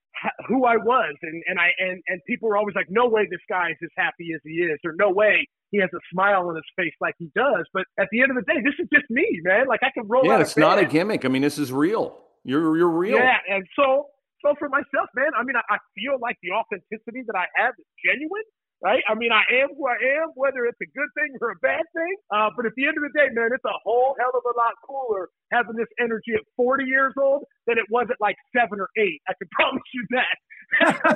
who 0.48 0.66
I 0.66 0.76
was, 0.76 1.14
and 1.22 1.42
and 1.46 1.58
I 1.58 1.68
and 1.78 2.02
and 2.08 2.20
people 2.26 2.48
were 2.48 2.56
always 2.56 2.74
like, 2.74 2.86
no 2.90 3.08
way 3.08 3.26
this 3.30 3.40
guy 3.48 3.70
is 3.70 3.76
as 3.82 3.90
happy 3.96 4.32
as 4.34 4.40
he 4.44 4.60
is, 4.60 4.78
or 4.84 4.94
no 4.98 5.10
way 5.10 5.48
he 5.70 5.78
has 5.78 5.88
a 5.94 6.02
smile 6.12 6.48
on 6.48 6.56
his 6.56 6.64
face 6.76 6.92
like 7.00 7.14
he 7.18 7.30
does. 7.34 7.64
But 7.72 7.84
at 7.98 8.08
the 8.12 8.20
end 8.20 8.30
of 8.30 8.36
the 8.36 8.44
day, 8.52 8.60
this 8.62 8.74
is 8.78 8.88
just 8.92 9.08
me, 9.08 9.26
man. 9.44 9.66
Like 9.66 9.80
I 9.82 9.90
can 9.94 10.06
roll. 10.06 10.26
Yeah, 10.26 10.40
it's 10.40 10.56
not 10.58 10.78
a 10.78 10.84
gimmick. 10.84 11.24
I 11.24 11.28
mean, 11.28 11.42
this 11.42 11.58
is 11.58 11.72
real. 11.72 12.18
You're 12.44 12.76
you're 12.76 12.90
real. 12.90 13.16
Yeah, 13.16 13.36
and 13.48 13.64
so 13.76 14.08
so 14.44 14.54
for 14.58 14.68
myself, 14.68 15.08
man, 15.14 15.32
I 15.38 15.42
mean, 15.42 15.56
I, 15.56 15.74
I 15.74 15.78
feel 15.96 16.20
like 16.20 16.36
the 16.42 16.52
authenticity 16.52 17.24
that 17.26 17.36
I 17.36 17.46
have 17.56 17.74
is 17.78 17.86
genuine 18.04 18.44
right? 18.82 19.02
I 19.08 19.14
mean, 19.14 19.32
I 19.32 19.44
am 19.62 19.74
who 19.76 19.86
I 19.88 19.98
am, 20.22 20.32
whether 20.36 20.64
it's 20.66 20.80
a 20.80 20.90
good 20.92 21.10
thing 21.16 21.36
or 21.40 21.52
a 21.52 21.60
bad 21.62 21.84
thing. 21.94 22.14
Uh, 22.32 22.50
but 22.56 22.66
at 22.66 22.72
the 22.76 22.86
end 22.86 22.96
of 22.98 23.04
the 23.04 23.14
day, 23.16 23.28
man, 23.32 23.50
it's 23.52 23.64
a 23.64 23.78
whole 23.84 24.16
hell 24.18 24.32
of 24.34 24.44
a 24.44 24.54
lot 24.56 24.74
cooler 24.86 25.28
having 25.52 25.76
this 25.76 25.90
energy 26.00 26.32
at 26.34 26.44
40 26.56 26.84
years 26.84 27.14
old 27.18 27.44
than 27.66 27.78
it 27.78 27.86
was 27.90 28.08
at 28.10 28.18
like 28.20 28.36
seven 28.56 28.80
or 28.80 28.88
eight. 28.98 29.20
I 29.28 29.34
can 29.38 29.48
promise 29.58 29.88
you 29.94 30.04
that. 30.16 30.36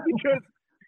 because 0.06 0.42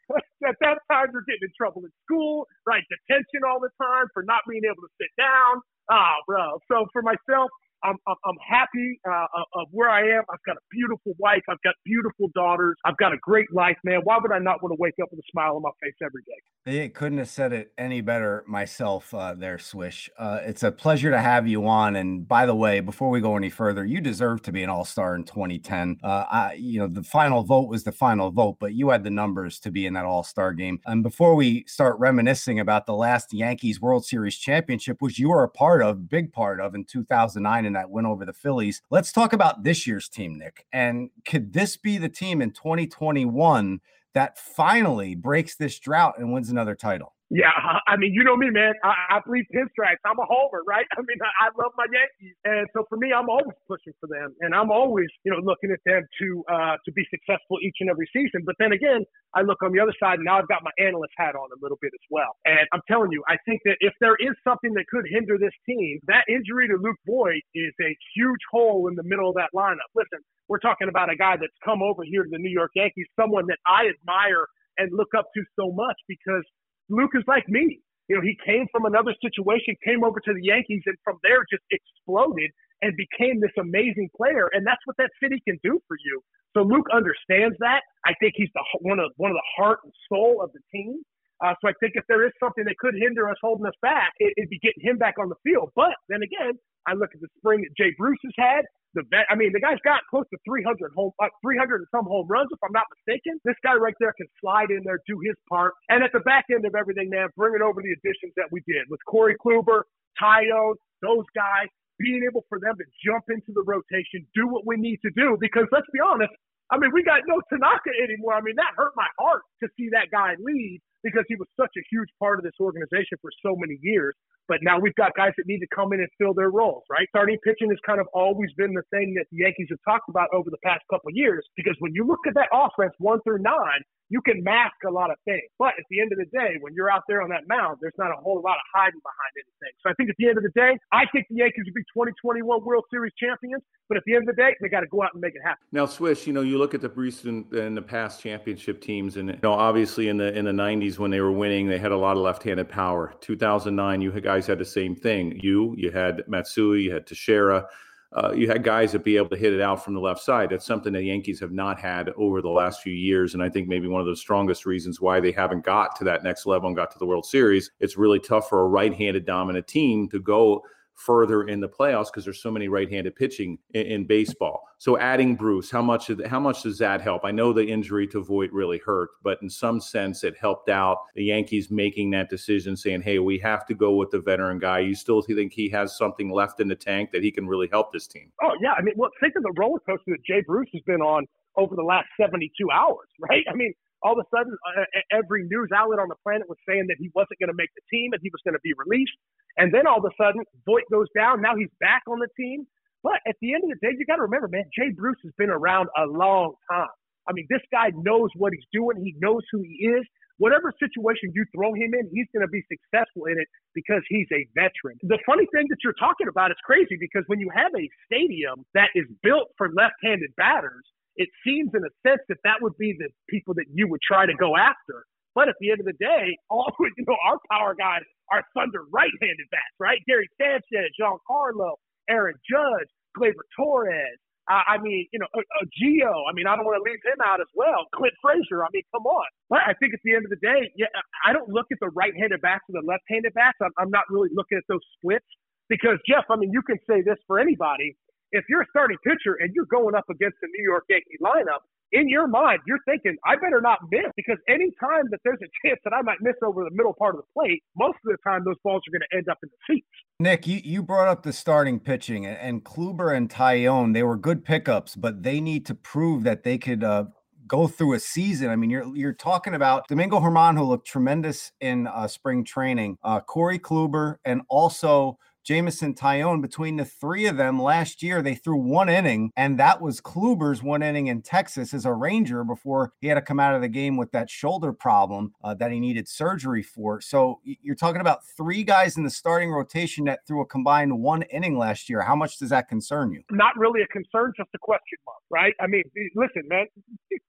at 0.46 0.56
that 0.60 0.78
time 0.90 1.08
you're 1.12 1.26
getting 1.26 1.48
in 1.50 1.54
trouble 1.56 1.82
in 1.84 1.92
school, 2.04 2.46
right? 2.66 2.82
Detention 2.90 3.42
all 3.48 3.60
the 3.60 3.72
time 3.80 4.06
for 4.14 4.22
not 4.22 4.42
being 4.48 4.62
able 4.64 4.82
to 4.82 4.92
sit 5.00 5.10
down. 5.18 5.62
Ah, 5.90 6.18
oh, 6.18 6.18
bro. 6.26 6.46
So 6.70 6.86
for 6.92 7.02
myself, 7.02 7.50
I'm, 7.82 7.96
I'm, 8.06 8.36
happy 8.48 9.00
uh, 9.08 9.26
of 9.54 9.68
where 9.70 9.88
I 9.88 10.00
am. 10.00 10.22
I've 10.30 10.42
got 10.46 10.56
a 10.56 10.64
beautiful 10.70 11.14
wife. 11.18 11.42
I've 11.48 11.60
got 11.62 11.74
beautiful 11.84 12.28
daughters. 12.34 12.76
I've 12.84 12.96
got 12.96 13.12
a 13.12 13.16
great 13.20 13.52
life, 13.52 13.76
man. 13.84 14.00
Why 14.04 14.18
would 14.20 14.32
I 14.32 14.38
not 14.38 14.62
want 14.62 14.72
to 14.72 14.76
wake 14.78 14.94
up 15.02 15.08
with 15.10 15.20
a 15.20 15.28
smile 15.30 15.56
on 15.56 15.62
my 15.62 15.70
face 15.82 15.94
every 16.02 16.22
day? 16.22 16.40
They 16.64 16.88
couldn't 16.88 17.18
have 17.18 17.28
said 17.28 17.52
it 17.52 17.72
any 17.78 18.00
better 18.00 18.44
myself 18.48 19.14
uh, 19.14 19.34
there, 19.34 19.58
Swish. 19.58 20.10
Uh, 20.18 20.40
it's 20.42 20.62
a 20.62 20.72
pleasure 20.72 21.10
to 21.10 21.20
have 21.20 21.46
you 21.46 21.66
on. 21.68 21.94
And 21.96 22.26
by 22.26 22.46
the 22.46 22.56
way, 22.56 22.80
before 22.80 23.10
we 23.10 23.20
go 23.20 23.36
any 23.36 23.50
further, 23.50 23.84
you 23.84 24.00
deserve 24.00 24.42
to 24.42 24.52
be 24.52 24.62
an 24.62 24.70
all 24.70 24.84
star 24.84 25.14
in 25.14 25.24
2010. 25.24 25.98
Uh, 26.02 26.24
I, 26.28 26.54
you 26.54 26.80
know, 26.80 26.88
the 26.88 27.04
final 27.04 27.44
vote 27.44 27.68
was 27.68 27.84
the 27.84 27.92
final 27.92 28.30
vote, 28.30 28.56
but 28.58 28.74
you 28.74 28.88
had 28.88 29.04
the 29.04 29.10
numbers 29.10 29.60
to 29.60 29.70
be 29.70 29.86
in 29.86 29.94
that 29.94 30.04
all 30.04 30.24
star 30.24 30.52
game. 30.52 30.80
And 30.86 31.02
before 31.02 31.34
we 31.34 31.64
start 31.68 31.98
reminiscing 31.98 32.58
about 32.58 32.86
the 32.86 32.94
last 32.94 33.32
Yankees 33.32 33.80
World 33.80 34.04
Series 34.04 34.36
championship, 34.36 34.96
which 35.00 35.18
you 35.18 35.28
were 35.28 35.44
a 35.44 35.48
part 35.48 35.82
of, 35.82 36.08
big 36.08 36.32
part 36.32 36.60
of 36.60 36.74
in 36.74 36.84
2009 36.84 37.65
that 37.74 37.90
win 37.90 38.06
over 38.06 38.24
the 38.24 38.32
Phillies, 38.32 38.82
let's 38.90 39.12
talk 39.12 39.32
about 39.32 39.64
this 39.64 39.86
year's 39.86 40.08
team, 40.08 40.38
Nick. 40.38 40.66
And 40.72 41.10
could 41.24 41.52
this 41.52 41.76
be 41.76 41.98
the 41.98 42.08
team 42.08 42.40
in 42.42 42.50
2021? 42.52 43.80
that 44.16 44.38
finally 44.38 45.14
breaks 45.14 45.56
this 45.56 45.78
drought 45.78 46.14
and 46.18 46.32
wins 46.32 46.48
another 46.48 46.74
title. 46.74 47.14
Yeah, 47.28 47.50
I 47.90 47.96
mean, 47.98 48.14
you 48.14 48.22
know 48.22 48.36
me, 48.38 48.50
man. 48.54 48.74
I, 48.86 49.18
I 49.18 49.20
believe 49.26 49.50
pinstripes. 49.50 49.98
I'm 50.06 50.14
a 50.22 50.26
homer, 50.30 50.62
right? 50.62 50.86
I 50.96 51.02
mean, 51.02 51.18
I, 51.18 51.46
I 51.46 51.48
love 51.58 51.74
my 51.74 51.86
Yankees, 51.90 52.38
and 52.46 52.68
so 52.70 52.86
for 52.88 52.94
me, 53.02 53.10
I'm 53.10 53.26
always 53.28 53.58
pushing 53.66 53.94
for 53.98 54.06
them, 54.06 54.30
and 54.46 54.54
I'm 54.54 54.70
always, 54.70 55.10
you 55.26 55.32
know, 55.34 55.42
looking 55.42 55.74
at 55.74 55.82
them 55.82 56.06
to 56.22 56.28
uh, 56.46 56.76
to 56.86 56.92
be 56.94 57.02
successful 57.10 57.58
each 57.66 57.82
and 57.82 57.90
every 57.90 58.06
season. 58.14 58.46
But 58.46 58.54
then 58.62 58.70
again, 58.70 59.02
I 59.34 59.42
look 59.42 59.58
on 59.66 59.72
the 59.74 59.80
other 59.82 59.94
side, 59.98 60.22
and 60.22 60.24
now 60.30 60.38
I've 60.38 60.46
got 60.46 60.62
my 60.62 60.70
analyst 60.78 61.14
hat 61.18 61.34
on 61.34 61.50
a 61.50 61.58
little 61.58 61.78
bit 61.82 61.90
as 61.98 62.06
well. 62.14 62.30
And 62.46 62.62
I'm 62.70 62.82
telling 62.86 63.10
you, 63.10 63.24
I 63.26 63.42
think 63.42 63.58
that 63.66 63.74
if 63.82 63.94
there 64.00 64.14
is 64.22 64.38
something 64.46 64.70
that 64.78 64.86
could 64.86 65.06
hinder 65.10 65.34
this 65.34 65.54
team, 65.66 65.98
that 66.06 66.30
injury 66.30 66.68
to 66.70 66.78
Luke 66.78 67.02
Voit 67.10 67.42
is 67.58 67.74
a 67.82 67.90
huge 68.14 68.42
hole 68.54 68.86
in 68.86 68.94
the 68.94 69.02
middle 69.04 69.28
of 69.28 69.34
that 69.34 69.50
lineup. 69.50 69.90
Listen, 69.98 70.22
we're 70.46 70.62
talking 70.62 70.86
about 70.88 71.10
a 71.10 71.16
guy 71.18 71.34
that's 71.34 71.58
come 71.66 71.82
over 71.82 72.04
here 72.06 72.22
to 72.22 72.30
the 72.30 72.38
New 72.38 72.54
York 72.54 72.70
Yankees, 72.78 73.06
someone 73.18 73.46
that 73.50 73.58
I 73.66 73.90
admire 73.90 74.46
and 74.78 74.92
look 74.94 75.10
up 75.18 75.26
to 75.34 75.42
so 75.58 75.72
much 75.74 75.96
because 76.06 76.44
Luke 76.88 77.12
is 77.14 77.24
like 77.26 77.48
me. 77.48 77.80
You 78.08 78.16
know, 78.16 78.22
he 78.22 78.38
came 78.44 78.66
from 78.70 78.84
another 78.84 79.14
situation, 79.18 79.74
came 79.82 80.04
over 80.04 80.20
to 80.20 80.32
the 80.32 80.42
Yankees, 80.42 80.82
and 80.86 80.96
from 81.02 81.18
there 81.22 81.42
just 81.50 81.64
exploded 81.70 82.50
and 82.82 82.94
became 82.94 83.40
this 83.40 83.54
amazing 83.58 84.10
player. 84.16 84.48
And 84.52 84.66
that's 84.66 84.82
what 84.84 84.96
that 84.98 85.10
city 85.22 85.42
can 85.46 85.58
do 85.64 85.80
for 85.88 85.96
you. 86.04 86.22
So 86.54 86.62
Luke 86.62 86.86
understands 86.94 87.56
that. 87.60 87.82
I 88.06 88.14
think 88.20 88.34
he's 88.36 88.50
the 88.54 88.62
one 88.80 88.98
of 88.98 89.10
one 89.16 89.30
of 89.30 89.36
the 89.36 89.48
heart 89.56 89.80
and 89.84 89.92
soul 90.08 90.40
of 90.42 90.52
the 90.52 90.60
team. 90.72 91.02
Uh, 91.44 91.52
so 91.60 91.68
I 91.68 91.74
think 91.80 91.92
if 91.96 92.04
there 92.08 92.24
is 92.24 92.32
something 92.40 92.64
that 92.64 92.78
could 92.78 92.94
hinder 92.96 93.28
us 93.28 93.36
holding 93.42 93.66
us 93.66 93.76
back, 93.82 94.12
it, 94.18 94.32
would 94.38 94.48
be 94.48 94.58
getting 94.60 94.80
him 94.80 94.96
back 94.96 95.20
on 95.20 95.28
the 95.28 95.36
field. 95.44 95.68
But 95.76 95.92
then 96.08 96.22
again, 96.22 96.56
I 96.88 96.94
look 96.94 97.10
at 97.12 97.20
the 97.20 97.28
spring 97.36 97.60
that 97.60 97.76
Jay 97.76 97.92
Bruce 97.98 98.20
has 98.24 98.32
had. 98.38 98.64
The 98.96 99.04
vet, 99.12 99.28
I 99.28 99.36
mean, 99.36 99.52
the 99.52 99.60
guy's 99.60 99.76
got 99.84 100.00
close 100.08 100.24
to 100.32 100.38
300 100.48 100.96
home, 100.96 101.12
uh, 101.20 101.28
300 101.44 101.84
and 101.84 101.90
some 101.92 102.08
home 102.08 102.24
runs, 102.32 102.48
if 102.48 102.56
I'm 102.64 102.72
not 102.72 102.88
mistaken. 102.88 103.36
This 103.44 103.60
guy 103.60 103.76
right 103.76 103.92
there 104.00 104.16
can 104.16 104.24
slide 104.40 104.72
in 104.72 104.80
there, 104.88 105.04
do 105.04 105.20
his 105.20 105.36
part, 105.52 105.76
and 105.92 106.00
at 106.00 106.16
the 106.16 106.24
back 106.24 106.48
end 106.48 106.64
of 106.64 106.72
everything, 106.72 107.12
man, 107.12 107.28
bringing 107.36 107.60
over 107.60 107.84
the 107.84 107.92
additions 107.92 108.32
that 108.40 108.48
we 108.48 108.64
did 108.64 108.88
with 108.88 109.04
Corey 109.04 109.36
Kluber, 109.36 109.84
Taillon, 110.16 110.80
those 111.04 111.28
guys, 111.36 111.68
being 112.00 112.24
able 112.24 112.44
for 112.48 112.56
them 112.56 112.72
to 112.80 112.84
jump 113.04 113.28
into 113.28 113.52
the 113.52 113.64
rotation, 113.68 114.24
do 114.32 114.48
what 114.48 114.64
we 114.64 114.80
need 114.80 114.96
to 115.04 115.12
do. 115.12 115.36
Because 115.40 115.68
let's 115.72 115.88
be 115.92 116.00
honest, 116.00 116.32
I 116.72 116.78
mean, 116.80 116.90
we 116.92 117.04
got 117.04 117.20
no 117.28 117.40
Tanaka 117.52 117.92
anymore. 118.00 118.32
I 118.34 118.40
mean, 118.40 118.56
that 118.56 118.72
hurt 118.76 118.92
my 118.96 119.08
heart 119.20 119.42
to 119.62 119.68
see 119.76 119.92
that 119.92 120.08
guy 120.10 120.34
leave 120.40 120.80
because 121.02 121.24
he 121.28 121.36
was 121.36 121.48
such 121.58 121.72
a 121.76 121.82
huge 121.90 122.08
part 122.18 122.38
of 122.38 122.44
this 122.44 122.56
organization 122.60 123.18
for 123.20 123.30
so 123.42 123.56
many 123.56 123.78
years. 123.82 124.14
But 124.48 124.58
now 124.62 124.78
we've 124.78 124.94
got 124.94 125.10
guys 125.16 125.32
that 125.36 125.46
need 125.46 125.58
to 125.58 125.66
come 125.74 125.92
in 125.92 126.00
and 126.00 126.08
fill 126.18 126.32
their 126.32 126.50
roles, 126.50 126.84
right? 126.88 127.08
Starting 127.10 127.36
pitching 127.42 127.68
has 127.70 127.78
kind 127.84 128.00
of 128.00 128.06
always 128.14 128.52
been 128.56 128.74
the 128.74 128.86
thing 128.90 129.14
that 129.14 129.26
the 129.32 129.38
Yankees 129.42 129.66
have 129.70 129.82
talked 129.84 130.08
about 130.08 130.28
over 130.32 130.50
the 130.50 130.62
past 130.62 130.84
couple 130.88 131.10
years 131.12 131.44
because 131.56 131.74
when 131.80 131.92
you 131.94 132.06
look 132.06 132.20
at 132.28 132.34
that 132.34 132.48
offense 132.52 132.94
one 132.98 133.20
through 133.22 133.42
nine, 133.42 133.82
you 134.08 134.20
can 134.22 134.42
mask 134.42 134.76
a 134.86 134.90
lot 134.90 135.10
of 135.10 135.16
things. 135.24 135.42
But 135.58 135.74
at 135.78 135.84
the 135.90 136.00
end 136.00 136.12
of 136.12 136.18
the 136.18 136.26
day, 136.26 136.58
when 136.60 136.74
you're 136.74 136.90
out 136.90 137.02
there 137.08 137.22
on 137.22 137.28
that 137.30 137.48
mound, 137.48 137.78
there's 137.80 137.96
not 137.98 138.10
a 138.10 138.20
whole 138.22 138.40
lot 138.40 138.54
of 138.54 138.66
hiding 138.72 139.00
behind 139.02 139.32
anything. 139.34 139.74
So 139.82 139.90
I 139.90 139.94
think 139.94 140.10
at 140.10 140.16
the 140.18 140.28
end 140.28 140.38
of 140.38 140.44
the 140.44 140.54
day, 140.54 140.78
I 140.92 141.04
think 141.12 141.26
the 141.28 141.36
Yankees 141.36 141.64
will 141.66 141.74
be 141.74 141.82
2021 141.94 142.64
World 142.64 142.84
Series 142.90 143.12
champions. 143.18 143.62
But 143.88 143.98
at 143.98 144.04
the 144.06 144.14
end 144.14 144.28
of 144.28 144.34
the 144.34 144.42
day, 144.42 144.54
they 144.60 144.68
got 144.68 144.80
to 144.80 144.86
go 144.86 145.02
out 145.02 145.10
and 145.14 145.20
make 145.20 145.34
it 145.34 145.42
happen. 145.42 145.62
Now, 145.70 145.86
Swish, 145.86 146.26
you 146.26 146.32
know, 146.32 146.40
you 146.40 146.58
look 146.58 146.74
at 146.74 146.80
the 146.80 146.88
recent 146.88 147.52
and 147.52 147.76
the 147.76 147.82
past 147.82 148.20
championship 148.20 148.80
teams, 148.80 149.16
and 149.16 149.28
you 149.28 149.38
know, 149.42 149.52
obviously 149.52 150.08
in 150.08 150.16
the 150.16 150.36
in 150.36 150.44
the 150.44 150.52
'90s 150.52 150.85
when 150.98 151.10
they 151.10 151.20
were 151.20 151.32
winning, 151.32 151.66
they 151.66 151.78
had 151.78 151.92
a 151.92 151.96
lot 151.96 152.16
of 152.16 152.22
left-handed 152.22 152.68
power. 152.68 153.14
2009, 153.20 154.00
you 154.00 154.20
guys 154.20 154.46
had 154.46 154.58
the 154.58 154.64
same 154.64 154.94
thing. 154.94 155.38
You, 155.42 155.74
you 155.76 155.90
had 155.90 156.22
Matsui, 156.28 156.82
you 156.82 156.92
had 156.92 157.06
Teixeira 157.06 157.66
uh, 158.12 158.32
you 158.32 158.48
had 158.48 158.62
guys 158.62 158.92
that 158.92 159.04
be 159.04 159.16
able 159.16 159.28
to 159.28 159.36
hit 159.36 159.52
it 159.52 159.60
out 159.60 159.84
from 159.84 159.92
the 159.92 160.00
left 160.00 160.22
side. 160.22 160.50
That's 160.50 160.64
something 160.64 160.92
the 160.92 161.02
Yankees 161.02 161.40
have 161.40 161.52
not 161.52 161.78
had 161.78 162.08
over 162.16 162.40
the 162.40 162.48
last 162.48 162.80
few 162.80 162.92
years, 162.92 163.34
and 163.34 163.42
I 163.42 163.50
think 163.50 163.68
maybe 163.68 163.88
one 163.88 164.00
of 164.00 164.06
the 164.06 164.16
strongest 164.16 164.64
reasons 164.64 165.00
why 165.00 165.20
they 165.20 165.32
haven't 165.32 165.64
got 165.64 165.96
to 165.96 166.04
that 166.04 166.22
next 166.22 166.46
level 166.46 166.68
and 166.68 166.76
got 166.76 166.90
to 166.92 166.98
the 166.98 167.06
World 167.06 167.26
Series. 167.26 167.72
It's 167.80 167.98
really 167.98 168.20
tough 168.20 168.48
for 168.48 168.62
a 168.62 168.68
right-handed 168.68 169.26
dominant 169.26 169.66
team 169.66 170.08
to 170.10 170.20
go 170.20 170.62
further 170.96 171.44
in 171.44 171.60
the 171.60 171.68
playoffs 171.68 172.06
because 172.06 172.24
there's 172.24 172.42
so 172.42 172.50
many 172.50 172.68
right-handed 172.68 173.14
pitching 173.14 173.58
in, 173.74 173.86
in, 173.86 174.06
baseball. 174.06 174.62
So 174.78 174.98
adding 174.98 175.36
Bruce, 175.36 175.70
how 175.70 175.82
much 175.82 176.10
how 176.26 176.40
much 176.40 176.62
does 176.62 176.78
that 176.78 177.00
help? 177.00 177.24
I 177.24 177.30
know 177.30 177.52
the 177.52 177.64
injury 177.64 178.06
to 178.08 178.22
Voit 178.22 178.50
really 178.52 178.78
hurt, 178.78 179.10
but 179.22 179.38
in 179.42 179.50
some 179.50 179.80
sense 179.80 180.24
it 180.24 180.36
helped 180.38 180.68
out 180.68 180.98
the 181.14 181.24
Yankees 181.24 181.70
making 181.70 182.10
that 182.10 182.30
decision, 182.30 182.76
saying, 182.76 183.02
"Hey, 183.02 183.18
we 183.18 183.38
have 183.38 183.66
to 183.66 183.74
go 183.74 183.94
with 183.94 184.10
the 184.10 184.20
veteran 184.20 184.58
guy." 184.58 184.80
You 184.80 184.94
still 184.94 185.22
think 185.22 185.52
he 185.52 185.68
has 185.70 185.96
something 185.96 186.30
left 186.30 186.60
in 186.60 186.68
the 186.68 186.74
tank 186.74 187.10
that 187.12 187.22
he 187.22 187.30
can 187.30 187.46
really 187.46 187.68
help 187.70 187.92
this 187.92 188.06
team? 188.06 188.32
Oh 188.42 188.56
yeah, 188.60 188.72
I 188.72 188.82
mean, 188.82 188.94
well, 188.96 189.10
think 189.20 189.34
of 189.36 189.42
the 189.42 189.52
roller 189.56 189.80
coaster 189.80 190.12
that 190.12 190.24
Jay 190.26 190.42
Bruce 190.46 190.70
has 190.72 190.82
been 190.82 191.02
on 191.02 191.26
over 191.56 191.74
the 191.74 191.82
last 191.82 192.06
72 192.20 192.50
hours, 192.70 193.08
right? 193.18 193.44
I 193.50 193.54
mean, 193.54 193.72
all 194.06 194.14
of 194.14 194.22
a 194.22 194.28
sudden, 194.30 194.54
uh, 194.54 194.86
every 195.10 195.42
news 195.50 195.74
outlet 195.74 195.98
on 195.98 196.06
the 196.06 196.14
planet 196.22 196.46
was 196.46 196.62
saying 196.62 196.86
that 196.86 197.02
he 197.02 197.10
wasn't 197.10 197.42
going 197.42 197.50
to 197.50 197.58
make 197.58 197.74
the 197.74 197.82
team 197.90 198.14
and 198.14 198.22
he 198.22 198.30
was 198.30 198.38
going 198.46 198.54
to 198.54 198.62
be 198.62 198.70
released. 198.78 199.18
And 199.58 199.74
then 199.74 199.90
all 199.90 199.98
of 199.98 200.06
a 200.06 200.14
sudden, 200.14 200.46
Voit 200.62 200.86
goes 200.94 201.10
down. 201.10 201.42
Now 201.42 201.58
he's 201.58 201.74
back 201.82 202.06
on 202.06 202.22
the 202.22 202.30
team. 202.38 202.70
But 203.02 203.18
at 203.26 203.34
the 203.42 203.50
end 203.54 203.66
of 203.66 203.70
the 203.74 203.82
day, 203.82 203.98
you 203.98 204.06
got 204.06 204.22
to 204.22 204.26
remember, 204.30 204.46
man, 204.46 204.70
Jay 204.70 204.94
Bruce 204.94 205.18
has 205.26 205.34
been 205.34 205.50
around 205.50 205.90
a 205.98 206.06
long 206.06 206.54
time. 206.70 206.94
I 207.26 207.34
mean, 207.34 207.50
this 207.50 207.62
guy 207.74 207.90
knows 207.98 208.30
what 208.38 208.54
he's 208.54 208.66
doing. 208.70 209.02
He 209.02 209.18
knows 209.18 209.42
who 209.50 209.62
he 209.66 209.90
is. 209.90 210.06
Whatever 210.38 210.70
situation 210.78 211.32
you 211.34 211.42
throw 211.50 211.72
him 211.72 211.90
in, 211.96 212.06
he's 212.12 212.28
going 212.30 212.44
to 212.46 212.52
be 212.52 212.62
successful 212.70 213.26
in 213.26 213.40
it 213.40 213.48
because 213.74 214.04
he's 214.06 214.28
a 214.30 214.46
veteran. 214.54 215.00
The 215.02 215.18
funny 215.24 215.48
thing 215.50 215.66
that 215.70 215.80
you're 215.82 215.96
talking 215.98 216.28
about 216.28 216.50
is 216.52 216.60
crazy 216.62 216.94
because 217.00 217.24
when 217.26 217.40
you 217.40 217.48
have 217.56 217.72
a 217.74 217.88
stadium 218.06 218.62
that 218.74 218.92
is 218.94 219.08
built 219.22 219.48
for 219.56 219.72
left-handed 219.72 220.30
batters, 220.36 220.84
it 221.16 221.28
seems 221.44 221.70
in 221.74 221.82
a 221.82 221.92
sense 222.06 222.20
that 222.28 222.38
that 222.44 222.60
would 222.60 222.76
be 222.78 222.94
the 222.98 223.08
people 223.28 223.54
that 223.54 223.66
you 223.72 223.88
would 223.88 224.00
try 224.00 224.26
to 224.26 224.34
go 224.34 224.56
after. 224.56 225.04
But 225.34 225.48
at 225.48 225.56
the 225.60 225.70
end 225.70 225.80
of 225.80 225.86
the 225.86 225.98
day, 226.00 226.36
all 226.50 226.72
you 226.80 227.04
know, 227.06 227.16
our 227.24 227.38
power 227.50 227.74
guys 227.74 228.02
are 228.32 228.42
Thunder 228.54 228.84
right-handed 228.92 229.48
bats, 229.50 229.76
right? 229.78 230.00
Gary 230.08 230.28
Sanchez, 230.40 230.90
Giancarlo, 231.00 231.76
Aaron 232.08 232.34
Judge, 232.48 232.88
Gleyber 233.16 233.46
Torres. 233.56 234.18
Uh, 234.48 234.62
I 234.62 234.78
mean, 234.78 235.06
you 235.12 235.18
know, 235.18 235.26
uh, 235.34 235.42
uh, 235.42 235.66
Gio. 235.74 236.14
I 236.30 236.32
mean, 236.32 236.46
I 236.46 236.54
don't 236.54 236.64
want 236.64 236.78
to 236.78 236.86
leave 236.86 237.02
him 237.02 237.18
out 237.18 237.40
as 237.40 237.50
well. 237.54 237.82
Clint 237.94 238.14
Frazier. 238.22 238.62
I 238.62 238.70
mean, 238.72 238.86
come 238.94 239.02
on. 239.02 239.26
But 239.50 239.66
I 239.66 239.74
think 239.74 239.92
at 239.92 239.98
the 240.04 240.14
end 240.14 240.22
of 240.22 240.30
the 240.30 240.38
day, 240.38 240.70
yeah, 240.78 240.86
I 241.26 241.32
don't 241.32 241.50
look 241.50 241.66
at 241.72 241.78
the 241.82 241.90
right-handed 241.90 242.40
bats 242.42 242.62
or 242.70 242.78
the 242.80 242.86
left-handed 242.86 243.34
bats. 243.34 243.58
I'm, 243.60 243.74
I'm 243.76 243.90
not 243.90 244.06
really 244.08 244.30
looking 244.32 244.56
at 244.56 244.64
those 244.68 244.86
splits 244.98 245.26
because 245.68 245.98
Jeff. 246.06 246.30
I 246.30 246.36
mean, 246.36 246.54
you 246.54 246.62
can 246.62 246.78
say 246.86 247.02
this 247.02 247.18
for 247.26 247.40
anybody. 247.40 247.98
If 248.32 248.44
you're 248.48 248.62
a 248.62 248.70
starting 248.70 248.98
pitcher 249.04 249.36
and 249.38 249.54
you're 249.54 249.66
going 249.66 249.94
up 249.94 250.04
against 250.10 250.36
the 250.40 250.48
New 250.48 250.64
York 250.64 250.84
Yankee 250.88 251.18
lineup, 251.22 251.62
in 251.92 252.08
your 252.08 252.26
mind, 252.26 252.60
you're 252.66 252.80
thinking, 252.84 253.16
I 253.24 253.36
better 253.36 253.60
not 253.60 253.78
miss 253.90 254.06
because 254.16 254.38
any 254.48 254.70
time 254.80 255.04
that 255.10 255.20
there's 255.24 255.38
a 255.40 255.50
chance 255.66 255.80
that 255.84 255.92
I 255.92 256.02
might 256.02 256.18
miss 256.20 256.34
over 256.44 256.64
the 256.64 256.70
middle 256.72 256.94
part 256.94 257.14
of 257.14 257.20
the 257.20 257.26
plate, 257.32 257.62
most 257.76 257.96
of 258.04 258.10
the 258.10 258.16
time 258.28 258.42
those 258.44 258.56
balls 258.64 258.82
are 258.88 258.90
going 258.90 259.06
to 259.10 259.16
end 259.16 259.28
up 259.28 259.38
in 259.42 259.48
the 259.50 259.74
seats. 259.74 259.86
Nick, 260.18 260.46
you, 260.46 260.60
you 260.64 260.82
brought 260.82 261.08
up 261.08 261.22
the 261.22 261.32
starting 261.32 261.78
pitching 261.78 262.26
and 262.26 262.64
Kluber 262.64 263.16
and 263.16 263.30
Taillon, 263.30 263.94
they 263.94 264.02
were 264.02 264.16
good 264.16 264.44
pickups, 264.44 264.96
but 264.96 265.22
they 265.22 265.40
need 265.40 265.64
to 265.66 265.74
prove 265.74 266.24
that 266.24 266.42
they 266.42 266.58
could 266.58 266.82
uh, 266.82 267.04
go 267.46 267.68
through 267.68 267.94
a 267.94 268.00
season. 268.00 268.50
I 268.50 268.56
mean, 268.56 268.70
you're 268.70 268.96
you're 268.96 269.12
talking 269.12 269.54
about 269.54 269.86
Domingo 269.88 270.18
Germán, 270.20 270.56
who 270.56 270.64
looked 270.64 270.86
tremendous 270.86 271.52
in 271.60 271.86
uh, 271.86 272.08
spring 272.08 272.44
training, 272.44 272.98
uh, 273.02 273.20
Corey 273.20 273.58
Kluber, 273.58 274.16
and 274.24 274.42
also 274.48 275.18
Jameson 275.46 275.94
Taillon, 275.94 276.42
between 276.42 276.74
the 276.76 276.84
three 276.84 277.26
of 277.26 277.36
them 277.36 277.62
last 277.62 278.02
year, 278.02 278.20
they 278.20 278.34
threw 278.34 278.56
one 278.56 278.88
inning, 278.88 279.30
and 279.36 279.60
that 279.60 279.80
was 279.80 280.00
Kluber's 280.00 280.60
one 280.60 280.82
inning 280.82 281.06
in 281.06 281.22
Texas 281.22 281.72
as 281.72 281.84
a 281.84 281.92
Ranger 281.92 282.42
before 282.42 282.92
he 283.00 283.06
had 283.06 283.14
to 283.14 283.22
come 283.22 283.38
out 283.38 283.54
of 283.54 283.62
the 283.62 283.68
game 283.68 283.96
with 283.96 284.10
that 284.10 284.28
shoulder 284.28 284.72
problem 284.72 285.34
uh, 285.44 285.54
that 285.54 285.70
he 285.70 285.78
needed 285.78 286.08
surgery 286.08 286.64
for. 286.64 287.00
So 287.00 287.38
you're 287.44 287.76
talking 287.76 288.00
about 288.00 288.26
three 288.36 288.64
guys 288.64 288.96
in 288.96 289.04
the 289.04 289.10
starting 289.10 289.52
rotation 289.52 290.06
that 290.06 290.26
threw 290.26 290.40
a 290.40 290.46
combined 290.46 290.98
one 290.98 291.22
inning 291.22 291.56
last 291.56 291.88
year. 291.88 292.02
How 292.02 292.16
much 292.16 292.38
does 292.38 292.50
that 292.50 292.68
concern 292.68 293.12
you? 293.12 293.22
Not 293.30 293.56
really 293.56 293.82
a 293.82 293.86
concern, 293.86 294.32
just 294.36 294.50
a 294.52 294.58
question 294.58 294.98
mark, 295.06 295.22
right? 295.30 295.54
I 295.60 295.68
mean, 295.68 295.84
listen, 296.16 296.42
man, 296.48 296.66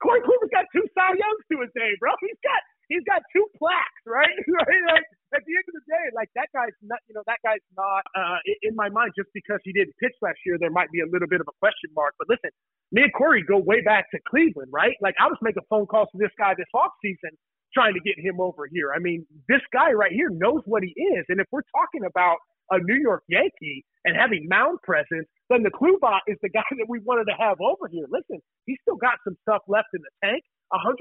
Corey 0.01 0.21
Kluber's 0.21 0.49
got 0.51 0.65
two 0.73 0.81
Cy 0.95 1.09
Youngs 1.09 1.45
to 1.51 1.61
his 1.61 1.69
name, 1.75 1.93
bro. 1.99 2.11
He's 2.21 2.41
got 2.41 2.61
he's 2.89 3.03
got 3.05 3.21
two 3.29 3.45
plaques, 3.57 4.01
right? 4.07 4.33
right? 4.47 4.81
Like, 4.89 5.05
at 5.35 5.43
the 5.43 5.53
end 5.53 5.67
of 5.67 5.75
the 5.75 5.86
like 6.13 6.29
that 6.35 6.47
guy's 6.53 6.75
not, 6.81 6.99
you 7.07 7.15
know, 7.15 7.23
that 7.27 7.39
guy's 7.43 7.63
not 7.75 8.03
uh, 8.15 8.39
in 8.63 8.75
my 8.75 8.89
mind 8.89 9.11
just 9.17 9.29
because 9.33 9.59
he 9.63 9.73
didn't 9.73 9.95
pitch 9.99 10.13
last 10.21 10.39
year. 10.45 10.57
There 10.59 10.71
might 10.71 10.91
be 10.91 11.01
a 11.01 11.09
little 11.09 11.27
bit 11.27 11.41
of 11.41 11.47
a 11.47 11.55
question 11.59 11.89
mark. 11.95 12.15
But 12.19 12.29
listen, 12.29 12.51
me 12.91 13.03
and 13.03 13.13
Corey 13.13 13.43
go 13.43 13.57
way 13.57 13.81
back 13.81 14.09
to 14.11 14.19
Cleveland, 14.27 14.69
right? 14.71 14.95
Like 15.01 15.15
I 15.19 15.27
was 15.27 15.37
making 15.41 15.63
phone 15.69 15.85
calls 15.85 16.09
to 16.13 16.17
this 16.17 16.33
guy 16.37 16.53
this 16.57 16.69
off 16.73 16.91
season 17.01 17.35
trying 17.73 17.93
to 17.93 17.99
get 17.99 18.15
him 18.17 18.39
over 18.39 18.65
here. 18.71 18.91
I 18.95 18.99
mean, 18.99 19.25
this 19.47 19.61
guy 19.73 19.91
right 19.91 20.11
here 20.11 20.29
knows 20.31 20.61
what 20.65 20.83
he 20.83 20.93
is. 20.95 21.25
And 21.29 21.39
if 21.39 21.47
we're 21.51 21.67
talking 21.75 22.07
about 22.07 22.37
a 22.71 22.79
New 22.79 22.99
York 22.99 23.23
Yankee 23.27 23.85
and 24.05 24.15
having 24.15 24.47
mound 24.47 24.79
presence, 24.83 25.27
then 25.49 25.63
the 25.63 25.71
Klubot 25.71 26.19
is 26.27 26.37
the 26.41 26.49
guy 26.53 26.67
that 26.77 26.87
we 26.87 26.99
wanted 26.99 27.25
to 27.25 27.37
have 27.37 27.57
over 27.61 27.87
here. 27.91 28.05
Listen, 28.09 28.41
he's 28.65 28.77
still 28.81 28.97
got 28.97 29.19
some 29.23 29.35
stuff 29.41 29.61
left 29.67 29.87
in 29.93 30.01
the 30.01 30.13
tank, 30.23 30.43
100%. 30.73 30.95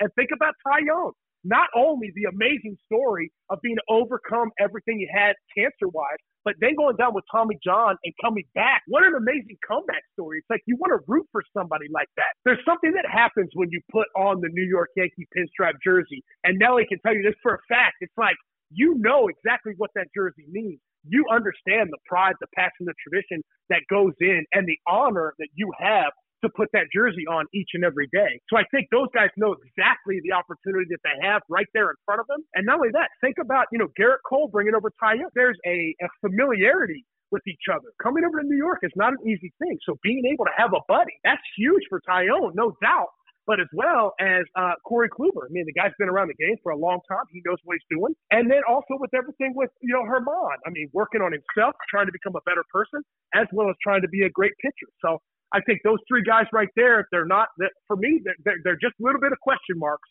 And 0.00 0.10
think 0.14 0.30
about 0.34 0.54
Taillon 0.66 1.12
not 1.44 1.68
only 1.74 2.12
the 2.14 2.24
amazing 2.24 2.76
story 2.86 3.30
of 3.50 3.58
being 3.62 3.76
overcome 3.88 4.50
everything 4.58 4.98
he 4.98 5.08
had 5.12 5.34
cancer 5.56 5.88
wise, 5.88 6.18
but 6.44 6.54
then 6.60 6.74
going 6.76 6.96
down 6.96 7.14
with 7.14 7.24
Tommy 7.30 7.58
John 7.62 7.96
and 8.04 8.14
coming 8.22 8.44
back. 8.54 8.82
What 8.88 9.04
an 9.04 9.14
amazing 9.14 9.58
comeback 9.66 10.02
story. 10.12 10.38
It's 10.38 10.50
like 10.50 10.62
you 10.66 10.76
want 10.76 10.92
to 10.96 11.04
root 11.06 11.26
for 11.30 11.42
somebody 11.56 11.86
like 11.92 12.08
that. 12.16 12.32
There's 12.44 12.62
something 12.64 12.92
that 12.92 13.04
happens 13.10 13.50
when 13.54 13.68
you 13.70 13.80
put 13.92 14.06
on 14.16 14.40
the 14.40 14.48
New 14.50 14.64
York 14.64 14.88
Yankee 14.96 15.28
pinstripe 15.36 15.76
jersey. 15.84 16.22
And 16.44 16.58
Nelly 16.58 16.86
can 16.88 16.98
tell 17.04 17.14
you 17.14 17.22
this 17.22 17.38
for 17.42 17.54
a 17.54 17.62
fact. 17.68 17.96
It's 18.00 18.16
like 18.16 18.36
you 18.70 18.96
know 18.98 19.28
exactly 19.28 19.74
what 19.76 19.90
that 19.94 20.08
jersey 20.14 20.44
means. 20.50 20.80
You 21.06 21.24
understand 21.30 21.90
the 21.90 21.98
pride, 22.06 22.34
the 22.40 22.48
passion, 22.54 22.86
the 22.86 22.94
tradition 23.02 23.42
that 23.70 23.82
goes 23.90 24.12
in, 24.20 24.44
and 24.52 24.66
the 24.66 24.78
honor 24.86 25.34
that 25.38 25.48
you 25.54 25.70
have 25.78 26.12
to 26.42 26.48
put 26.54 26.68
that 26.72 26.86
jersey 26.94 27.26
on 27.26 27.46
each 27.52 27.70
and 27.74 27.84
every 27.84 28.08
day. 28.12 28.38
So 28.48 28.56
I 28.56 28.62
think 28.70 28.86
those 28.90 29.08
guys 29.14 29.30
know 29.36 29.54
exactly 29.58 30.20
the 30.22 30.32
opportunity 30.32 30.86
that 30.90 31.02
they 31.02 31.26
have 31.26 31.42
right 31.48 31.66
there 31.74 31.90
in 31.90 31.96
front 32.04 32.20
of 32.20 32.26
them. 32.28 32.38
And 32.54 32.64
not 32.66 32.76
only 32.76 32.90
that, 32.92 33.10
think 33.20 33.36
about, 33.42 33.66
you 33.72 33.78
know, 33.78 33.88
Gerrit 33.98 34.22
Cole 34.28 34.48
bringing 34.48 34.74
over 34.74 34.90
Ty 35.00 35.16
There's 35.34 35.58
a, 35.66 35.94
a 36.00 36.08
familiarity 36.20 37.04
with 37.30 37.42
each 37.46 37.66
other. 37.70 37.90
Coming 38.02 38.24
over 38.24 38.40
to 38.40 38.46
New 38.46 38.56
York 38.56 38.78
is 38.82 38.92
not 38.96 39.12
an 39.12 39.28
easy 39.28 39.52
thing. 39.58 39.78
So 39.84 39.98
being 40.02 40.24
able 40.32 40.44
to 40.44 40.54
have 40.56 40.72
a 40.72 40.80
buddy, 40.88 41.12
that's 41.24 41.42
huge 41.56 41.82
for 41.88 42.00
Taillon, 42.08 42.52
no 42.54 42.76
doubt. 42.80 43.08
But 43.48 43.64
as 43.64 43.70
well 43.72 44.12
as 44.20 44.44
uh, 44.60 44.76
Corey 44.84 45.08
Kluber. 45.08 45.48
I 45.48 45.50
mean, 45.50 45.64
the 45.64 45.72
guy's 45.72 45.96
been 45.98 46.12
around 46.12 46.28
the 46.28 46.36
game 46.36 46.60
for 46.62 46.70
a 46.70 46.76
long 46.76 47.00
time. 47.08 47.24
He 47.32 47.40
knows 47.48 47.56
what 47.64 47.80
he's 47.80 47.88
doing. 47.88 48.12
And 48.30 48.50
then 48.52 48.60
also 48.68 49.00
with 49.00 49.12
everything 49.16 49.56
with, 49.56 49.72
you 49.80 49.94
know, 49.96 50.04
Germán. 50.04 50.60
I 50.66 50.70
mean, 50.70 50.92
working 50.92 51.22
on 51.24 51.32
himself, 51.32 51.72
trying 51.88 52.04
to 52.04 52.12
become 52.12 52.36
a 52.36 52.44
better 52.44 52.62
person, 52.68 53.00
as 53.32 53.48
well 53.56 53.72
as 53.72 53.76
trying 53.82 54.02
to 54.02 54.10
be 54.12 54.20
a 54.28 54.30
great 54.30 54.52
pitcher. 54.60 54.92
So 55.00 55.16
I 55.56 55.64
think 55.64 55.80
those 55.82 55.96
three 56.06 56.22
guys 56.22 56.44
right 56.52 56.68
there, 56.76 57.00
if 57.00 57.06
they're 57.10 57.24
not, 57.24 57.48
for 57.88 57.96
me, 57.96 58.20
they're, 58.44 58.60
they're 58.64 58.82
just 58.84 59.00
a 59.00 59.02
little 59.02 59.20
bit 59.20 59.32
of 59.32 59.40
question 59.40 59.80
marks. 59.80 60.08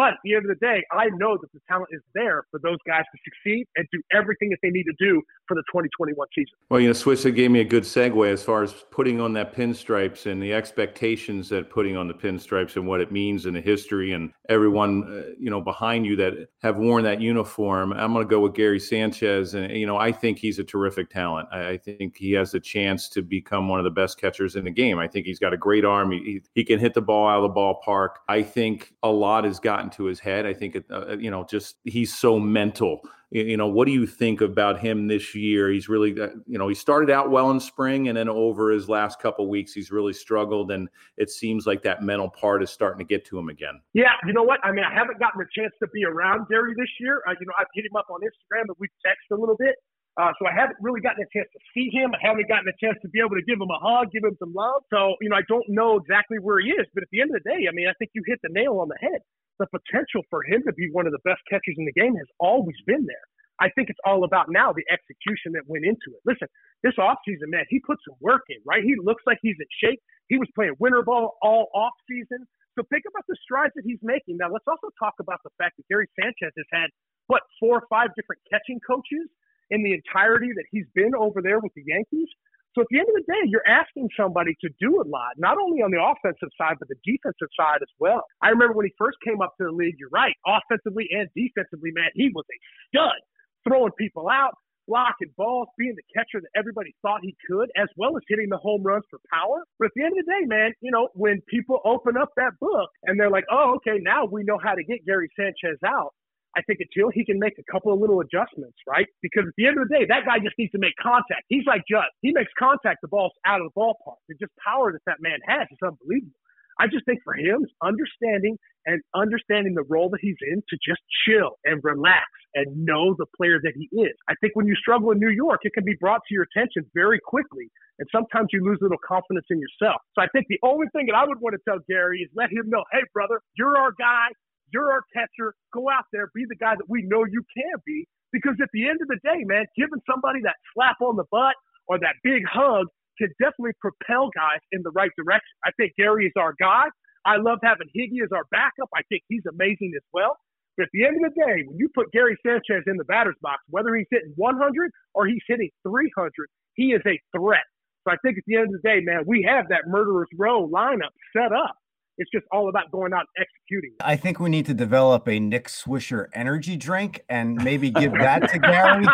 But 0.00 0.14
at 0.14 0.18
the 0.24 0.34
end 0.34 0.50
of 0.50 0.58
the 0.58 0.66
day, 0.66 0.82
I 0.90 1.10
know 1.18 1.36
that 1.36 1.52
the 1.52 1.60
talent 1.68 1.90
is 1.92 2.00
there 2.14 2.44
for 2.50 2.58
those 2.58 2.78
guys 2.86 3.04
to 3.12 3.18
succeed 3.22 3.66
and 3.76 3.86
do 3.92 4.00
everything 4.14 4.48
that 4.48 4.56
they 4.62 4.70
need 4.70 4.84
to 4.84 4.94
do 4.98 5.20
for 5.46 5.54
the 5.54 5.62
2021 5.70 6.26
season. 6.34 6.54
Well, 6.70 6.80
you 6.80 6.86
know, 6.86 6.94
Swish 6.94 7.22
gave 7.22 7.50
me 7.50 7.60
a 7.60 7.64
good 7.64 7.82
segue 7.82 8.32
as 8.32 8.42
far 8.42 8.62
as 8.62 8.72
putting 8.90 9.20
on 9.20 9.34
that 9.34 9.54
pinstripes 9.54 10.24
and 10.24 10.42
the 10.42 10.54
expectations 10.54 11.50
that 11.50 11.68
putting 11.68 11.98
on 11.98 12.08
the 12.08 12.14
pinstripes 12.14 12.76
and 12.76 12.86
what 12.86 13.02
it 13.02 13.12
means 13.12 13.44
in 13.44 13.52
the 13.52 13.60
history 13.60 14.14
and 14.14 14.32
everyone, 14.48 15.04
uh, 15.04 15.34
you 15.38 15.50
know, 15.50 15.60
behind 15.60 16.06
you 16.06 16.16
that 16.16 16.48
have 16.62 16.78
worn 16.78 17.04
that 17.04 17.20
uniform. 17.20 17.92
I'm 17.92 18.14
going 18.14 18.26
to 18.26 18.30
go 18.30 18.40
with 18.40 18.54
Gary 18.54 18.80
Sanchez. 18.80 19.52
And, 19.52 19.70
you 19.76 19.86
know, 19.86 19.98
I 19.98 20.12
think 20.12 20.38
he's 20.38 20.58
a 20.58 20.64
terrific 20.64 21.10
talent. 21.10 21.46
I, 21.52 21.72
I 21.72 21.76
think 21.76 22.16
he 22.16 22.32
has 22.32 22.54
a 22.54 22.60
chance 22.60 23.10
to 23.10 23.20
become 23.20 23.68
one 23.68 23.78
of 23.78 23.84
the 23.84 23.90
best 23.90 24.18
catchers 24.18 24.56
in 24.56 24.64
the 24.64 24.70
game. 24.70 24.98
I 24.98 25.08
think 25.08 25.26
he's 25.26 25.38
got 25.38 25.52
a 25.52 25.58
great 25.58 25.84
arm. 25.84 26.10
He, 26.12 26.40
he 26.54 26.64
can 26.64 26.78
hit 26.78 26.94
the 26.94 27.02
ball 27.02 27.28
out 27.28 27.44
of 27.44 27.52
the 27.52 27.54
ballpark. 27.54 28.14
I 28.30 28.42
think 28.42 28.94
a 29.02 29.10
lot 29.10 29.44
has 29.44 29.60
gotten 29.60 29.89
gotten 29.90 30.04
to 30.04 30.08
his 30.08 30.20
head. 30.20 30.46
I 30.46 30.54
think, 30.54 30.76
it, 30.76 30.84
uh, 30.90 31.16
you 31.16 31.30
know, 31.30 31.44
just 31.44 31.76
he's 31.84 32.14
so 32.14 32.38
mental. 32.38 33.00
You, 33.30 33.42
you 33.42 33.56
know, 33.56 33.68
what 33.68 33.86
do 33.86 33.92
you 33.92 34.06
think 34.06 34.40
about 34.40 34.80
him 34.80 35.08
this 35.08 35.34
year? 35.34 35.70
He's 35.70 35.88
really, 35.88 36.18
uh, 36.20 36.28
you 36.46 36.58
know, 36.58 36.68
he 36.68 36.74
started 36.74 37.10
out 37.10 37.30
well 37.30 37.50
in 37.50 37.60
spring, 37.60 38.08
and 38.08 38.16
then 38.16 38.28
over 38.28 38.70
his 38.70 38.88
last 38.88 39.20
couple 39.20 39.48
weeks, 39.48 39.72
he's 39.72 39.90
really 39.90 40.12
struggled, 40.12 40.70
and 40.70 40.88
it 41.16 41.30
seems 41.30 41.66
like 41.66 41.82
that 41.82 42.02
mental 42.02 42.28
part 42.28 42.62
is 42.62 42.70
starting 42.70 42.98
to 42.98 43.04
get 43.04 43.24
to 43.26 43.38
him 43.38 43.48
again. 43.48 43.80
Yeah, 43.92 44.12
you 44.26 44.32
know 44.32 44.42
what? 44.42 44.60
I 44.64 44.72
mean, 44.72 44.84
I 44.84 44.94
haven't 44.94 45.18
gotten 45.18 45.40
a 45.40 45.48
chance 45.58 45.72
to 45.82 45.88
be 45.92 46.04
around 46.04 46.48
Gary 46.48 46.74
this 46.76 46.90
year. 46.98 47.22
Uh, 47.28 47.34
you 47.38 47.46
know, 47.46 47.52
I've 47.58 47.66
hit 47.74 47.84
him 47.84 47.96
up 47.96 48.06
on 48.10 48.20
Instagram 48.20 48.68
and 48.68 48.76
we've 48.78 48.90
texted 49.06 49.36
a 49.36 49.40
little 49.40 49.56
bit. 49.56 49.76
Uh, 50.18 50.34
so 50.38 50.46
I 50.46 50.52
haven't 50.52 50.76
really 50.82 51.00
gotten 51.00 51.22
a 51.22 51.30
chance 51.30 51.46
to 51.54 51.60
see 51.72 51.88
him. 51.92 52.10
I 52.14 52.20
haven't 52.20 52.48
gotten 52.50 52.66
a 52.66 52.76
chance 52.82 52.98
to 53.02 53.08
be 53.08 53.22
able 53.22 53.38
to 53.38 53.46
give 53.46 53.62
him 53.62 53.70
a 53.70 53.78
hug, 53.78 54.10
give 54.10 54.26
him 54.26 54.34
some 54.42 54.52
love. 54.52 54.82
So, 54.90 55.14
you 55.22 55.30
know, 55.30 55.38
I 55.38 55.46
don't 55.46 55.66
know 55.70 55.96
exactly 55.96 56.38
where 56.42 56.58
he 56.58 56.74
is. 56.74 56.86
But 56.92 57.06
at 57.06 57.10
the 57.14 57.22
end 57.22 57.30
of 57.30 57.38
the 57.40 57.46
day, 57.46 57.70
I 57.70 57.72
mean, 57.72 57.86
I 57.86 57.94
think 57.96 58.10
you 58.14 58.22
hit 58.26 58.42
the 58.42 58.50
nail 58.50 58.82
on 58.82 58.90
the 58.90 58.98
head. 58.98 59.22
The 59.62 59.70
potential 59.70 60.26
for 60.28 60.42
him 60.42 60.66
to 60.66 60.72
be 60.72 60.90
one 60.90 61.06
of 61.06 61.12
the 61.12 61.22
best 61.22 61.40
catchers 61.48 61.78
in 61.78 61.86
the 61.86 61.94
game 61.94 62.16
has 62.16 62.26
always 62.40 62.76
been 62.86 63.06
there. 63.06 63.26
I 63.60 63.68
think 63.76 63.92
it's 63.92 64.00
all 64.08 64.24
about 64.24 64.48
now 64.48 64.72
the 64.72 64.88
execution 64.88 65.52
that 65.52 65.68
went 65.68 65.84
into 65.84 66.16
it. 66.16 66.24
Listen, 66.24 66.48
this 66.82 66.96
offseason, 66.96 67.52
man, 67.52 67.68
he 67.68 67.78
put 67.78 68.00
some 68.08 68.16
work 68.18 68.48
in, 68.48 68.56
right? 68.64 68.82
He 68.82 68.96
looks 68.96 69.22
like 69.28 69.36
he's 69.44 69.60
in 69.60 69.68
shape. 69.84 70.00
He 70.32 70.40
was 70.40 70.48
playing 70.56 70.80
winter 70.80 71.04
ball 71.04 71.36
all 71.44 71.68
offseason. 71.76 72.48
So 72.72 72.88
think 72.88 73.04
about 73.04 73.28
the 73.28 73.36
strides 73.44 73.76
that 73.76 73.84
he's 73.84 74.00
making. 74.00 74.40
Now, 74.40 74.48
let's 74.48 74.64
also 74.64 74.88
talk 74.96 75.20
about 75.20 75.44
the 75.44 75.52
fact 75.60 75.76
that 75.76 75.84
Gary 75.92 76.08
Sanchez 76.16 76.56
has 76.56 76.68
had, 76.72 76.88
what, 77.28 77.42
four 77.60 77.84
or 77.84 77.86
five 77.92 78.16
different 78.16 78.40
catching 78.48 78.80
coaches 78.80 79.28
in 79.70 79.82
the 79.82 79.94
entirety 79.94 80.48
that 80.54 80.64
he's 80.70 80.86
been 80.94 81.14
over 81.14 81.40
there 81.42 81.60
with 81.60 81.72
the 81.74 81.82
Yankees. 81.86 82.28
So 82.74 82.82
at 82.82 82.86
the 82.90 82.98
end 83.00 83.08
of 83.10 83.18
the 83.18 83.26
day, 83.26 83.42
you're 83.50 83.66
asking 83.66 84.08
somebody 84.16 84.54
to 84.60 84.70
do 84.78 85.02
a 85.02 85.06
lot, 85.06 85.34
not 85.38 85.58
only 85.58 85.82
on 85.82 85.90
the 85.90 85.98
offensive 85.98 86.54
side, 86.54 86.78
but 86.78 86.86
the 86.86 86.98
defensive 87.02 87.50
side 87.58 87.82
as 87.82 87.90
well. 87.98 88.22
I 88.42 88.50
remember 88.50 88.74
when 88.74 88.86
he 88.86 88.94
first 88.96 89.18
came 89.26 89.42
up 89.42 89.54
to 89.58 89.66
the 89.66 89.74
league, 89.74 89.96
you're 89.98 90.12
right, 90.14 90.34
offensively 90.46 91.08
and 91.10 91.26
defensively, 91.34 91.90
man, 91.90 92.14
he 92.14 92.30
was 92.32 92.44
a 92.46 92.58
stud, 92.94 93.18
throwing 93.66 93.90
people 93.98 94.30
out, 94.30 94.54
blocking 94.86 95.34
balls, 95.36 95.66
being 95.78 95.94
the 95.94 96.06
catcher 96.14 96.40
that 96.40 96.50
everybody 96.54 96.94
thought 97.02 97.20
he 97.22 97.34
could, 97.48 97.70
as 97.76 97.88
well 97.96 98.16
as 98.16 98.22
hitting 98.28 98.48
the 98.48 98.56
home 98.58 98.82
runs 98.82 99.04
for 99.10 99.18
power. 99.32 99.62
But 99.78 99.86
at 99.86 99.90
the 99.96 100.02
end 100.02 100.14
of 100.18 100.24
the 100.24 100.30
day, 100.30 100.46
man, 100.46 100.72
you 100.80 100.90
know, 100.90 101.08
when 101.14 101.40
people 101.48 101.80
open 101.84 102.16
up 102.16 102.30
that 102.36 102.58
book 102.60 102.90
and 103.04 103.18
they're 103.18 103.30
like, 103.30 103.46
oh, 103.50 103.78
okay, 103.78 103.98
now 104.02 104.26
we 104.26 104.42
know 104.42 104.58
how 104.62 104.74
to 104.74 104.84
get 104.84 105.06
Gary 105.06 105.28
Sanchez 105.38 105.78
out. 105.84 106.14
I 106.56 106.62
think 106.62 106.80
until 106.80 107.10
he 107.10 107.24
can 107.24 107.38
make 107.38 107.54
a 107.58 107.66
couple 107.70 107.92
of 107.92 108.00
little 108.00 108.20
adjustments, 108.20 108.76
right? 108.88 109.06
Because 109.22 109.46
at 109.46 109.54
the 109.56 109.66
end 109.66 109.78
of 109.78 109.88
the 109.88 109.94
day, 109.94 110.04
that 110.08 110.26
guy 110.26 110.38
just 110.42 110.58
needs 110.58 110.72
to 110.72 110.82
make 110.82 110.94
contact. 111.00 111.46
He's 111.48 111.64
like 111.66 111.82
Judge. 111.88 112.10
He 112.22 112.32
makes 112.32 112.50
contact, 112.58 112.98
the 113.02 113.08
ball's 113.08 113.32
out 113.46 113.60
of 113.60 113.70
the 113.70 113.74
ballpark. 113.78 114.18
The 114.28 114.34
just 114.34 114.52
power 114.58 114.92
that 114.92 115.02
that 115.06 115.18
man 115.20 115.38
has 115.46 115.66
is 115.70 115.78
unbelievable. 115.82 116.34
I 116.80 116.86
just 116.88 117.04
think 117.04 117.20
for 117.22 117.34
him, 117.34 117.66
understanding 117.84 118.56
and 118.86 119.02
understanding 119.14 119.74
the 119.74 119.84
role 119.84 120.08
that 120.10 120.20
he's 120.22 120.40
in 120.40 120.62
to 120.70 120.76
just 120.80 121.00
chill 121.26 121.60
and 121.64 121.78
relax 121.84 122.24
and 122.54 122.66
know 122.84 123.14
the 123.18 123.26
player 123.36 123.60
that 123.62 123.74
he 123.76 123.86
is. 124.00 124.16
I 124.28 124.34
think 124.40 124.56
when 124.56 124.66
you 124.66 124.74
struggle 124.74 125.10
in 125.12 125.18
New 125.18 125.30
York, 125.30 125.60
it 125.62 125.74
can 125.74 125.84
be 125.84 125.94
brought 126.00 126.22
to 126.26 126.34
your 126.34 126.46
attention 126.48 126.88
very 126.94 127.20
quickly. 127.20 127.68
And 127.98 128.08
sometimes 128.10 128.48
you 128.52 128.64
lose 128.64 128.78
a 128.80 128.84
little 128.84 129.02
confidence 129.06 129.44
in 129.50 129.60
yourself. 129.60 130.00
So 130.16 130.24
I 130.24 130.28
think 130.32 130.46
the 130.48 130.58
only 130.64 130.86
thing 130.96 131.06
that 131.12 131.14
I 131.14 131.28
would 131.28 131.38
want 131.40 131.54
to 131.54 131.60
tell 131.68 131.78
Gary 131.86 132.20
is 132.24 132.30
let 132.34 132.48
him 132.48 132.64
know, 132.72 132.82
hey, 132.92 133.04
brother, 133.12 133.40
you're 133.56 133.76
our 133.76 133.92
guy. 134.00 134.32
You're 134.72 134.92
our 134.92 135.04
catcher. 135.12 135.54
Go 135.72 135.90
out 135.90 136.04
there, 136.12 136.30
be 136.34 136.44
the 136.48 136.56
guy 136.56 136.74
that 136.76 136.88
we 136.88 137.02
know 137.02 137.24
you 137.24 137.42
can 137.54 137.78
be. 137.86 138.06
Because 138.32 138.54
at 138.62 138.68
the 138.72 138.88
end 138.88 139.00
of 139.02 139.08
the 139.08 139.18
day, 139.24 139.42
man, 139.44 139.66
giving 139.76 140.00
somebody 140.08 140.40
that 140.44 140.54
slap 140.74 140.96
on 141.00 141.16
the 141.16 141.24
butt 141.30 141.54
or 141.88 141.98
that 141.98 142.14
big 142.22 142.42
hug 142.46 142.86
can 143.18 143.28
definitely 143.40 143.74
propel 143.80 144.30
guys 144.34 144.62
in 144.72 144.82
the 144.82 144.90
right 144.90 145.10
direction. 145.18 145.50
I 145.64 145.70
think 145.76 145.92
Gary 145.98 146.26
is 146.26 146.32
our 146.38 146.54
guy. 146.60 146.86
I 147.24 147.36
love 147.36 147.58
having 147.62 147.88
Higgy 147.94 148.22
as 148.22 148.30
our 148.32 148.44
backup. 148.50 148.88
I 148.94 149.02
think 149.08 149.22
he's 149.28 149.44
amazing 149.50 149.92
as 149.96 150.02
well. 150.12 150.38
But 150.76 150.84
at 150.84 150.90
the 150.92 151.04
end 151.04 151.16
of 151.22 151.34
the 151.34 151.40
day, 151.40 151.64
when 151.66 151.76
you 151.76 151.90
put 151.94 152.10
Gary 152.12 152.38
Sanchez 152.46 152.84
in 152.86 152.96
the 152.96 153.04
batter's 153.04 153.36
box, 153.42 153.62
whether 153.68 153.94
he's 153.94 154.06
hitting 154.10 154.32
100 154.36 154.90
or 155.14 155.26
he's 155.26 155.42
hitting 155.46 155.68
300, 155.82 156.32
he 156.74 156.92
is 156.92 157.02
a 157.06 157.20
threat. 157.36 157.66
So 158.06 158.12
I 158.12 158.16
think 158.24 158.38
at 158.38 158.44
the 158.46 158.56
end 158.56 158.74
of 158.74 158.80
the 158.80 158.88
day, 158.88 159.00
man, 159.00 159.24
we 159.26 159.42
have 159.42 159.68
that 159.68 159.88
murderer's 159.88 160.28
row 160.38 160.66
lineup 160.66 161.12
set 161.36 161.52
up. 161.52 161.76
It's 162.20 162.30
just 162.30 162.44
all 162.52 162.68
about 162.68 162.90
going 162.92 163.14
out 163.14 163.24
and 163.34 163.46
executing. 163.46 163.94
I 164.00 164.14
think 164.14 164.38
we 164.40 164.50
need 164.50 164.66
to 164.66 164.74
develop 164.74 165.26
a 165.26 165.40
Nick 165.40 165.68
Swisher 165.68 166.26
energy 166.34 166.76
drink 166.76 167.24
and 167.30 167.54
maybe 167.64 167.90
give 167.90 168.12
that 168.12 168.50
to 168.50 168.58
Gary. 168.60 169.06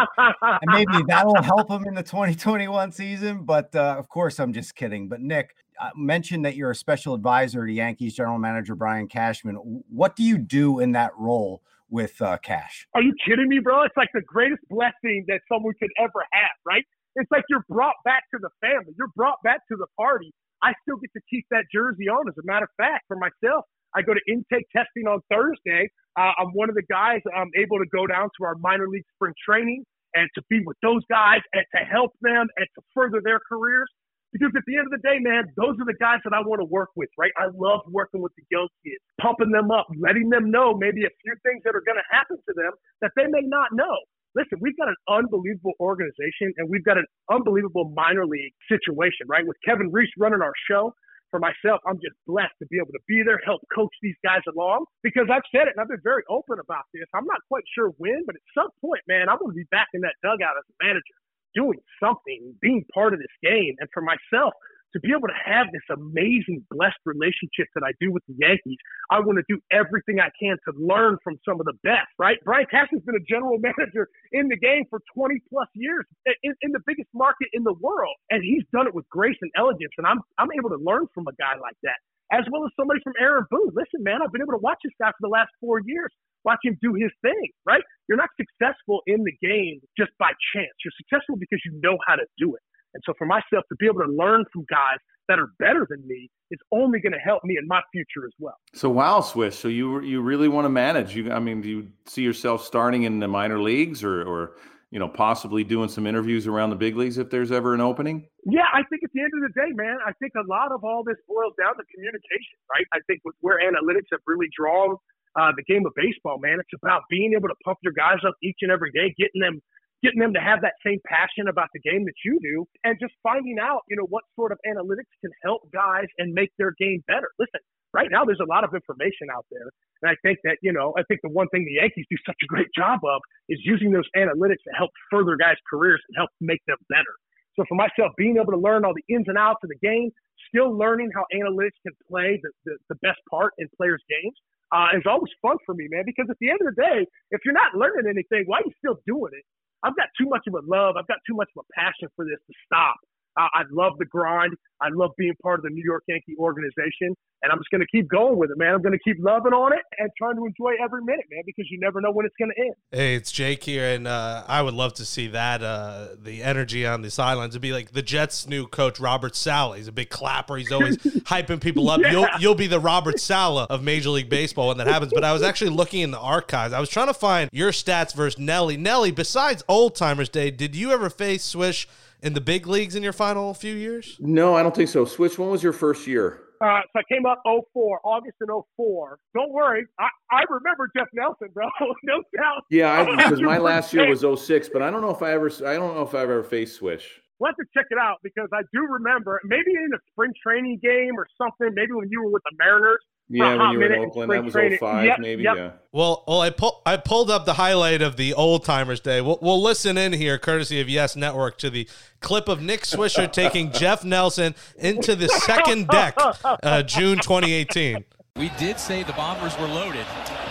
and 0.43 0.71
maybe 0.73 1.05
that'll 1.07 1.41
help 1.41 1.71
him 1.71 1.85
in 1.87 1.95
the 1.95 2.03
2021 2.03 2.91
season. 2.91 3.45
But 3.45 3.73
uh, 3.77 3.95
of 3.97 4.09
course, 4.09 4.41
I'm 4.41 4.53
just 4.53 4.75
kidding. 4.75 5.09
But 5.09 5.21
Nick, 5.21 5.55
uh, 5.81 5.91
mentioned 5.95 6.45
that 6.45 6.57
you're 6.57 6.73
a 6.73 6.75
special 6.75 7.15
advisor 7.15 7.65
to 7.65 7.73
Yankees 7.73 8.15
general 8.15 8.39
manager 8.39 8.75
Brian 8.75 9.07
Cashman. 9.07 9.55
What 9.89 10.17
do 10.17 10.25
you 10.25 10.37
do 10.37 10.81
in 10.81 10.93
that 10.93 11.13
role 11.17 11.63
with 11.89 12.21
uh, 12.21 12.39
Cash? 12.39 12.89
Are 12.95 13.03
you 13.03 13.15
kidding 13.25 13.49
me, 13.49 13.61
bro? 13.61 13.83
It's 13.83 13.97
like 13.97 14.09
the 14.15 14.23
greatest 14.23 14.63
blessing 14.69 15.27
that 15.29 15.43
someone 15.49 15.75
could 15.79 15.91
ever 15.99 16.25
have, 16.33 16.57
right? 16.65 16.85
It's 17.15 17.31
like 17.31 17.45
you're 17.49 17.65
brought 17.69 17.95
back 18.05 18.25
to 18.35 18.41
the 18.41 18.51
family. 18.61 18.95
You're 18.99 19.13
brought 19.15 19.43
back 19.45 19.61
to 19.71 19.77
the 19.77 19.87
party 19.97 20.35
I 20.63 20.73
still 20.83 20.97
get 20.97 21.13
to 21.15 21.23
keep 21.29 21.47
that 21.51 21.65
jersey 21.73 22.09
on. 22.09 22.29
As 22.29 22.35
a 22.39 22.47
matter 22.47 22.65
of 22.65 22.75
fact, 22.77 23.05
for 23.09 23.17
myself, 23.17 23.65
I 23.95 24.03
go 24.03 24.15
to 24.15 24.21
intake 24.29 24.67
testing 24.75 25.07
on 25.07 25.21
Thursday. 25.31 25.89
Uh, 26.19 26.33
I'm 26.39 26.53
one 26.53 26.69
of 26.69 26.75
the 26.75 26.87
guys. 26.91 27.21
I'm 27.35 27.51
able 27.57 27.79
to 27.79 27.89
go 27.93 28.07
down 28.07 28.29
to 28.39 28.45
our 28.45 28.57
minor 28.57 28.89
league 28.89 29.07
spring 29.17 29.35
training 29.45 29.85
and 30.15 30.29
to 30.35 30.43
be 30.49 30.61
with 30.65 30.77
those 30.83 31.03
guys 31.11 31.41
and 31.53 31.65
to 31.77 31.81
help 31.85 32.13
them 32.21 32.49
and 32.57 32.67
to 32.77 32.81
further 32.95 33.21
their 33.23 33.41
careers. 33.49 33.89
Because 34.33 34.53
at 34.57 34.65
the 34.67 34.77
end 34.77 34.85
of 34.85 34.93
the 34.93 35.01
day, 35.01 35.17
man, 35.21 35.49
those 35.57 35.81
are 35.81 35.89
the 35.89 35.97
guys 35.97 36.21
that 36.25 36.35
I 36.35 36.41
want 36.45 36.61
to 36.61 36.69
work 36.69 36.91
with, 36.97 37.09
right? 37.17 37.33
I 37.39 37.49
love 37.55 37.81
working 37.89 38.21
with 38.21 38.33
the 38.37 38.45
young 38.51 38.69
kids, 38.85 39.01
pumping 39.21 39.51
them 39.51 39.71
up, 39.71 39.87
letting 39.97 40.29
them 40.29 40.51
know 40.51 40.77
maybe 40.77 41.05
a 41.05 41.13
few 41.25 41.33
things 41.41 41.63
that 41.65 41.73
are 41.73 41.85
going 41.87 41.97
to 41.97 42.09
happen 42.11 42.37
to 42.37 42.53
them 42.57 42.73
that 43.01 43.13
they 43.17 43.25
may 43.29 43.47
not 43.49 43.73
know 43.73 43.97
listen, 44.37 44.61
we've 44.61 44.77
got 44.77 44.89
an 44.89 45.01
unbelievable 45.09 45.73
organization 45.81 46.53
and 46.61 46.69
we've 46.69 46.85
got 46.85 47.01
an 47.01 47.09
unbelievable 47.33 47.91
minor 47.97 48.27
league 48.29 48.53
situation, 48.69 49.25
right? 49.27 49.47
With 49.49 49.57
Kevin 49.65 49.91
Reese 49.91 50.13
running 50.19 50.43
our 50.45 50.55
show. 50.71 50.93
For 51.35 51.43
myself, 51.43 51.83
I'm 51.83 51.99
just 51.99 52.15
blessed 52.25 52.55
to 52.63 52.67
be 52.71 52.79
able 52.79 52.95
to 52.95 53.03
be 53.11 53.27
there, 53.27 53.43
help 53.45 53.59
coach 53.75 53.91
these 54.01 54.15
guys 54.23 54.47
along 54.47 54.87
because 55.03 55.27
I've 55.27 55.45
said 55.51 55.67
it 55.67 55.75
and 55.75 55.83
I've 55.83 55.91
been 55.91 56.05
very 56.07 56.23
open 56.31 56.63
about 56.63 56.87
this. 56.95 57.03
I'm 57.13 57.27
not 57.27 57.43
quite 57.51 57.67
sure 57.75 57.91
when, 57.99 58.23
but 58.31 58.39
at 58.39 58.47
some 58.55 58.71
point, 58.79 59.03
man, 59.11 59.29
I'm 59.29 59.43
going 59.43 59.51
to 59.51 59.59
be 59.59 59.67
back 59.75 59.91
in 59.93 60.07
that 60.07 60.15
dugout 60.23 60.55
as 60.55 60.65
a 60.71 60.77
manager, 60.87 61.19
doing 61.53 61.83
something, 61.99 62.55
being 62.63 62.87
part 62.95 63.11
of 63.13 63.19
this 63.19 63.37
game. 63.43 63.75
And 63.83 63.91
for 63.93 64.07
myself, 64.07 64.55
to 64.93 65.01
be 65.01 65.11
able 65.11 65.29
to 65.29 65.41
have 65.41 65.67
this 65.73 65.85
amazing, 65.91 66.65
blessed 66.71 67.01
relationship 67.05 67.69
that 67.75 67.83
I 67.85 67.93
do 68.01 68.13
with 68.13 68.23
the 68.29 68.35
Yankees, 68.39 68.79
I 69.11 69.21
want 69.21 69.39
to 69.39 69.47
do 69.49 69.61
everything 69.73 70.21
I 70.21 70.31
can 70.39 70.57
to 70.69 70.73
learn 70.77 71.19
from 71.23 71.39
some 71.47 71.61
of 71.61 71.67
the 71.67 71.77
best, 71.83 72.09
right? 72.19 72.39
Brian 72.45 72.67
Cashman's 72.71 73.05
been 73.05 73.19
a 73.19 73.27
general 73.29 73.59
manager 73.63 74.09
in 74.33 74.49
the 74.49 74.57
game 74.57 74.85
for 74.91 75.01
20 75.15 75.41
plus 75.51 75.69
years 75.75 76.05
in, 76.43 76.55
in 76.63 76.71
the 76.73 76.83
biggest 76.87 77.11
market 77.15 77.49
in 77.53 77.65
the 77.65 77.75
world. 77.75 78.15
And 78.31 78.43
he's 78.43 78.65
done 78.73 78.87
it 78.87 78.95
with 78.95 79.09
grace 79.09 79.39
and 79.43 79.51
elegance. 79.57 79.93
And 79.99 80.07
I'm, 80.07 80.21
I'm 80.39 80.51
able 80.57 80.71
to 80.71 80.81
learn 80.81 81.07
from 81.15 81.27
a 81.27 81.35
guy 81.39 81.59
like 81.61 81.77
that, 81.83 81.99
as 82.33 82.45
well 82.51 82.65
as 82.65 82.73
somebody 82.79 83.01
from 83.03 83.15
Aaron 83.21 83.45
Boone. 83.51 83.73
Listen, 83.75 84.03
man, 84.03 84.23
I've 84.23 84.33
been 84.33 84.43
able 84.43 84.59
to 84.59 84.65
watch 84.65 84.79
this 84.83 84.95
guy 85.01 85.11
for 85.11 85.23
the 85.23 85.33
last 85.33 85.51
four 85.61 85.81
years 85.85 86.11
watch 86.47 86.63
him 86.63 86.79
do 86.81 86.95
his 86.95 87.11
thing, 87.21 87.51
right? 87.67 87.83
You're 88.09 88.17
not 88.17 88.31
successful 88.39 89.03
in 89.07 89.25
the 89.27 89.35
game 89.43 89.81
just 89.99 90.13
by 90.19 90.31
chance. 90.55 90.71
You're 90.87 90.95
successful 90.97 91.35
because 91.37 91.59
you 91.67 91.75
know 91.83 91.99
how 92.07 92.15
to 92.15 92.25
do 92.39 92.55
it. 92.55 92.63
And 92.97 93.03
so 93.05 93.13
for 93.19 93.27
myself 93.27 93.65
to 93.69 93.77
be 93.79 93.85
able 93.85 94.01
to 94.01 94.11
learn 94.11 94.45
from 94.53 94.65
guys 94.71 94.97
that 95.29 95.39
are 95.39 95.51
better 95.59 95.87
than 95.89 96.07
me 96.09 96.31
is 96.51 96.59
only 96.73 96.99
going 96.99 97.13
to 97.13 97.19
help 97.19 97.45
me 97.45 97.57
in 97.61 97.69
my 97.69 97.83
future 97.93 98.25
as 98.25 98.33
well. 98.39 98.57
So 98.73 98.89
wow, 98.89 99.21
Swish. 99.21 99.55
So 99.55 99.69
you 99.69 100.01
you 100.01 100.23
really 100.23 100.49
want 100.49 100.65
to 100.65 100.71
manage? 100.71 101.15
You, 101.15 101.31
I 101.31 101.41
mean, 101.41 101.61
do 101.61 101.69
you 101.69 101.89
see 102.07 102.23
yourself 102.23 102.65
starting 102.65 103.03
in 103.03 103.21
the 103.21 103.29
minor 103.29 103.61
leagues, 103.61 104.03
or 104.03 104.23
or 104.23 104.57
you 104.91 104.99
know 104.99 105.09
possibly 105.09 105.63
doing 105.63 105.91
some 105.91 106.07
interviews 106.07 106.47
around 106.47 106.71
the 106.71 106.77
big 106.77 106.97
leagues 106.97 107.19
if 107.19 107.29
there's 107.29 107.53
ever 107.53 107.75
an 107.75 107.83
opening? 107.83 108.29
Yeah, 108.47 108.65
I 108.73 108.83
think 108.89 109.03
at 109.05 109.11
the 109.13 109.21
end 109.21 109.33
of 109.37 109.53
the 109.53 109.61
day, 109.61 109.73
man, 109.75 109.99
I 110.07 110.13
think 110.21 110.33
a 110.37 110.47
lot 110.49 110.73
of 110.73 110.85
all 110.85 111.05
this 111.05 111.19
boils 111.29 111.53
down 111.61 111.77
to 111.77 111.85
communication, 111.93 112.57
right? 112.71 112.87
I 112.95 113.01
think 113.07 113.21
with 113.25 113.35
where 113.41 113.59
analytics 113.61 114.09
have 114.13 114.21
really 114.27 114.49
drawn 114.57 114.97
uh, 115.35 115.53
the 115.57 115.65
game 115.65 115.85
of 115.85 115.93
baseball, 115.97 116.39
man, 116.39 116.59
it's 116.61 116.73
about 116.81 117.03
being 117.11 117.35
able 117.37 117.49
to 117.49 117.59
pump 117.65 117.79
your 117.83 117.93
guys 117.93 118.25
up 118.27 118.35
each 118.43 118.59
and 118.63 118.71
every 118.71 118.93
day, 118.93 119.13
getting 119.19 119.43
them 119.43 119.61
getting 120.07 120.23
them 120.23 120.33
to 120.39 120.41
have 120.41 120.63
that 120.63 120.79
same 120.87 121.03
passion 121.03 121.51
about 121.51 121.67
the 121.75 121.83
game 121.83 122.07
that 122.07 122.15
you 122.25 122.39
do 122.39 122.63
and 122.87 122.95
just 123.03 123.15
finding 123.27 123.59
out, 123.59 123.83
you 123.91 123.97
know, 123.99 124.07
what 124.07 124.23
sort 124.39 124.53
of 124.55 124.59
analytics 124.63 125.11
can 125.19 125.35
help 125.43 125.67
guys 125.75 126.07
and 126.19 126.31
make 126.33 126.51
their 126.59 126.71
game 126.79 127.03
better. 127.11 127.27
Listen, 127.43 127.59
right 127.93 128.07
now 128.15 128.23
there's 128.25 128.39
a 128.39 128.47
lot 128.47 128.63
of 128.63 128.71
information 128.71 129.27
out 129.35 129.47
there. 129.51 129.67
And 130.03 130.11
I 130.13 130.15
think 130.23 130.39
that, 130.45 130.63
you 130.63 130.73
know, 130.73 130.95
I 130.97 131.03
think 131.11 131.27
the 131.27 131.35
one 131.35 131.49
thing 131.49 131.65
the 131.65 131.83
Yankees 131.83 132.07
do 132.09 132.17
such 132.23 132.39
a 132.39 132.47
great 132.47 132.71
job 132.71 133.01
of 133.03 133.19
is 133.49 133.59
using 133.65 133.91
those 133.91 134.07
analytics 134.15 134.63
to 134.71 134.73
help 134.79 134.91
further 135.11 135.35
guys' 135.35 135.57
careers 135.69 136.01
and 136.07 136.15
help 136.17 136.31
make 136.41 136.63
them 136.69 136.79
better. 136.89 137.15
So 137.59 137.65
for 137.69 137.75
myself, 137.75 138.13
being 138.17 138.37
able 138.37 138.53
to 138.53 138.61
learn 138.61 138.85
all 138.85 138.95
the 138.95 139.03
ins 139.13 139.27
and 139.27 139.39
outs 139.39 139.65
of 139.65 139.71
the 139.71 139.81
game, 139.83 140.13
still 140.53 140.71
learning 140.77 141.11
how 141.17 141.25
analytics 141.35 141.81
can 141.83 141.97
play 142.07 142.39
the, 142.43 142.51
the, 142.67 142.77
the 142.91 142.97
best 143.03 143.19
part 143.31 143.53
in 143.59 143.67
players' 143.77 144.05
games, 144.07 144.37
uh, 144.71 144.89
is 144.95 145.03
always 145.07 145.33
fun 145.41 145.57
for 145.65 145.75
me, 145.75 145.89
man. 145.91 146.05
Because 146.05 146.27
at 146.29 146.37
the 146.39 146.51
end 146.51 146.61
of 146.61 146.75
the 146.75 146.79
day, 146.79 147.07
if 147.31 147.41
you're 147.45 147.55
not 147.55 147.75
learning 147.75 148.05
anything, 148.05 148.45
why 148.47 148.59
are 148.59 148.67
you 148.67 148.77
still 148.79 149.01
doing 149.07 149.33
it? 149.33 149.45
I've 149.83 149.97
got 149.97 150.09
too 150.19 150.29
much 150.29 150.43
of 150.49 150.55
a 150.55 150.65
love. 150.67 150.97
I've 150.99 151.07
got 151.07 151.19
too 151.27 151.35
much 151.35 151.49
of 151.57 151.65
a 151.65 151.81
passion 151.81 152.09
for 152.17 152.25
this 152.25 152.39
to 152.47 152.55
stop. 152.67 152.97
I, 153.37 153.49
I 153.55 153.63
love 153.71 153.95
the 153.99 154.07
grind. 154.07 154.55
I 154.81 154.89
love 154.93 155.13
being 155.17 155.35
part 155.43 155.59
of 155.59 155.63
the 155.65 155.71
New 155.71 155.83
York 155.83 156.05
Yankee 156.07 156.37
organization, 156.39 157.17
and 157.43 157.51
I'm 157.51 157.59
just 157.59 157.71
going 157.71 157.81
to 157.81 157.87
keep 157.87 158.09
going 158.09 158.37
with 158.37 158.51
it, 158.51 158.59
man. 158.59 158.75
I'm 158.75 158.83
going 158.83 158.93
to 158.93 158.99
keep 159.03 159.17
loving 159.21 159.53
on 159.53 159.73
it 159.73 159.81
and 159.99 160.11
trying 160.19 160.37
to 160.37 160.45
enjoy 160.45 160.75
every 160.83 161.03
minute, 161.03 161.25
man, 161.31 161.43
because 161.47 161.67
you 161.71 161.81
never 161.81 162.01
know 162.01 162.11
when 162.11 162.27
it's 162.27 162.35
going 162.39 162.51
to 162.55 162.61
end. 162.61 162.75
Hey, 162.91 163.15
it's 163.15 163.33
Jake 163.33 163.65
here, 163.65 163.95
and 163.95 164.07
uh, 164.07 164.45
I 164.47 164.61
would 164.61 164.75
love 164.75 164.93
to 164.95 165.07
see 165.07 165.29
that 165.29 165.63
uh, 165.63 166.09
the 166.19 166.43
energy 166.43 166.87
on 166.87 167.01
the 167.01 167.11
sidelines 167.11 167.55
would 167.55 167.63
be 167.63 167.73
like 167.73 167.93
the 167.93 168.03
Jets' 168.03 168.47
new 168.47 168.67
coach 168.67 169.01
Robert 169.01 169.35
Saleh. 169.35 169.79
He's 169.79 169.89
a 169.89 169.93
big 169.93 170.11
clapper. 170.11 170.57
He's 170.57 170.73
always 170.73 170.97
hyping 171.25 171.61
people 171.61 171.89
up. 171.89 172.01
Yeah. 172.01 172.13
You'll 172.13 172.29
you'll 172.41 172.55
be 172.55 172.67
the 172.67 172.81
Robert 172.81 173.19
Saleh 173.19 173.67
of 173.71 173.83
Major 173.83 174.11
League 174.11 174.29
Baseball 174.29 174.69
when 174.69 174.77
that 174.79 174.87
happens. 174.87 175.13
But 175.15 175.25
I 175.25 175.33
was 175.33 175.43
actually 175.43 175.71
looking 175.71 176.03
in 176.03 176.11
the 176.11 176.21
archives. 176.21 176.75
I 176.75 176.81
was 176.81 176.91
trying 176.91 177.09
to 177.09 177.15
find 177.15 177.49
your 177.53 177.71
stats 177.71 178.15
versus 178.15 178.39
Nelly. 178.39 178.77
Nelly, 178.77 179.11
besides 179.11 179.63
Old 179.69 179.95
Timers 179.95 180.29
Day, 180.29 180.51
did 180.51 180.77
you 180.77 180.91
ever 180.91 181.09
face 181.09 181.45
Swish 181.45 181.89
in 182.23 182.35
the 182.35 182.41
big 182.41 182.67
leagues 182.67 182.95
in 182.95 183.03
your 183.03 183.13
final 183.13 183.55
few 183.55 183.75
years? 183.75 184.17
No, 184.21 184.55
I 184.55 184.63
don't 184.63 184.75
think 184.75 184.89
so. 184.89 185.05
Swish. 185.05 185.39
When 185.39 185.51
was 185.51 185.63
your 185.63 185.73
first 185.73 186.07
year? 186.07 186.43
Uh, 186.61 186.81
so 186.93 187.01
I 187.01 187.03
came 187.13 187.27
up 187.27 187.43
04, 187.45 188.01
August 188.05 188.37
in 188.41 188.49
04. 188.77 189.19
Don't 189.35 189.53
worry, 189.53 189.85
I, 189.99 190.09
I 190.31 190.43
remember 190.49 190.91
Jeff 190.97 191.09
Nelson, 191.13 191.49
bro. 191.53 191.67
no 192.05 192.23
doubt. 192.35 192.63
Yeah, 192.71 193.05
because 193.05 193.41
my 193.43 193.59
last 193.59 193.93
year 193.93 194.09
was 194.09 194.25
06, 194.25 194.71
but 194.71 194.83
I 194.83 194.91
don't 194.91 195.03
know 195.03 195.11
if 195.11 195.23
I 195.23 195.33
ever. 195.33 195.51
I 195.67 195.75
don't 195.75 195.95
know 195.95 196.03
if 196.03 196.15
I've 196.15 196.31
ever 196.31 196.43
faced 196.43 196.77
Swish. 196.77 197.21
We'll 197.39 197.51
have 197.51 197.57
to 197.57 197.67
check 197.77 197.87
it 197.91 197.99
out 197.99 198.17
because 198.23 198.49
I 198.55 198.63
do 198.73 198.81
remember 198.81 199.41
maybe 199.45 199.73
in 199.73 199.91
a 199.95 199.99
spring 200.11 200.33
training 200.43 200.81
game 200.83 201.13
or 201.19 201.27
something, 201.37 201.75
maybe 201.75 201.93
when 201.93 202.09
you 202.11 202.23
were 202.23 202.31
with 202.31 202.43
the 202.51 202.57
Mariners. 202.59 203.05
For 203.29 203.35
a 203.35 203.39
Yeah, 203.39 203.57
when 203.57 203.71
you 203.73 203.79
were 203.79 203.85
in 203.85 203.91
minute 203.91 204.03
in 204.03 204.09
Oakland, 204.11 204.31
that 204.33 204.45
was 204.45 204.53
training. 204.53 204.79
05, 204.79 205.05
Yep, 205.05 205.19
maybe. 205.21 205.43
yep. 205.43 205.57
Yeah. 205.57 205.71
Well, 205.93 206.25
well, 206.29 206.41
I 206.43 206.51
pull, 206.51 206.83
I 206.85 206.97
pulled 206.97 207.31
up 207.31 207.45
the 207.47 207.55
highlight 207.55 208.03
of 208.03 208.17
the 208.17 208.35
old 208.35 208.65
timers 208.65 209.01
day. 209.01 209.21
We'll, 209.21 209.39
we'll 209.41 209.63
listen 209.63 209.97
in 209.97 210.13
here, 210.13 210.39
courtesy 210.39 210.81
of 210.81 210.89
Yes 210.89 211.17
Network, 211.17 211.59
to 211.59 211.71
the 211.71 211.89
clip 212.21 212.49
of 212.49 212.61
Nick 212.61 212.83
Swisher 212.83 213.31
taking 213.33 213.73
Jeff 213.73 214.05
Nelson 214.05 214.55
into 214.77 215.17
the 215.17 215.29
second 215.29 215.89
deck, 215.89 216.15
uh, 216.45 216.83
June 216.83 217.19
2018. 217.19 218.05
We 218.37 218.51
did 218.59 218.79
say 218.79 219.03
the 219.03 219.15
bombers 219.15 219.59
were 219.59 219.67
loaded. 219.67 220.05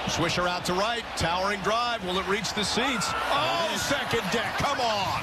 Swisher 0.07 0.47
out 0.47 0.65
to 0.65 0.73
right, 0.73 1.03
towering 1.17 1.59
drive. 1.61 2.03
Will 2.05 2.17
it 2.19 2.27
reach 2.27 2.51
the 2.53 2.63
seats? 2.63 3.07
Oh, 3.13 3.75
second 3.89 4.23
deck. 4.31 4.57
Come 4.57 4.79
on. 4.79 5.21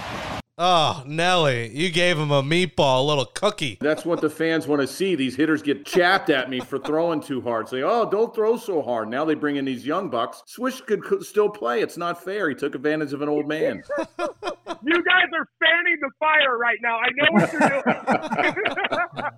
Oh, 0.64 1.02
Nelly, 1.08 1.76
you 1.76 1.90
gave 1.90 2.16
him 2.16 2.30
a 2.30 2.40
meatball, 2.40 3.00
a 3.00 3.02
little 3.02 3.24
cookie. 3.24 3.78
That's 3.80 4.04
what 4.04 4.20
the 4.20 4.30
fans 4.30 4.68
want 4.68 4.80
to 4.80 4.86
see. 4.86 5.16
These 5.16 5.34
hitters 5.34 5.60
get 5.60 5.84
chapped 5.84 6.30
at 6.30 6.48
me 6.48 6.60
for 6.60 6.78
throwing 6.78 7.20
too 7.20 7.40
hard. 7.40 7.68
Say, 7.68 7.82
oh, 7.82 8.08
don't 8.08 8.32
throw 8.32 8.56
so 8.56 8.80
hard. 8.80 9.08
Now 9.08 9.24
they 9.24 9.34
bring 9.34 9.56
in 9.56 9.64
these 9.64 9.84
young 9.84 10.08
bucks. 10.08 10.40
Swish 10.46 10.80
could, 10.82 11.02
could 11.02 11.24
still 11.24 11.48
play. 11.48 11.80
It's 11.80 11.96
not 11.96 12.22
fair. 12.22 12.48
He 12.48 12.54
took 12.54 12.76
advantage 12.76 13.12
of 13.12 13.22
an 13.22 13.28
old 13.28 13.48
man. 13.48 13.82
You 14.84 15.04
guys 15.04 15.26
are 15.32 15.48
fanning 15.60 15.98
the 16.00 16.10
fire 16.18 16.58
right 16.58 16.78
now. 16.82 16.98
I 16.98 17.08
know 17.14 17.26
what 17.30 17.52
you're 17.52 17.68
doing. 19.14 19.30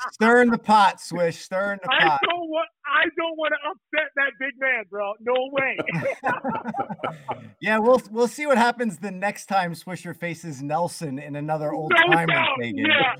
stirring 0.12 0.50
the 0.50 0.58
pot, 0.58 1.00
Swish. 1.02 1.38
Stirring 1.38 1.80
in 1.82 1.88
the 1.88 1.92
I 1.92 2.08
pot. 2.08 2.20
don't 2.26 2.48
want. 2.48 2.68
I 2.88 3.04
don't 3.16 3.36
want 3.36 3.52
to 3.52 3.70
upset 3.70 4.10
that 4.16 4.32
big 4.38 4.52
man, 4.58 4.84
bro. 4.90 5.12
No 5.20 5.34
way. 5.52 5.76
Yeah, 7.60 7.78
we'll 7.78 8.02
we'll 8.10 8.28
see 8.28 8.46
what 8.46 8.58
happens 8.58 8.98
the 8.98 9.10
next 9.10 9.46
time 9.46 9.72
Swisher 9.74 10.14
faces 10.14 10.62
Nelson 10.62 11.18
in 11.18 11.36
another 11.36 11.72
old 11.72 11.90
no 11.96 12.14
timer 12.14 12.44
game. 12.60 12.76
Yeah. 12.76 13.16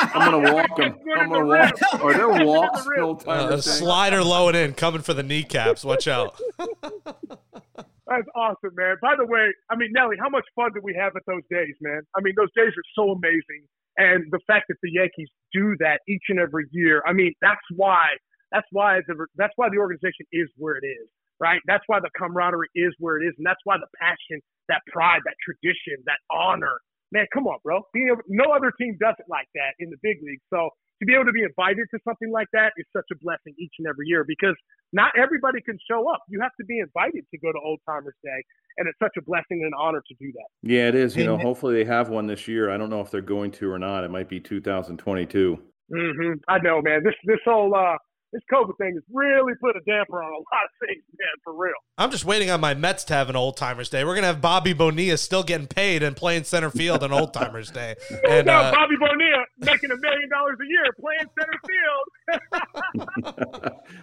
I'm 0.00 0.32
gonna 0.32 0.52
walk 0.52 0.78
him. 0.78 0.98
I'm 1.16 1.28
gonna 1.30 1.46
walk. 1.46 1.70
ribs. 1.70 1.82
Are 2.02 2.12
there 2.12 2.26
Good 2.32 2.40
the 2.40 2.44
walks? 2.46 2.86
ribs. 2.86 3.00
Old 3.02 3.28
Uh, 3.28 3.60
slider 3.60 4.24
low 4.24 4.48
and 4.48 4.56
in, 4.56 4.74
coming 4.74 5.02
for 5.02 5.14
the 5.14 5.22
kneecaps. 5.22 5.84
Watch 5.84 6.08
out. 6.08 6.38
That's 6.58 8.26
awesome, 8.34 8.70
man. 8.74 8.96
By 9.00 9.14
the 9.16 9.24
way, 9.26 9.52
I 9.70 9.76
mean 9.76 9.90
Nelly, 9.92 10.16
how 10.20 10.28
much 10.28 10.44
fun 10.56 10.70
did 10.74 10.82
we 10.82 10.94
have 10.98 11.12
at 11.16 11.22
those 11.26 11.42
days, 11.50 11.74
man? 11.80 12.02
I 12.16 12.20
mean, 12.22 12.34
those 12.36 12.50
days 12.56 12.68
are 12.68 12.88
so 12.96 13.12
amazing, 13.12 13.66
and 13.96 14.24
the 14.32 14.40
fact 14.48 14.66
that 14.68 14.76
the 14.82 14.90
Yankees 14.90 15.28
do 15.52 15.76
that 15.78 16.00
each 16.08 16.22
and 16.28 16.40
every 16.40 16.66
year. 16.72 17.02
I 17.06 17.12
mean, 17.12 17.32
that's 17.40 17.60
why. 17.76 18.06
That's 18.52 18.66
why 18.70 19.00
the 19.06 19.26
that's 19.36 19.52
why 19.56 19.68
the 19.70 19.78
organization 19.78 20.26
is 20.32 20.48
where 20.56 20.76
it 20.76 20.86
is, 20.86 21.08
right? 21.40 21.60
That's 21.66 21.84
why 21.86 22.00
the 22.00 22.10
camaraderie 22.16 22.70
is 22.74 22.94
where 22.98 23.20
it 23.20 23.26
is, 23.26 23.34
and 23.38 23.46
that's 23.46 23.60
why 23.64 23.76
the 23.78 23.90
passion, 23.98 24.40
that 24.68 24.82
pride, 24.92 25.20
that 25.24 25.36
tradition, 25.44 26.02
that 26.06 26.18
honor. 26.30 26.78
Man, 27.12 27.26
come 27.32 27.46
on, 27.46 27.58
bro. 27.62 27.82
Being 27.94 28.08
able, 28.08 28.22
no 28.28 28.50
other 28.52 28.72
team 28.80 28.96
does 29.00 29.14
it 29.18 29.26
like 29.28 29.46
that 29.54 29.78
in 29.78 29.90
the 29.90 29.96
big 30.02 30.18
league. 30.22 30.40
So 30.50 30.70
to 31.00 31.06
be 31.06 31.14
able 31.14 31.26
to 31.26 31.32
be 31.32 31.42
invited 31.42 31.86
to 31.92 31.98
something 32.04 32.30
like 32.32 32.48
that 32.52 32.72
is 32.76 32.86
such 32.94 33.04
a 33.12 33.16
blessing 33.22 33.54
each 33.58 33.72
and 33.78 33.86
every 33.86 34.06
year 34.06 34.24
because 34.26 34.54
not 34.92 35.12
everybody 35.18 35.60
can 35.60 35.78
show 35.88 36.08
up. 36.10 36.22
You 36.28 36.40
have 36.40 36.52
to 36.58 36.64
be 36.64 36.80
invited 36.80 37.24
to 37.30 37.38
go 37.38 37.52
to 37.52 37.58
Old 37.58 37.80
Timers 37.86 38.14
Day, 38.24 38.42
and 38.78 38.88
it's 38.88 38.98
such 38.98 39.12
a 39.18 39.22
blessing 39.22 39.60
and 39.62 39.66
an 39.66 39.72
honor 39.78 40.02
to 40.06 40.14
do 40.18 40.32
that. 40.32 40.46
Yeah, 40.62 40.88
it 40.88 40.94
is. 40.94 41.16
You 41.16 41.24
know, 41.24 41.36
hopefully 41.36 41.74
they 41.74 41.84
have 41.84 42.08
one 42.08 42.26
this 42.26 42.48
year. 42.48 42.70
I 42.70 42.76
don't 42.76 42.90
know 42.90 43.00
if 43.00 43.10
they're 43.10 43.20
going 43.20 43.50
to 43.52 43.70
or 43.70 43.78
not. 43.78 44.04
It 44.04 44.10
might 44.10 44.28
be 44.28 44.40
2022. 44.40 45.58
hmm 45.90 46.32
I 46.48 46.58
know, 46.58 46.80
man. 46.82 47.02
This 47.04 47.14
this 47.24 47.40
whole 47.44 47.74
uh, 47.74 47.96
this 48.32 48.42
COVID 48.52 48.76
thing 48.78 48.94
has 48.94 49.02
really 49.12 49.52
put 49.60 49.76
a 49.76 49.80
damper 49.86 50.22
on 50.22 50.30
a 50.30 50.36
lot 50.36 50.64
of 50.64 50.88
things, 50.88 51.02
man. 51.18 51.28
For 51.44 51.54
real. 51.54 51.74
I'm 51.98 52.10
just 52.10 52.24
waiting 52.24 52.50
on 52.50 52.60
my 52.60 52.74
Mets 52.74 53.04
to 53.04 53.14
have 53.14 53.30
an 53.30 53.36
old 53.36 53.56
timers 53.56 53.88
day. 53.88 54.04
We're 54.04 54.14
gonna 54.14 54.26
have 54.26 54.40
Bobby 54.40 54.72
Bonilla 54.72 55.16
still 55.16 55.42
getting 55.42 55.66
paid 55.66 56.02
and 56.02 56.16
playing 56.16 56.44
center 56.44 56.70
field 56.70 57.02
on 57.02 57.12
old 57.12 57.32
timers 57.32 57.70
day. 57.70 57.94
And 58.28 58.46
no, 58.46 58.54
uh, 58.54 58.72
Bobby 58.72 58.96
Bonilla 58.98 59.44
making 59.58 59.90
a 59.90 59.96
million 59.96 60.28
dollars 60.28 60.56
a 60.60 60.66
year 60.66 60.84
playing 60.98 61.30
center 61.38 61.58
field. 61.66 62.06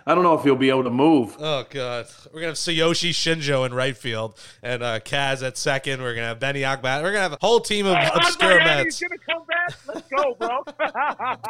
I 0.06 0.14
don't 0.16 0.24
know 0.24 0.34
if 0.34 0.44
he'll 0.44 0.56
be 0.56 0.70
able 0.70 0.84
to 0.84 0.90
move. 0.90 1.36
oh 1.40 1.66
god, 1.70 2.08
we're 2.28 2.40
gonna 2.40 2.48
have 2.48 2.56
Tsuyoshi 2.56 3.10
Shinjo 3.12 3.66
in 3.66 3.74
right 3.74 3.96
field 3.96 4.40
and 4.62 4.82
uh, 4.84 5.00
Kaz 5.00 5.46
at 5.46 5.58
second. 5.58 6.02
We're 6.02 6.16
gonna 6.16 6.28
have 6.28 6.40
Benny 6.40 6.62
Agbayani. 6.62 7.04
We're 7.04 7.12
gonna 7.12 7.22
have 7.22 7.34
a 7.34 7.38
whole 7.42 7.60
team 7.60 7.86
of 7.86 7.98
obscure 8.16 8.60
Miami's 8.60 9.02
Mets. 9.02 9.02
gonna 9.02 9.18
come 9.30 9.46
back. 9.46 9.74
Let's 9.88 10.08
go, 10.10 10.36
bro. 10.36 10.64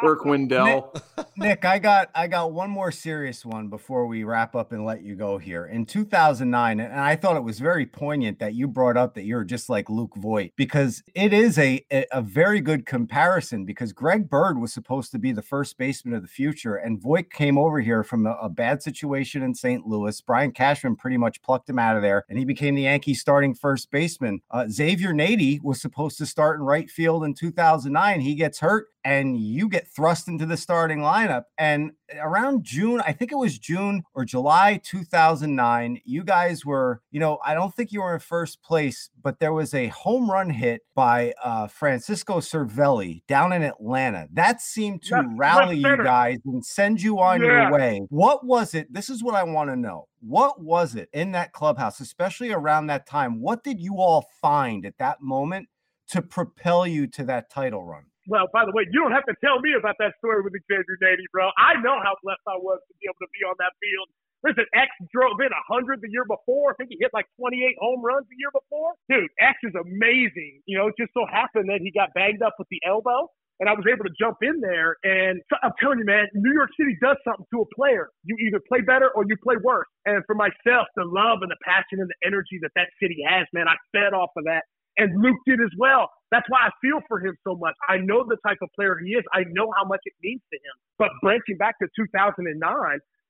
Turk 0.00 0.24
Wendell. 0.24 0.94
Nick, 1.36 1.64
I 1.64 1.78
got 1.78 2.10
I 2.14 2.26
got 2.26 2.52
one 2.52 2.70
more 2.70 2.90
serious 2.92 3.44
one 3.44 3.68
before 3.68 4.06
we 4.06 4.24
wrap 4.24 4.54
up 4.56 4.72
and 4.72 4.84
let 4.84 5.02
you 5.02 5.14
go 5.14 5.38
here. 5.38 5.66
In 5.66 5.86
2009, 5.86 6.80
and 6.80 7.00
I 7.00 7.16
thought 7.16 7.36
it 7.36 7.44
was 7.44 7.58
very 7.58 7.86
poignant 7.86 8.38
that 8.38 8.54
you 8.54 8.66
brought 8.68 8.96
up 8.96 9.14
that 9.14 9.24
you're 9.24 9.44
just 9.44 9.68
like 9.68 9.88
Luke 9.90 10.14
Voit 10.16 10.52
because 10.56 11.02
it 11.14 11.32
is 11.32 11.58
a 11.58 11.84
a, 11.90 12.06
a 12.12 12.22
very 12.22 12.60
good 12.60 12.86
comparison 12.86 13.64
because 13.64 13.92
Greg 13.92 14.28
Bird 14.28 14.58
was 14.58 14.72
supposed 14.72 15.10
to 15.12 15.18
be 15.18 15.32
the 15.32 15.42
first 15.42 15.76
baseman 15.78 16.14
of 16.14 16.22
the 16.22 16.28
future, 16.28 16.63
and 16.72 17.00
Voit 17.00 17.30
came 17.30 17.58
over 17.58 17.80
here 17.80 18.02
from 18.02 18.26
a, 18.26 18.36
a 18.40 18.48
bad 18.48 18.82
situation 18.82 19.42
in 19.42 19.54
St. 19.54 19.86
Louis. 19.86 20.20
Brian 20.20 20.52
Cashman 20.52 20.96
pretty 20.96 21.16
much 21.16 21.42
plucked 21.42 21.68
him 21.68 21.78
out 21.78 21.96
of 21.96 22.02
there, 22.02 22.24
and 22.28 22.38
he 22.38 22.44
became 22.44 22.74
the 22.74 22.82
Yankees 22.82 23.20
starting 23.20 23.54
first 23.54 23.90
baseman. 23.90 24.40
Uh, 24.50 24.66
Xavier 24.68 25.12
Nady 25.12 25.62
was 25.62 25.80
supposed 25.80 26.18
to 26.18 26.26
start 26.26 26.58
in 26.58 26.64
right 26.64 26.90
field 26.90 27.24
in 27.24 27.34
2009. 27.34 28.20
He 28.20 28.34
gets 28.34 28.60
hurt 28.60 28.88
and 29.04 29.36
you 29.36 29.68
get 29.68 29.86
thrust 29.86 30.28
into 30.28 30.46
the 30.46 30.56
starting 30.56 30.98
lineup. 31.00 31.44
And 31.58 31.92
around 32.20 32.64
June, 32.64 33.02
I 33.06 33.12
think 33.12 33.32
it 33.32 33.36
was 33.38 33.58
June 33.58 34.02
or 34.14 34.24
July 34.24 34.80
2009, 34.82 36.00
you 36.04 36.24
guys 36.24 36.64
were, 36.64 37.00
you 37.10 37.20
know, 37.20 37.38
I 37.44 37.54
don't 37.54 37.74
think 37.74 37.92
you 37.92 38.00
were 38.02 38.14
in 38.14 38.20
first 38.20 38.62
place, 38.62 39.10
but 39.22 39.40
there 39.40 39.52
was 39.52 39.74
a 39.74 39.88
home 39.88 40.30
run 40.30 40.50
hit 40.50 40.82
by 40.94 41.34
uh, 41.42 41.66
Francisco 41.66 42.38
Cervelli 42.40 43.22
down 43.28 43.52
in 43.52 43.62
Atlanta. 43.62 44.26
That 44.32 44.60
seemed 44.62 45.02
to 45.04 45.22
rally 45.36 45.76
you 45.78 45.96
guys 46.02 46.38
and 46.46 46.64
send 46.64 47.02
you 47.02 47.20
on 47.20 47.42
Yeah. 47.42 47.62
your 47.68 47.72
way. 47.72 48.00
What 48.08 48.44
was 48.46 48.74
it? 48.74 48.92
This 48.92 49.10
is 49.10 49.22
what 49.22 49.34
I 49.34 49.42
want 49.42 49.70
to 49.70 49.76
know. 49.76 50.08
What 50.20 50.62
was 50.62 50.94
it 50.94 51.08
in 51.12 51.32
that 51.32 51.52
clubhouse, 51.52 52.00
especially 52.00 52.52
around 52.52 52.86
that 52.86 53.06
time? 53.06 53.40
What 53.40 53.62
did 53.62 53.80
you 53.80 53.96
all 53.98 54.26
find 54.40 54.86
at 54.86 54.96
that 54.98 55.20
moment 55.20 55.68
to 56.08 56.22
propel 56.22 56.86
you 56.86 57.06
to 57.08 57.24
that 57.24 57.50
title 57.50 57.84
run? 57.84 58.04
Well, 58.26 58.48
by 58.52 58.64
the 58.64 58.72
way, 58.72 58.88
you 58.88 59.00
don't 59.04 59.12
have 59.12 59.28
to 59.28 59.36
tell 59.44 59.60
me 59.60 59.76
about 59.76 59.96
that 60.00 60.16
story 60.16 60.40
with 60.40 60.56
Xavier 60.64 60.96
Nady, 61.04 61.28
bro. 61.28 61.52
I 61.60 61.76
know 61.84 62.00
how 62.00 62.16
blessed 62.24 62.44
I 62.48 62.56
was 62.56 62.80
to 62.88 62.92
be 62.96 63.04
able 63.04 63.20
to 63.20 63.32
be 63.36 63.44
on 63.44 63.56
that 63.60 63.76
field. 63.80 64.08
Listen, 64.44 64.64
X 64.76 64.92
drove 65.12 65.40
in 65.40 65.52
100 65.52 66.00
the 66.00 66.08
year 66.12 66.24
before. 66.28 66.72
I 66.72 66.74
think 66.76 66.92
he 66.92 67.00
hit 67.00 67.12
like 67.16 67.24
28 67.40 67.76
home 67.80 68.04
runs 68.04 68.28
the 68.28 68.36
year 68.36 68.52
before. 68.52 68.92
Dude, 69.08 69.32
X 69.40 69.56
is 69.64 69.72
amazing. 69.76 70.60
You 70.68 70.76
know, 70.76 70.88
it 70.88 70.96
just 71.00 71.12
so 71.16 71.24
happened 71.24 71.68
that 71.68 71.80
he 71.80 71.92
got 71.92 72.12
banged 72.12 72.44
up 72.44 72.52
with 72.60 72.68
the 72.68 72.80
elbow, 72.84 73.32
and 73.60 73.68
I 73.68 73.72
was 73.72 73.88
able 73.88 74.04
to 74.04 74.12
jump 74.20 74.44
in 74.44 74.60
there. 74.60 75.00
And 75.00 75.40
so, 75.48 75.56
I'm 75.64 75.72
telling 75.80 76.00
you, 76.00 76.04
man, 76.04 76.28
New 76.36 76.52
York 76.52 76.68
City 76.76 76.92
does 77.00 77.16
something 77.24 77.48
to 77.56 77.64
a 77.64 77.68
player. 77.72 78.12
You 78.24 78.36
either 78.44 78.60
play 78.68 78.84
better 78.84 79.08
or 79.16 79.24
you 79.24 79.36
play 79.40 79.56
worse. 79.56 79.88
And 80.04 80.20
for 80.28 80.36
myself, 80.36 80.92
the 80.92 81.08
love 81.08 81.40
and 81.40 81.48
the 81.48 81.60
passion 81.64 82.04
and 82.04 82.08
the 82.12 82.20
energy 82.24 82.60
that 82.60 82.72
that 82.76 82.92
city 83.00 83.24
has, 83.24 83.48
man, 83.56 83.64
I 83.64 83.80
fed 83.96 84.12
off 84.12 84.36
of 84.36 84.44
that 84.44 84.68
and 84.96 85.10
Luke 85.22 85.38
did 85.46 85.60
as 85.60 85.72
well. 85.78 86.10
That's 86.30 86.46
why 86.48 86.66
I 86.66 86.70
feel 86.82 87.00
for 87.06 87.20
him 87.20 87.36
so 87.46 87.54
much. 87.56 87.74
I 87.88 87.98
know 87.98 88.24
the 88.26 88.36
type 88.46 88.58
of 88.62 88.68
player 88.74 88.98
he 88.98 89.14
is. 89.14 89.24
I 89.32 89.44
know 89.50 89.70
how 89.76 89.84
much 89.84 90.00
it 90.04 90.14
means 90.22 90.42
to 90.52 90.58
him. 90.58 90.74
But 90.98 91.10
branching 91.22 91.56
back 91.58 91.78
to 91.78 91.88
2009, 91.94 92.58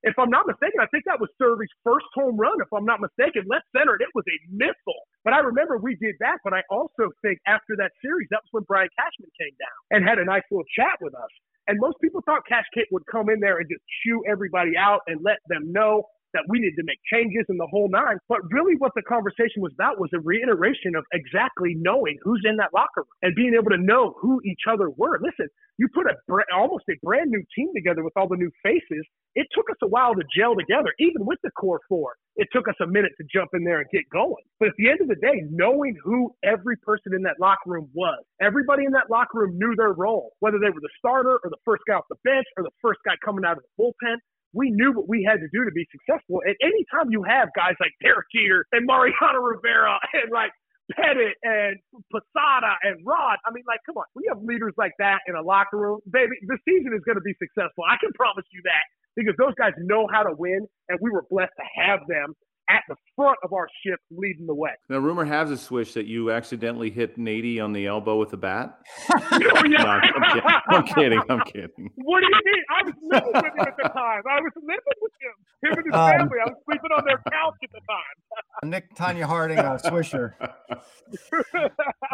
if 0.05 0.18
I'm 0.18 0.29
not 0.29 0.46
mistaken, 0.46 0.81
I 0.81 0.88
think 0.92 1.05
that 1.09 1.20
was 1.20 1.33
Cervy's 1.40 1.72
first 1.83 2.05
home 2.12 2.37
run. 2.37 2.61
If 2.61 2.68
I'm 2.72 2.85
not 2.85 3.00
mistaken, 3.00 3.48
left 3.48 3.64
center, 3.72 3.96
it 3.96 4.12
was 4.14 4.24
a 4.29 4.38
missile. 4.53 5.09
But 5.24 5.33
I 5.33 5.40
remember 5.40 5.81
we 5.81 5.96
did 5.96 6.16
that. 6.20 6.44
But 6.44 6.53
I 6.53 6.61
also 6.68 7.09
think 7.24 7.40
after 7.48 7.72
that 7.81 7.92
series, 8.05 8.29
that 8.31 8.44
was 8.44 8.53
when 8.53 8.64
Brian 8.68 8.92
Cashman 8.96 9.33
came 9.40 9.57
down 9.57 9.79
and 9.96 10.05
had 10.05 10.20
a 10.20 10.24
nice 10.24 10.44
little 10.53 10.68
chat 10.77 11.00
with 11.00 11.16
us. 11.16 11.33
And 11.68 11.81
most 11.81 11.96
people 12.05 12.20
thought 12.24 12.44
Cash 12.46 12.68
Kit 12.77 12.88
would 12.92 13.05
come 13.11 13.31
in 13.33 13.40
there 13.40 13.57
and 13.57 13.68
just 13.68 13.81
chew 14.05 14.20
everybody 14.29 14.77
out 14.77 15.00
and 15.09 15.24
let 15.24 15.40
them 15.48 15.72
know 15.72 16.05
that 16.34 16.44
we 16.48 16.58
needed 16.58 16.76
to 16.76 16.84
make 16.84 16.98
changes 17.10 17.46
in 17.48 17.56
the 17.56 17.66
whole 17.70 17.88
nine. 17.88 18.18
But 18.28 18.40
really, 18.50 18.74
what 18.78 18.92
the 18.94 19.02
conversation 19.02 19.62
was 19.62 19.72
about 19.72 19.98
was 19.98 20.10
a 20.14 20.20
reiteration 20.20 20.94
of 20.94 21.04
exactly 21.14 21.74
knowing 21.78 22.18
who's 22.22 22.42
in 22.44 22.56
that 22.58 22.74
locker 22.74 23.06
room 23.06 23.14
and 23.22 23.34
being 23.34 23.54
able 23.54 23.70
to 23.70 23.80
know 23.80 24.14
who 24.20 24.40
each 24.44 24.66
other 24.68 24.90
were. 24.90 25.18
Listen, 25.22 25.48
you 25.78 25.88
put 25.94 26.06
a 26.06 26.14
almost 26.54 26.84
a 26.90 26.94
brand 27.02 27.30
new 27.30 27.42
team 27.56 27.70
together 27.74 28.04
with 28.04 28.12
all 28.16 28.28
the 28.28 28.36
new 28.36 28.50
faces. 28.62 29.04
It 29.34 29.46
took 29.52 29.70
us 29.70 29.76
a 29.82 29.88
while 29.88 30.14
to 30.14 30.22
gel 30.36 30.54
together, 30.54 30.92
even 30.98 31.26
with 31.26 31.38
the 31.42 31.50
core 31.52 31.80
four. 31.88 32.14
It 32.36 32.48
took 32.52 32.68
us 32.68 32.74
a 32.80 32.86
minute 32.86 33.12
to 33.18 33.24
jump 33.32 33.50
in 33.54 33.64
there 33.64 33.78
and 33.78 33.90
get 33.92 34.08
going. 34.10 34.42
But 34.58 34.68
at 34.68 34.74
the 34.78 34.90
end 34.90 35.00
of 35.00 35.08
the 35.08 35.16
day, 35.16 35.42
knowing 35.50 35.96
who 36.02 36.34
every 36.44 36.76
person 36.82 37.14
in 37.14 37.22
that 37.22 37.38
locker 37.40 37.66
room 37.66 37.90
was, 37.94 38.22
everybody 38.40 38.84
in 38.84 38.92
that 38.92 39.10
locker 39.10 39.38
room 39.38 39.58
knew 39.58 39.74
their 39.76 39.92
role, 39.92 40.32
whether 40.40 40.58
they 40.58 40.70
were 40.70 40.82
the 40.82 40.94
starter 40.98 41.38
or 41.42 41.50
the 41.50 41.62
first 41.64 41.82
guy 41.88 41.94
off 41.94 42.04
the 42.10 42.18
bench 42.24 42.46
or 42.56 42.62
the 42.62 42.74
first 42.82 43.00
guy 43.04 43.14
coming 43.24 43.44
out 43.44 43.56
of 43.56 43.62
the 43.62 43.82
bullpen 43.82 44.18
we 44.54 44.70
knew 44.70 44.92
what 44.94 45.08
we 45.08 45.26
had 45.26 45.42
to 45.42 45.48
do 45.52 45.64
to 45.64 45.74
be 45.74 45.86
successful. 45.90 46.40
And 46.46 46.54
anytime 46.62 47.10
you 47.10 47.22
have 47.26 47.50
guys 47.54 47.74
like 47.82 47.92
Derek 48.00 48.30
Jeter 48.34 48.64
and 48.72 48.86
Mariano 48.86 49.42
Rivera 49.42 49.98
and 50.14 50.30
like 50.32 50.50
Pettitte 50.92 51.40
and 51.42 51.80
Posada 52.12 52.76
and 52.85 53.00
Rod. 53.06 53.40
I 53.46 53.52
mean, 53.52 53.64
like, 53.66 53.81
come 53.87 53.96
on. 53.96 54.04
We 54.14 54.29
have 54.29 54.42
leaders 54.42 54.74
like 54.76 54.92
that 54.98 55.24
in 55.26 55.35
a 55.35 55.40
locker 55.40 55.79
room. 55.79 56.00
Baby, 56.04 56.37
the 56.44 56.58
season 56.68 56.92
is 56.92 57.00
going 57.08 57.16
to 57.16 57.24
be 57.24 57.33
successful. 57.40 57.88
I 57.88 57.96
can 58.00 58.12
promise 58.12 58.44
you 58.52 58.60
that 58.64 58.85
because 59.16 59.35
those 59.38 59.54
guys 59.56 59.72
know 59.79 60.06
how 60.12 60.22
to 60.22 60.35
win, 60.37 60.66
and 60.88 60.98
we 61.00 61.10
were 61.10 61.24
blessed 61.31 61.56
to 61.56 61.66
have 61.81 62.00
them 62.06 62.37
at 62.71 62.83
the 62.88 62.96
front 63.17 63.37
of 63.42 63.52
our 63.52 63.69
ship 63.85 64.00
leading 64.10 64.46
the 64.46 64.54
way. 64.54 64.71
Now, 64.88 64.98
rumor 64.98 65.25
has 65.25 65.50
it, 65.50 65.58
Swish, 65.58 65.92
that 65.94 66.06
you 66.06 66.31
accidentally 66.31 66.90
hit 66.90 67.19
Nady 67.19 67.62
on 67.62 67.73
the 67.73 67.87
elbow 67.87 68.19
with 68.19 68.33
a 68.33 68.37
bat. 68.37 68.79
no, 69.10 69.19
I'm, 69.21 70.02
kidding. 70.02 70.42
I'm 70.69 70.83
kidding. 70.85 71.21
I'm 71.29 71.40
kidding. 71.42 71.90
What 71.96 72.21
do 72.21 72.27
you 72.27 72.40
mean? 72.44 72.65
I 72.71 72.83
was 72.85 72.94
living 73.02 73.33
with 73.35 73.44
him 73.44 73.60
at 73.60 73.77
the 73.77 73.88
time. 73.90 74.23
I 74.31 74.40
was 74.40 74.52
living 74.56 74.98
with 75.00 75.12
him. 75.21 75.33
Him 75.62 75.79
and 75.79 75.87
his 75.87 75.94
Um, 75.94 76.10
family. 76.10 76.38
I 76.44 76.48
was 76.48 76.58
sleeping 76.65 76.90
on 76.96 77.04
their 77.04 77.19
couch 77.19 77.54
at 77.62 77.71
the 77.73 77.81
time. 77.88 78.17
Nick 78.71 78.94
Tonya 78.94 79.25
Harding, 79.25 79.58
uh, 79.58 79.79
Swisher. 79.85 80.35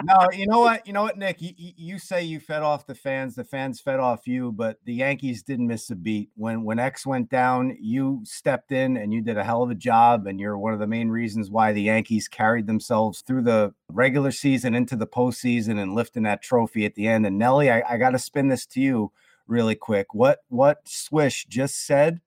No, 0.04 0.16
you 0.32 0.46
know 0.46 0.60
what? 0.60 0.86
You 0.86 0.92
know 0.92 1.02
what, 1.02 1.18
Nick? 1.18 1.40
You, 1.40 1.52
you 1.56 1.72
you 1.76 1.98
say 1.98 2.22
you 2.22 2.40
fed 2.40 2.62
off 2.62 2.86
the 2.86 2.94
fans. 2.94 3.34
The 3.34 3.44
fans 3.44 3.80
fed 3.80 4.00
off 4.00 4.26
you, 4.26 4.52
but 4.52 4.78
the 4.84 4.94
Yankees 4.94 5.42
didn't 5.42 5.66
miss 5.66 5.90
a 5.90 5.96
beat. 5.96 6.30
When 6.36 6.64
when 6.64 6.78
X 6.78 7.06
went 7.06 7.28
down, 7.30 7.76
you 7.80 8.20
stepped 8.24 8.72
in 8.72 8.96
and 8.96 9.12
you 9.12 9.20
did 9.22 9.36
a 9.36 9.44
hell 9.44 9.62
of 9.62 9.70
a 9.70 9.74
job. 9.74 10.26
And 10.26 10.39
you're 10.40 10.58
one 10.58 10.72
of 10.72 10.78
the 10.80 10.86
main 10.86 11.08
reasons 11.10 11.50
why 11.50 11.72
the 11.72 11.82
Yankees 11.82 12.28
carried 12.28 12.66
themselves 12.66 13.20
through 13.20 13.42
the 13.42 13.74
regular 13.90 14.30
season 14.30 14.74
into 14.74 14.96
the 14.96 15.06
postseason 15.06 15.78
and 15.78 15.94
lifting 15.94 16.22
that 16.24 16.42
trophy 16.42 16.84
at 16.84 16.94
the 16.94 17.06
end. 17.06 17.26
And 17.26 17.38
Nelly, 17.38 17.70
I, 17.70 17.82
I 17.88 17.96
got 17.98 18.10
to 18.10 18.18
spin 18.18 18.48
this 18.48 18.66
to 18.66 18.80
you 18.80 19.12
really 19.46 19.74
quick. 19.74 20.14
What 20.14 20.40
what 20.48 20.78
Swish 20.86 21.46
just 21.46 21.86
said 21.86 22.20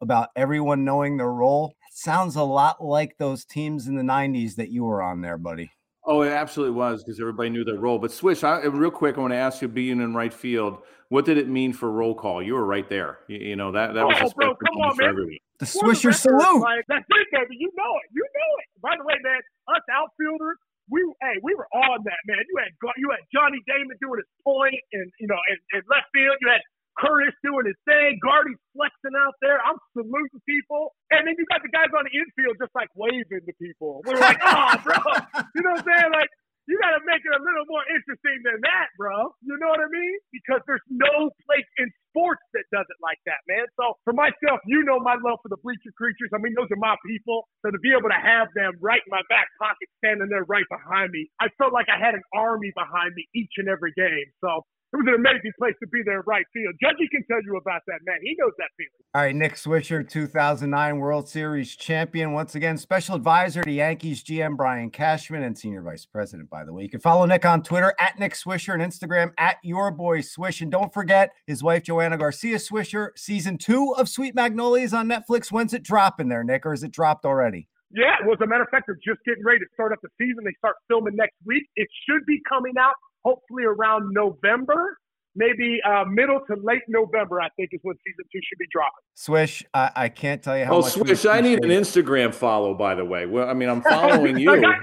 about 0.00 0.28
everyone 0.36 0.84
knowing 0.84 1.16
their 1.16 1.32
role 1.32 1.74
sounds 1.90 2.36
a 2.36 2.42
lot 2.42 2.84
like 2.84 3.16
those 3.18 3.44
teams 3.44 3.86
in 3.88 3.96
the 3.96 4.02
90s 4.02 4.54
that 4.56 4.70
you 4.70 4.84
were 4.84 5.02
on 5.02 5.22
there, 5.22 5.38
buddy. 5.38 5.70
Oh, 6.04 6.22
it 6.22 6.30
absolutely 6.30 6.76
was 6.76 7.02
because 7.02 7.18
everybody 7.18 7.50
knew 7.50 7.64
their 7.64 7.78
role. 7.78 7.98
But 7.98 8.12
Swish, 8.12 8.44
I, 8.44 8.60
real 8.60 8.90
quick, 8.92 9.16
I 9.16 9.20
want 9.20 9.32
to 9.32 9.38
ask 9.38 9.60
you, 9.60 9.66
being 9.66 10.00
in 10.00 10.14
right 10.14 10.32
field, 10.32 10.78
what 11.08 11.24
did 11.24 11.36
it 11.38 11.48
mean 11.48 11.72
for 11.72 11.90
roll 11.90 12.14
call? 12.14 12.42
You 12.42 12.54
were 12.54 12.64
right 12.66 12.88
there. 12.88 13.18
You, 13.28 13.38
you 13.38 13.56
know 13.56 13.72
that 13.72 13.94
that 13.94 14.04
oh, 14.04 14.08
was 14.08 14.16
Oh, 14.20 14.26
a 14.26 14.30
bro, 14.34 14.46
special 14.46 14.54
come 14.56 14.74
moment 14.74 14.90
on, 14.90 14.96
for 14.96 15.02
man. 15.02 15.10
everyone. 15.10 15.36
The 15.58 15.66
Swisher 15.66 16.12
salute. 16.12 16.60
Like, 16.60 16.84
that's 16.88 17.06
it, 17.08 17.28
baby. 17.32 17.56
You 17.56 17.72
know 17.76 17.92
it. 18.04 18.08
You 18.12 18.24
know 18.24 18.50
it. 18.60 18.68
By 18.82 18.94
the 18.98 19.04
way, 19.04 19.16
man, 19.24 19.40
us 19.72 19.84
outfielders, 19.88 20.58
we 20.90 21.02
hey, 21.22 21.36
we 21.42 21.54
were 21.54 21.66
on 21.74 22.04
that, 22.06 22.20
man. 22.26 22.38
You 22.46 22.56
had 22.62 22.70
you 22.96 23.08
had 23.10 23.22
Johnny 23.34 23.58
Damon 23.66 23.96
doing 23.98 24.22
his 24.22 24.30
point, 24.44 24.78
and 24.92 25.10
you 25.18 25.26
know, 25.26 25.38
in, 25.50 25.58
in 25.74 25.82
left 25.90 26.06
field, 26.14 26.38
you 26.40 26.48
had 26.48 26.62
Curtis 26.98 27.34
doing 27.42 27.66
his 27.66 27.78
thing, 27.84 28.18
Gardy's 28.22 28.60
flexing 28.72 29.16
out 29.18 29.34
there. 29.42 29.58
I'm 29.60 29.76
saluting 29.92 30.40
people, 30.48 30.94
and 31.10 31.26
then 31.26 31.34
you 31.36 31.44
got 31.50 31.60
the 31.60 31.72
guys 31.74 31.90
on 31.92 32.06
the 32.08 32.14
infield 32.14 32.56
just 32.60 32.72
like 32.74 32.88
waving 32.94 33.44
to 33.44 33.54
people. 33.60 34.00
We 34.06 34.14
were 34.14 34.20
like, 34.22 34.40
oh, 34.44 34.74
bro, 34.84 34.94
you 35.54 35.62
know 35.62 35.76
what 35.76 35.84
I'm 35.84 35.86
saying? 35.86 36.12
Like. 36.12 36.30
You 36.66 36.74
got 36.82 36.98
to 36.98 37.02
make 37.06 37.22
it 37.22 37.30
a 37.30 37.42
little 37.42 37.66
more 37.70 37.86
interesting 37.94 38.42
than 38.42 38.58
that, 38.66 38.90
bro. 38.98 39.30
You 39.46 39.54
know 39.62 39.70
what 39.70 39.78
I 39.78 39.86
mean? 39.86 40.18
Because 40.34 40.58
there's 40.66 40.82
no 40.90 41.30
place 41.46 41.66
in 41.78 41.86
sports 42.10 42.42
that 42.58 42.66
does 42.74 42.86
it 42.90 42.98
like 42.98 43.22
that, 43.30 43.38
man. 43.46 43.70
So 43.78 43.94
for 44.02 44.10
myself, 44.12 44.58
you 44.66 44.82
know 44.82 44.98
my 44.98 45.14
love 45.22 45.38
for 45.46 45.50
the 45.52 45.62
bleacher 45.62 45.94
creatures. 45.94 46.34
I 46.34 46.42
mean, 46.42 46.58
those 46.58 46.66
are 46.74 46.80
my 46.82 46.98
people. 47.06 47.46
So 47.62 47.70
to 47.70 47.78
be 47.78 47.94
able 47.94 48.10
to 48.10 48.18
have 48.18 48.50
them 48.58 48.74
right 48.82 48.98
in 48.98 49.10
my 49.14 49.22
back 49.30 49.46
pocket, 49.62 49.86
standing 50.02 50.26
there 50.26 50.42
right 50.50 50.66
behind 50.66 51.14
me, 51.14 51.30
I 51.38 51.54
felt 51.54 51.70
like 51.70 51.86
I 51.86 52.02
had 52.02 52.18
an 52.18 52.26
army 52.34 52.74
behind 52.74 53.14
me 53.14 53.30
each 53.30 53.62
and 53.62 53.70
every 53.70 53.94
game. 53.94 54.26
So 54.42 54.66
it 54.96 55.04
was 55.04 55.14
an 55.14 55.20
amazing 55.20 55.52
place 55.58 55.74
to 55.80 55.86
be 55.88 56.00
there 56.04 56.20
in 56.20 56.22
right 56.26 56.46
field. 56.54 56.74
Judgy 56.82 57.10
can 57.10 57.22
tell 57.30 57.42
you 57.44 57.56
about 57.56 57.82
that, 57.86 58.00
man. 58.06 58.16
He 58.22 58.34
knows 58.38 58.52
that 58.56 58.70
feeling. 58.76 58.90
All 59.14 59.22
right, 59.22 59.34
Nick 59.34 59.56
Swisher, 59.56 60.08
2009 60.08 60.98
World 60.98 61.28
Series 61.28 61.76
champion. 61.76 62.32
Once 62.32 62.54
again, 62.54 62.78
special 62.78 63.14
advisor 63.14 63.62
to 63.62 63.70
Yankees 63.70 64.24
GM 64.24 64.56
Brian 64.56 64.90
Cashman 64.90 65.42
and 65.42 65.56
senior 65.58 65.82
vice 65.82 66.06
president, 66.06 66.48
by 66.48 66.64
the 66.64 66.72
way. 66.72 66.82
You 66.82 66.88
can 66.88 67.00
follow 67.00 67.26
Nick 67.26 67.44
on 67.44 67.62
Twitter 67.62 67.92
at 68.00 68.18
Nick 68.18 68.32
Swisher 68.32 68.72
and 68.72 68.82
Instagram 68.82 69.32
at 69.36 69.56
your 69.62 69.90
boy 69.90 70.22
Swish. 70.22 70.62
And 70.62 70.72
don't 70.72 70.92
forget 70.94 71.32
his 71.46 71.62
wife, 71.62 71.82
Joanna 71.82 72.16
Garcia 72.16 72.56
Swisher, 72.56 73.10
season 73.16 73.58
two 73.58 73.94
of 73.98 74.08
Sweet 74.08 74.34
Magnolias 74.34 74.94
on 74.94 75.08
Netflix. 75.08 75.52
When's 75.52 75.74
it 75.74 75.82
dropping 75.82 76.28
there, 76.28 76.42
Nick, 76.42 76.64
or 76.64 76.72
is 76.72 76.82
it 76.82 76.92
dropped 76.92 77.26
already? 77.26 77.68
Yeah, 77.90 78.16
well, 78.24 78.34
as 78.34 78.40
a 78.40 78.46
matter 78.46 78.62
of 78.62 78.70
fact, 78.70 78.86
they're 78.88 78.98
just 79.06 79.24
getting 79.24 79.44
ready 79.44 79.60
to 79.60 79.66
start 79.74 79.92
up 79.92 80.00
the 80.02 80.08
season. 80.18 80.42
They 80.44 80.56
start 80.58 80.76
filming 80.88 81.16
next 81.16 81.36
week. 81.44 81.64
It 81.76 81.88
should 82.08 82.26
be 82.26 82.40
coming 82.48 82.74
out 82.80 82.94
hopefully 83.26 83.64
around 83.64 84.12
November, 84.12 84.96
maybe 85.34 85.80
uh, 85.84 86.04
middle 86.06 86.40
to 86.48 86.56
late 86.62 86.82
November. 86.88 87.40
I 87.40 87.48
think 87.56 87.70
is 87.72 87.80
when 87.82 87.96
season 88.06 88.24
two 88.32 88.40
should 88.48 88.58
be 88.58 88.66
dropping. 88.72 89.02
Swish, 89.14 89.64
I, 89.74 89.90
I 89.96 90.08
can't 90.08 90.42
tell 90.42 90.56
you 90.56 90.64
how 90.64 90.76
Oh, 90.76 90.80
much. 90.80 90.92
Swish, 90.92 91.26
I 91.26 91.40
need 91.40 91.64
an 91.64 91.70
Instagram 91.70 92.32
follow, 92.34 92.74
by 92.74 92.94
the 92.94 93.04
way. 93.04 93.26
Well, 93.26 93.48
I 93.48 93.54
mean, 93.54 93.68
I'm 93.68 93.82
following 93.94 94.38
you. 94.38 94.50
I 94.52 94.80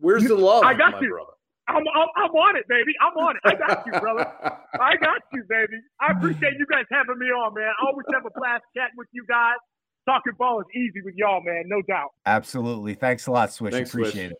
Where's 0.00 0.24
the 0.24 0.36
love, 0.36 0.64
I 0.64 0.74
got 0.74 0.92
my 0.92 1.00
you. 1.00 1.10
brother? 1.10 1.30
I'm, 1.68 1.82
I'm, 1.96 2.08
I'm 2.16 2.30
on 2.30 2.56
it, 2.56 2.64
baby. 2.68 2.92
I'm 3.02 3.16
on 3.18 3.34
it. 3.34 3.42
I 3.44 3.54
got 3.56 3.84
you, 3.86 3.92
brother. 4.00 4.32
I 4.80 4.96
got 5.00 5.18
you, 5.32 5.42
baby. 5.48 5.74
I 6.00 6.12
appreciate 6.12 6.52
you 6.60 6.66
guys 6.70 6.84
having 6.92 7.18
me 7.18 7.26
on, 7.26 7.54
man. 7.54 7.64
I 7.82 7.86
always 7.90 8.06
have 8.14 8.24
a 8.24 8.30
blast 8.38 8.62
chatting 8.76 8.94
with 8.96 9.08
you 9.12 9.24
guys. 9.28 9.56
Talking 10.08 10.34
ball 10.38 10.60
is 10.60 10.66
easy 10.76 11.00
with 11.04 11.14
y'all, 11.16 11.42
man. 11.42 11.64
No 11.66 11.82
doubt. 11.82 12.10
Absolutely. 12.24 12.94
Thanks 12.94 13.26
a 13.26 13.32
lot, 13.32 13.52
Swish. 13.52 13.72
Thanks, 13.74 13.90
Swish. 13.90 14.10
Appreciate 14.10 14.30
it. 14.30 14.38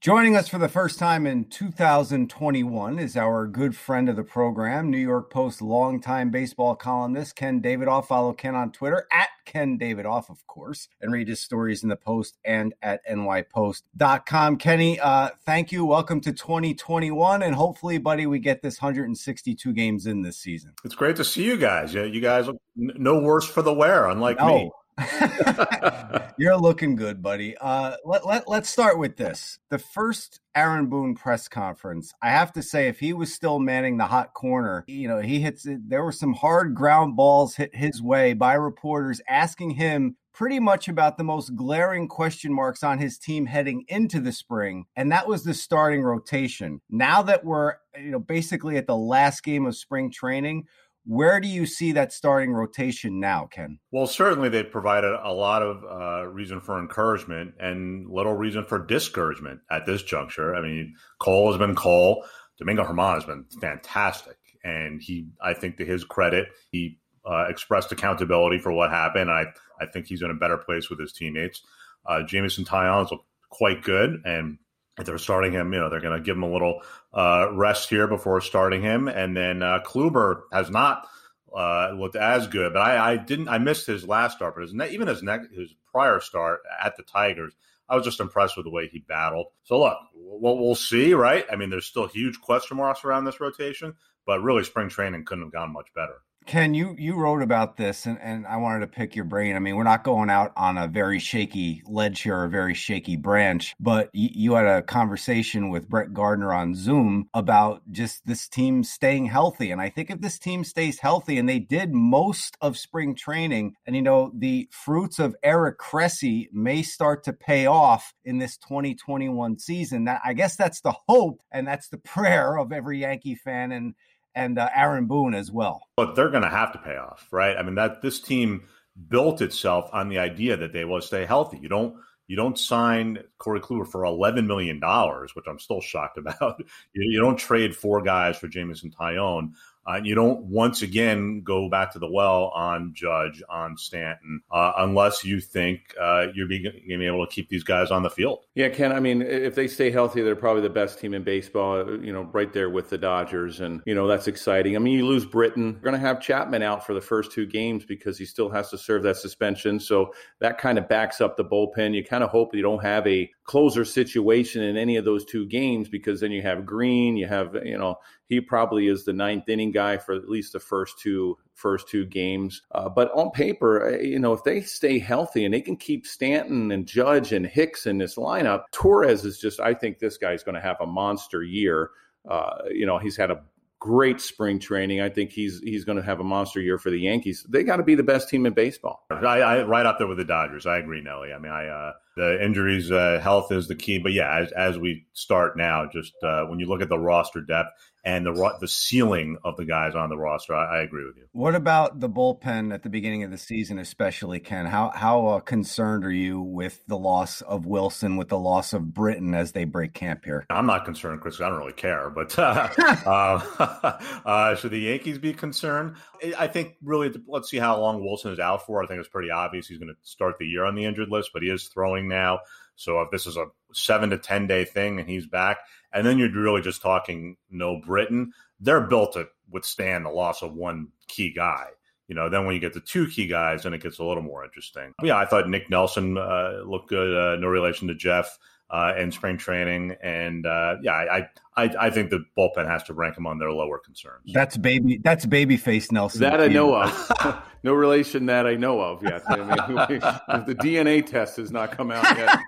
Joining 0.00 0.34
us 0.34 0.48
for 0.48 0.56
the 0.56 0.70
first 0.70 0.98
time 0.98 1.26
in 1.26 1.44
2021 1.44 2.98
is 2.98 3.18
our 3.18 3.46
good 3.46 3.76
friend 3.76 4.08
of 4.08 4.16
the 4.16 4.22
program, 4.22 4.90
New 4.90 4.96
York 4.96 5.30
Post 5.30 5.60
longtime 5.60 6.30
baseball 6.30 6.74
columnist 6.74 7.36
Ken 7.36 7.60
Davidoff. 7.60 8.06
Follow 8.06 8.32
Ken 8.32 8.54
on 8.54 8.72
Twitter 8.72 9.06
at 9.12 9.28
Ken 9.44 9.78
Davidoff, 9.78 10.30
of 10.30 10.46
course, 10.46 10.88
and 11.02 11.12
read 11.12 11.28
his 11.28 11.40
stories 11.40 11.82
in 11.82 11.90
the 11.90 11.96
Post 11.96 12.38
and 12.46 12.72
at 12.80 13.06
nypost.com. 13.06 14.56
Kenny, 14.56 14.98
uh, 14.98 15.28
thank 15.44 15.70
you. 15.70 15.84
Welcome 15.84 16.22
to 16.22 16.32
2021, 16.32 17.42
and 17.42 17.54
hopefully, 17.54 17.98
buddy, 17.98 18.24
we 18.24 18.38
get 18.38 18.62
this 18.62 18.80
162 18.80 19.70
games 19.74 20.06
in 20.06 20.22
this 20.22 20.38
season. 20.38 20.72
It's 20.82 20.94
great 20.94 21.16
to 21.16 21.24
see 21.26 21.44
you 21.44 21.58
guys. 21.58 21.92
You, 21.92 22.04
you 22.04 22.22
guys 22.22 22.46
look 22.46 22.56
no 22.74 23.20
worse 23.20 23.46
for 23.46 23.60
the 23.60 23.74
wear, 23.74 24.06
unlike 24.06 24.40
me. 24.40 24.70
You're 26.38 26.56
looking 26.56 26.96
good, 26.96 27.22
buddy. 27.22 27.56
Uh, 27.56 27.96
let, 28.04 28.26
let, 28.26 28.48
let's 28.48 28.68
start 28.68 28.98
with 28.98 29.16
this. 29.16 29.58
The 29.68 29.78
first 29.78 30.40
Aaron 30.54 30.86
Boone 30.86 31.14
press 31.14 31.48
conference, 31.48 32.12
I 32.22 32.30
have 32.30 32.52
to 32.54 32.62
say, 32.62 32.88
if 32.88 32.98
he 32.98 33.12
was 33.12 33.32
still 33.34 33.58
manning 33.58 33.98
the 33.98 34.06
hot 34.06 34.34
corner, 34.34 34.84
you 34.86 35.08
know, 35.08 35.20
he 35.20 35.40
hits 35.40 35.66
it. 35.66 35.88
There 35.88 36.02
were 36.02 36.12
some 36.12 36.32
hard 36.32 36.74
ground 36.74 37.16
balls 37.16 37.54
hit 37.54 37.74
his 37.74 38.02
way 38.02 38.32
by 38.32 38.54
reporters 38.54 39.20
asking 39.28 39.70
him 39.70 40.16
pretty 40.32 40.58
much 40.58 40.88
about 40.88 41.18
the 41.18 41.24
most 41.24 41.54
glaring 41.54 42.08
question 42.08 42.52
marks 42.52 42.82
on 42.82 42.98
his 42.98 43.18
team 43.18 43.46
heading 43.46 43.84
into 43.88 44.20
the 44.20 44.32
spring. 44.32 44.86
And 44.96 45.12
that 45.12 45.26
was 45.26 45.44
the 45.44 45.54
starting 45.54 46.02
rotation. 46.02 46.80
Now 46.88 47.22
that 47.22 47.44
we're, 47.44 47.74
you 47.96 48.10
know, 48.10 48.18
basically 48.20 48.76
at 48.76 48.86
the 48.86 48.96
last 48.96 49.42
game 49.42 49.66
of 49.66 49.76
spring 49.76 50.10
training, 50.10 50.66
where 51.04 51.40
do 51.40 51.48
you 51.48 51.66
see 51.66 51.92
that 51.92 52.12
starting 52.12 52.52
rotation 52.52 53.20
now, 53.20 53.48
Ken? 53.50 53.78
Well, 53.90 54.06
certainly 54.06 54.48
they 54.48 54.62
provided 54.62 55.12
a 55.22 55.32
lot 55.32 55.62
of 55.62 55.84
uh, 55.84 56.26
reason 56.26 56.60
for 56.60 56.78
encouragement 56.78 57.54
and 57.58 58.08
little 58.08 58.34
reason 58.34 58.64
for 58.64 58.78
discouragement 58.84 59.60
at 59.70 59.86
this 59.86 60.02
juncture. 60.02 60.54
I 60.54 60.60
mean, 60.60 60.94
Cole 61.18 61.50
has 61.50 61.58
been 61.58 61.74
Cole. 61.74 62.24
Domingo 62.58 62.84
Germán 62.84 63.14
has 63.14 63.24
been 63.24 63.46
fantastic, 63.60 64.36
and 64.62 65.00
he, 65.02 65.28
I 65.42 65.54
think, 65.54 65.78
to 65.78 65.84
his 65.84 66.04
credit, 66.04 66.48
he 66.70 66.98
uh, 67.24 67.46
expressed 67.48 67.90
accountability 67.92 68.58
for 68.58 68.72
what 68.72 68.90
happened. 68.90 69.30
I, 69.30 69.46
I 69.80 69.86
think 69.86 70.06
he's 70.06 70.22
in 70.22 70.30
a 70.30 70.34
better 70.34 70.58
place 70.58 70.90
with 70.90 71.00
his 71.00 71.12
teammates. 71.12 71.62
Uh, 72.06 72.22
Jameson 72.22 72.64
Taillon's 72.64 73.10
looked 73.10 73.26
quite 73.50 73.82
good, 73.82 74.20
and 74.24 74.58
if 75.00 75.06
they're 75.06 75.18
starting 75.18 75.52
him, 75.52 75.72
you 75.72 75.80
know, 75.80 75.88
they're 75.88 76.00
going 76.00 76.16
to 76.16 76.24
give 76.24 76.36
him 76.36 76.42
a 76.42 76.52
little 76.52 76.82
uh, 77.12 77.48
rest 77.52 77.88
here 77.88 78.06
before 78.06 78.40
starting 78.40 78.82
him. 78.82 79.08
And 79.08 79.36
then 79.36 79.62
uh, 79.62 79.80
Kluber 79.84 80.42
has 80.52 80.70
not 80.70 81.08
uh, 81.56 81.90
looked 81.96 82.16
as 82.16 82.46
good, 82.46 82.74
but 82.74 82.82
I, 82.82 83.12
I 83.12 83.16
didn't. 83.16 83.48
I 83.48 83.58
missed 83.58 83.86
his 83.86 84.06
last 84.06 84.36
start, 84.36 84.54
but 84.54 84.62
his 84.62 84.74
ne- 84.74 84.90
even 84.90 85.08
his 85.08 85.20
his 85.52 85.74
prior 85.90 86.20
start 86.20 86.60
at 86.82 86.96
the 86.96 87.02
Tigers, 87.02 87.54
I 87.88 87.96
was 87.96 88.04
just 88.04 88.20
impressed 88.20 88.56
with 88.56 88.64
the 88.64 88.70
way 88.70 88.88
he 88.88 89.00
battled. 89.00 89.46
So 89.64 89.80
look, 89.80 89.98
we'll, 90.14 90.58
we'll 90.58 90.74
see, 90.76 91.14
right? 91.14 91.44
I 91.50 91.56
mean, 91.56 91.70
there's 91.70 91.86
still 91.86 92.06
huge 92.06 92.40
question 92.40 92.76
marks 92.76 93.04
around 93.04 93.24
this 93.24 93.40
rotation, 93.40 93.94
but 94.26 94.42
really, 94.42 94.62
spring 94.62 94.88
training 94.88 95.24
couldn't 95.24 95.44
have 95.44 95.52
gone 95.52 95.72
much 95.72 95.88
better. 95.94 96.22
Ken, 96.46 96.74
you 96.74 96.96
you 96.98 97.14
wrote 97.14 97.42
about 97.42 97.76
this, 97.76 98.06
and, 98.06 98.18
and 98.20 98.46
I 98.46 98.56
wanted 98.56 98.80
to 98.80 98.86
pick 98.88 99.14
your 99.14 99.26
brain. 99.26 99.54
I 99.54 99.60
mean, 99.60 99.76
we're 99.76 99.84
not 99.84 100.02
going 100.02 100.30
out 100.30 100.52
on 100.56 100.78
a 100.78 100.88
very 100.88 101.18
shaky 101.20 101.82
ledge 101.86 102.22
here, 102.22 102.42
a 102.42 102.48
very 102.48 102.74
shaky 102.74 103.14
branch, 103.16 103.76
but 103.78 104.10
you, 104.12 104.30
you 104.32 104.54
had 104.54 104.66
a 104.66 104.82
conversation 104.82 105.68
with 105.68 105.88
Brett 105.88 106.12
Gardner 106.12 106.52
on 106.52 106.74
Zoom 106.74 107.28
about 107.34 107.82
just 107.92 108.26
this 108.26 108.48
team 108.48 108.82
staying 108.82 109.26
healthy. 109.26 109.70
And 109.70 109.80
I 109.80 109.90
think 109.90 110.10
if 110.10 110.20
this 110.22 110.38
team 110.38 110.64
stays 110.64 110.98
healthy, 110.98 111.38
and 111.38 111.48
they 111.48 111.60
did 111.60 111.94
most 111.94 112.56
of 112.60 112.76
spring 112.76 113.14
training, 113.14 113.74
and 113.86 113.94
you 113.94 114.02
know 114.02 114.32
the 114.34 114.68
fruits 114.72 115.18
of 115.18 115.36
Eric 115.44 115.78
Cressey 115.78 116.48
may 116.52 116.82
start 116.82 117.22
to 117.24 117.32
pay 117.32 117.66
off 117.66 118.12
in 118.24 118.38
this 118.38 118.56
2021 118.56 119.58
season. 119.58 120.04
That 120.06 120.22
I 120.24 120.32
guess 120.32 120.56
that's 120.56 120.80
the 120.80 120.94
hope, 121.06 121.42
and 121.52 121.68
that's 121.68 121.88
the 121.90 121.98
prayer 122.14 122.58
of 122.58 122.72
every 122.72 123.00
Yankee 123.00 123.36
fan, 123.36 123.70
and 123.70 123.94
and 124.34 124.58
uh, 124.58 124.68
Aaron 124.74 125.06
Boone 125.06 125.34
as 125.34 125.50
well. 125.50 125.88
But 125.96 126.14
they're 126.14 126.30
going 126.30 126.42
to 126.42 126.48
have 126.48 126.72
to 126.72 126.78
pay 126.78 126.96
off, 126.96 127.26
right? 127.30 127.56
I 127.56 127.62
mean 127.62 127.74
that 127.76 128.02
this 128.02 128.20
team 128.20 128.62
built 129.08 129.40
itself 129.40 129.88
on 129.92 130.08
the 130.08 130.18
idea 130.18 130.56
that 130.56 130.72
they 130.72 130.84
will 130.84 131.00
stay 131.00 131.24
healthy. 131.24 131.58
You 131.58 131.68
don't 131.68 131.96
you 132.26 132.36
don't 132.36 132.58
sign 132.58 133.18
Corey 133.38 133.60
Kluber 133.60 133.90
for 133.90 134.04
eleven 134.04 134.46
million 134.46 134.78
dollars, 134.78 135.34
which 135.34 135.46
I'm 135.48 135.58
still 135.58 135.80
shocked 135.80 136.18
about. 136.18 136.62
you, 136.92 137.10
you, 137.10 137.20
don't 137.20 137.36
trade 137.36 137.74
four 137.74 138.02
guys 138.02 138.36
for 138.36 138.46
Jameson 138.48 138.90
Taillon. 138.90 139.52
Uh, 139.86 140.00
you 140.02 140.14
don't 140.14 140.44
once 140.44 140.82
again 140.82 141.42
go 141.42 141.68
back 141.68 141.92
to 141.92 141.98
the 141.98 142.10
well 142.10 142.52
on 142.54 142.92
Judge, 142.94 143.42
on 143.48 143.76
Stanton, 143.76 144.42
uh, 144.50 144.72
unless 144.78 145.24
you 145.24 145.40
think 145.40 145.94
uh, 146.00 146.26
you're 146.34 146.46
being, 146.46 146.70
being, 146.86 147.02
able 147.02 147.26
to 147.26 147.32
keep 147.32 147.48
these 147.48 147.64
guys 147.64 147.90
on 147.90 148.02
the 148.02 148.10
field. 148.10 148.44
Yeah, 148.54 148.68
Ken. 148.68 148.92
I 148.92 149.00
mean, 149.00 149.22
if 149.22 149.54
they 149.54 149.66
stay 149.68 149.90
healthy, 149.90 150.22
they're 150.22 150.36
probably 150.36 150.62
the 150.62 150.70
best 150.70 150.98
team 150.98 151.14
in 151.14 151.22
baseball. 151.22 151.78
You 152.04 152.12
know, 152.12 152.22
right 152.22 152.52
there 152.52 152.68
with 152.68 152.90
the 152.90 152.98
Dodgers, 152.98 153.60
and 153.60 153.80
you 153.86 153.94
know 153.94 154.06
that's 154.06 154.28
exciting. 154.28 154.76
I 154.76 154.80
mean, 154.80 154.98
you 154.98 155.06
lose 155.06 155.24
Britton. 155.24 155.72
you're 155.72 155.80
going 155.80 155.94
to 155.94 156.00
have 156.00 156.20
Chapman 156.20 156.62
out 156.62 156.84
for 156.84 156.92
the 156.92 157.00
first 157.00 157.32
two 157.32 157.46
games 157.46 157.84
because 157.84 158.18
he 158.18 158.26
still 158.26 158.50
has 158.50 158.70
to 158.70 158.78
serve 158.78 159.02
that 159.04 159.16
suspension. 159.16 159.80
So 159.80 160.12
that 160.40 160.58
kind 160.58 160.78
of 160.78 160.88
backs 160.88 161.20
up 161.20 161.36
the 161.36 161.44
bullpen. 161.44 161.94
You 161.94 162.04
kind 162.04 162.22
of 162.22 162.30
hope 162.30 162.54
you 162.54 162.62
don't 162.62 162.82
have 162.82 163.06
a 163.06 163.30
closer 163.44 163.84
situation 163.84 164.62
in 164.62 164.76
any 164.76 164.96
of 164.96 165.04
those 165.04 165.24
two 165.24 165.46
games 165.46 165.88
because 165.88 166.20
then 166.20 166.32
you 166.32 166.42
have 166.42 166.66
Green, 166.66 167.16
you 167.16 167.26
have 167.26 167.56
you 167.64 167.78
know 167.78 167.96
he 168.30 168.40
probably 168.40 168.86
is 168.86 169.04
the 169.04 169.12
ninth 169.12 169.48
inning 169.48 169.72
guy 169.72 169.98
for 169.98 170.14
at 170.14 170.28
least 170.28 170.52
the 170.52 170.60
first 170.60 170.98
two 171.00 171.36
first 171.54 171.88
two 171.88 172.06
games. 172.06 172.62
Uh, 172.72 172.88
but 172.88 173.10
on 173.12 173.30
paper, 173.32 173.92
uh, 173.92 173.98
you 173.98 174.20
know, 174.20 174.32
if 174.32 174.44
they 174.44 174.60
stay 174.60 175.00
healthy 175.00 175.44
and 175.44 175.52
they 175.52 175.60
can 175.60 175.76
keep 175.76 176.06
Stanton 176.06 176.70
and 176.70 176.86
Judge 176.86 177.32
and 177.32 177.44
Hicks 177.44 177.86
in 177.86 177.98
this 177.98 178.14
lineup, 178.14 178.62
Torres 178.70 179.24
is 179.24 179.38
just. 179.38 179.58
I 179.58 179.74
think 179.74 179.98
this 179.98 180.16
guy's 180.16 180.44
going 180.44 180.54
to 180.54 180.60
have 180.60 180.76
a 180.80 180.86
monster 180.86 181.42
year. 181.42 181.90
Uh, 182.30 182.58
you 182.70 182.86
know, 182.86 182.98
he's 182.98 183.16
had 183.16 183.32
a 183.32 183.42
great 183.80 184.20
spring 184.20 184.60
training. 184.60 185.00
I 185.00 185.08
think 185.08 185.32
he's 185.32 185.58
he's 185.60 185.84
going 185.84 185.98
to 185.98 186.04
have 186.04 186.20
a 186.20 186.24
monster 186.24 186.60
year 186.60 186.78
for 186.78 186.90
the 186.90 187.00
Yankees. 187.00 187.44
They 187.48 187.64
got 187.64 187.76
to 187.76 187.82
be 187.82 187.96
the 187.96 188.04
best 188.04 188.28
team 188.28 188.46
in 188.46 188.52
baseball. 188.52 189.06
I, 189.10 189.40
I 189.40 189.62
right 189.64 189.86
up 189.86 189.98
there 189.98 190.06
with 190.06 190.18
the 190.18 190.24
Dodgers. 190.24 190.66
I 190.66 190.78
agree, 190.78 191.00
Nelly. 191.00 191.32
I 191.32 191.38
mean, 191.38 191.50
I 191.50 191.66
uh, 191.66 191.92
the 192.16 192.44
injuries, 192.44 192.90
uh, 192.90 193.18
health 193.22 193.50
is 193.50 193.66
the 193.66 193.74
key. 193.74 193.98
But 193.98 194.12
yeah, 194.12 194.38
as, 194.38 194.52
as 194.52 194.78
we 194.78 195.06
start 195.14 195.56
now, 195.56 195.88
just 195.90 196.12
uh, 196.22 196.44
when 196.44 196.60
you 196.60 196.66
look 196.66 196.82
at 196.82 196.88
the 196.88 196.98
roster 196.98 197.40
depth, 197.40 197.70
and 198.02 198.24
the 198.24 198.56
the 198.60 198.68
ceiling 198.68 199.36
of 199.44 199.56
the 199.56 199.64
guys 199.64 199.94
on 199.94 200.08
the 200.08 200.16
roster. 200.16 200.54
I, 200.54 200.78
I, 200.78 200.82
agree 200.82 201.04
with 201.04 201.16
you. 201.16 201.24
What 201.32 201.54
about 201.54 202.00
the 202.00 202.08
bullpen 202.08 202.72
at 202.72 202.82
the 202.82 202.88
beginning 202.88 203.24
of 203.24 203.30
the 203.30 203.38
season, 203.38 203.78
especially 203.78 204.40
Ken? 204.40 204.66
How 204.66 204.90
how 204.94 205.26
uh, 205.26 205.40
concerned 205.40 206.04
are 206.04 206.12
you 206.12 206.40
with 206.40 206.82
the 206.86 206.96
loss 206.96 207.42
of 207.42 207.66
Wilson, 207.66 208.16
with 208.16 208.28
the 208.28 208.38
loss 208.38 208.72
of 208.72 208.94
Britton 208.94 209.34
as 209.34 209.52
they 209.52 209.64
break 209.64 209.92
camp 209.92 210.24
here? 210.24 210.46
I'm 210.48 210.66
not 210.66 210.84
concerned, 210.84 211.20
Chris. 211.20 211.40
I 211.40 211.48
don't 211.50 211.58
really 211.58 211.72
care, 211.72 212.08
but 212.08 212.38
uh, 212.38 212.68
uh, 213.06 214.00
uh, 214.24 214.54
should 214.54 214.70
the 214.70 214.80
Yankees 214.80 215.18
be 215.18 215.34
concerned? 215.34 215.96
I 216.38 216.46
think 216.46 216.76
really 216.82 217.14
let's 217.26 217.50
see 217.50 217.58
how 217.58 217.78
long 217.78 218.02
Wilson 218.02 218.32
is 218.32 218.38
out 218.38 218.64
for. 218.64 218.82
I 218.82 218.86
think 218.86 219.00
it's 219.00 219.08
pretty 219.08 219.30
obvious 219.30 219.68
he's 219.68 219.78
going 219.78 219.94
to 219.94 220.08
start 220.08 220.36
the 220.38 220.46
year 220.46 220.64
on 220.64 220.74
the 220.74 220.84
injured 220.84 221.10
list, 221.10 221.30
but 221.34 221.42
he 221.42 221.50
is 221.50 221.68
throwing 221.68 222.08
now. 222.08 222.40
So 222.76 223.02
if 223.02 223.10
this 223.10 223.26
is 223.26 223.36
a 223.36 223.46
seven 223.74 224.08
to 224.10 224.18
ten 224.18 224.46
day 224.46 224.64
thing 224.64 224.98
and 224.98 225.08
he's 225.08 225.26
back, 225.26 225.58
and 225.92 226.06
then 226.06 226.18
you're 226.18 226.30
really 226.30 226.62
just 226.62 226.82
talking 226.82 227.36
no 227.50 227.80
Britton. 227.80 228.32
They're 228.60 228.82
built 228.82 229.14
to 229.14 229.28
withstand 229.50 230.04
the 230.04 230.10
loss 230.10 230.42
of 230.42 230.54
one 230.54 230.88
key 231.08 231.32
guy. 231.32 231.66
You 232.08 232.16
know, 232.16 232.28
then 232.28 232.44
when 232.44 232.54
you 232.54 232.60
get 232.60 232.74
the 232.74 232.80
two 232.80 233.06
key 233.06 233.26
guys, 233.26 233.62
then 233.62 233.72
it 233.72 233.82
gets 233.82 233.98
a 233.98 234.04
little 234.04 234.22
more 234.22 234.44
interesting. 234.44 234.92
Yeah, 235.02 235.16
I 235.16 235.26
thought 235.26 235.48
Nick 235.48 235.70
Nelson 235.70 236.18
uh, 236.18 236.62
looked 236.66 236.88
good. 236.88 237.16
Uh, 237.16 237.38
no 237.40 237.46
relation 237.46 237.86
to 237.86 237.94
Jeff 237.94 238.36
uh, 238.70 238.94
in 238.98 239.10
spring 239.10 239.36
training, 239.36 239.96
and 240.02 240.46
uh, 240.46 240.76
yeah, 240.82 240.92
I, 240.92 241.28
I 241.56 241.70
I 241.78 241.90
think 241.90 242.10
the 242.10 242.24
bullpen 242.38 242.66
has 242.66 242.82
to 242.84 242.94
rank 242.94 243.16
him 243.16 243.26
on 243.26 243.38
their 243.38 243.50
lower 243.52 243.78
concerns. 243.78 244.32
That's 244.32 244.56
baby. 244.56 245.00
That's 245.02 245.26
babyface 245.26 245.90
Nelson. 245.90 246.20
That 246.20 246.40
I 246.40 246.48
know 246.48 246.74
of. 246.76 247.42
no 247.62 247.74
relation 247.74 248.26
that 248.26 248.46
I 248.46 248.54
know 248.54 248.80
of 248.80 249.02
yet. 249.02 249.22
I 249.28 249.36
mean, 249.36 249.46
the 250.46 250.54
DNA 250.54 251.04
test 251.04 251.36
has 251.36 251.50
not 251.50 251.72
come 251.72 251.90
out 251.90 252.04
yet. 252.16 252.38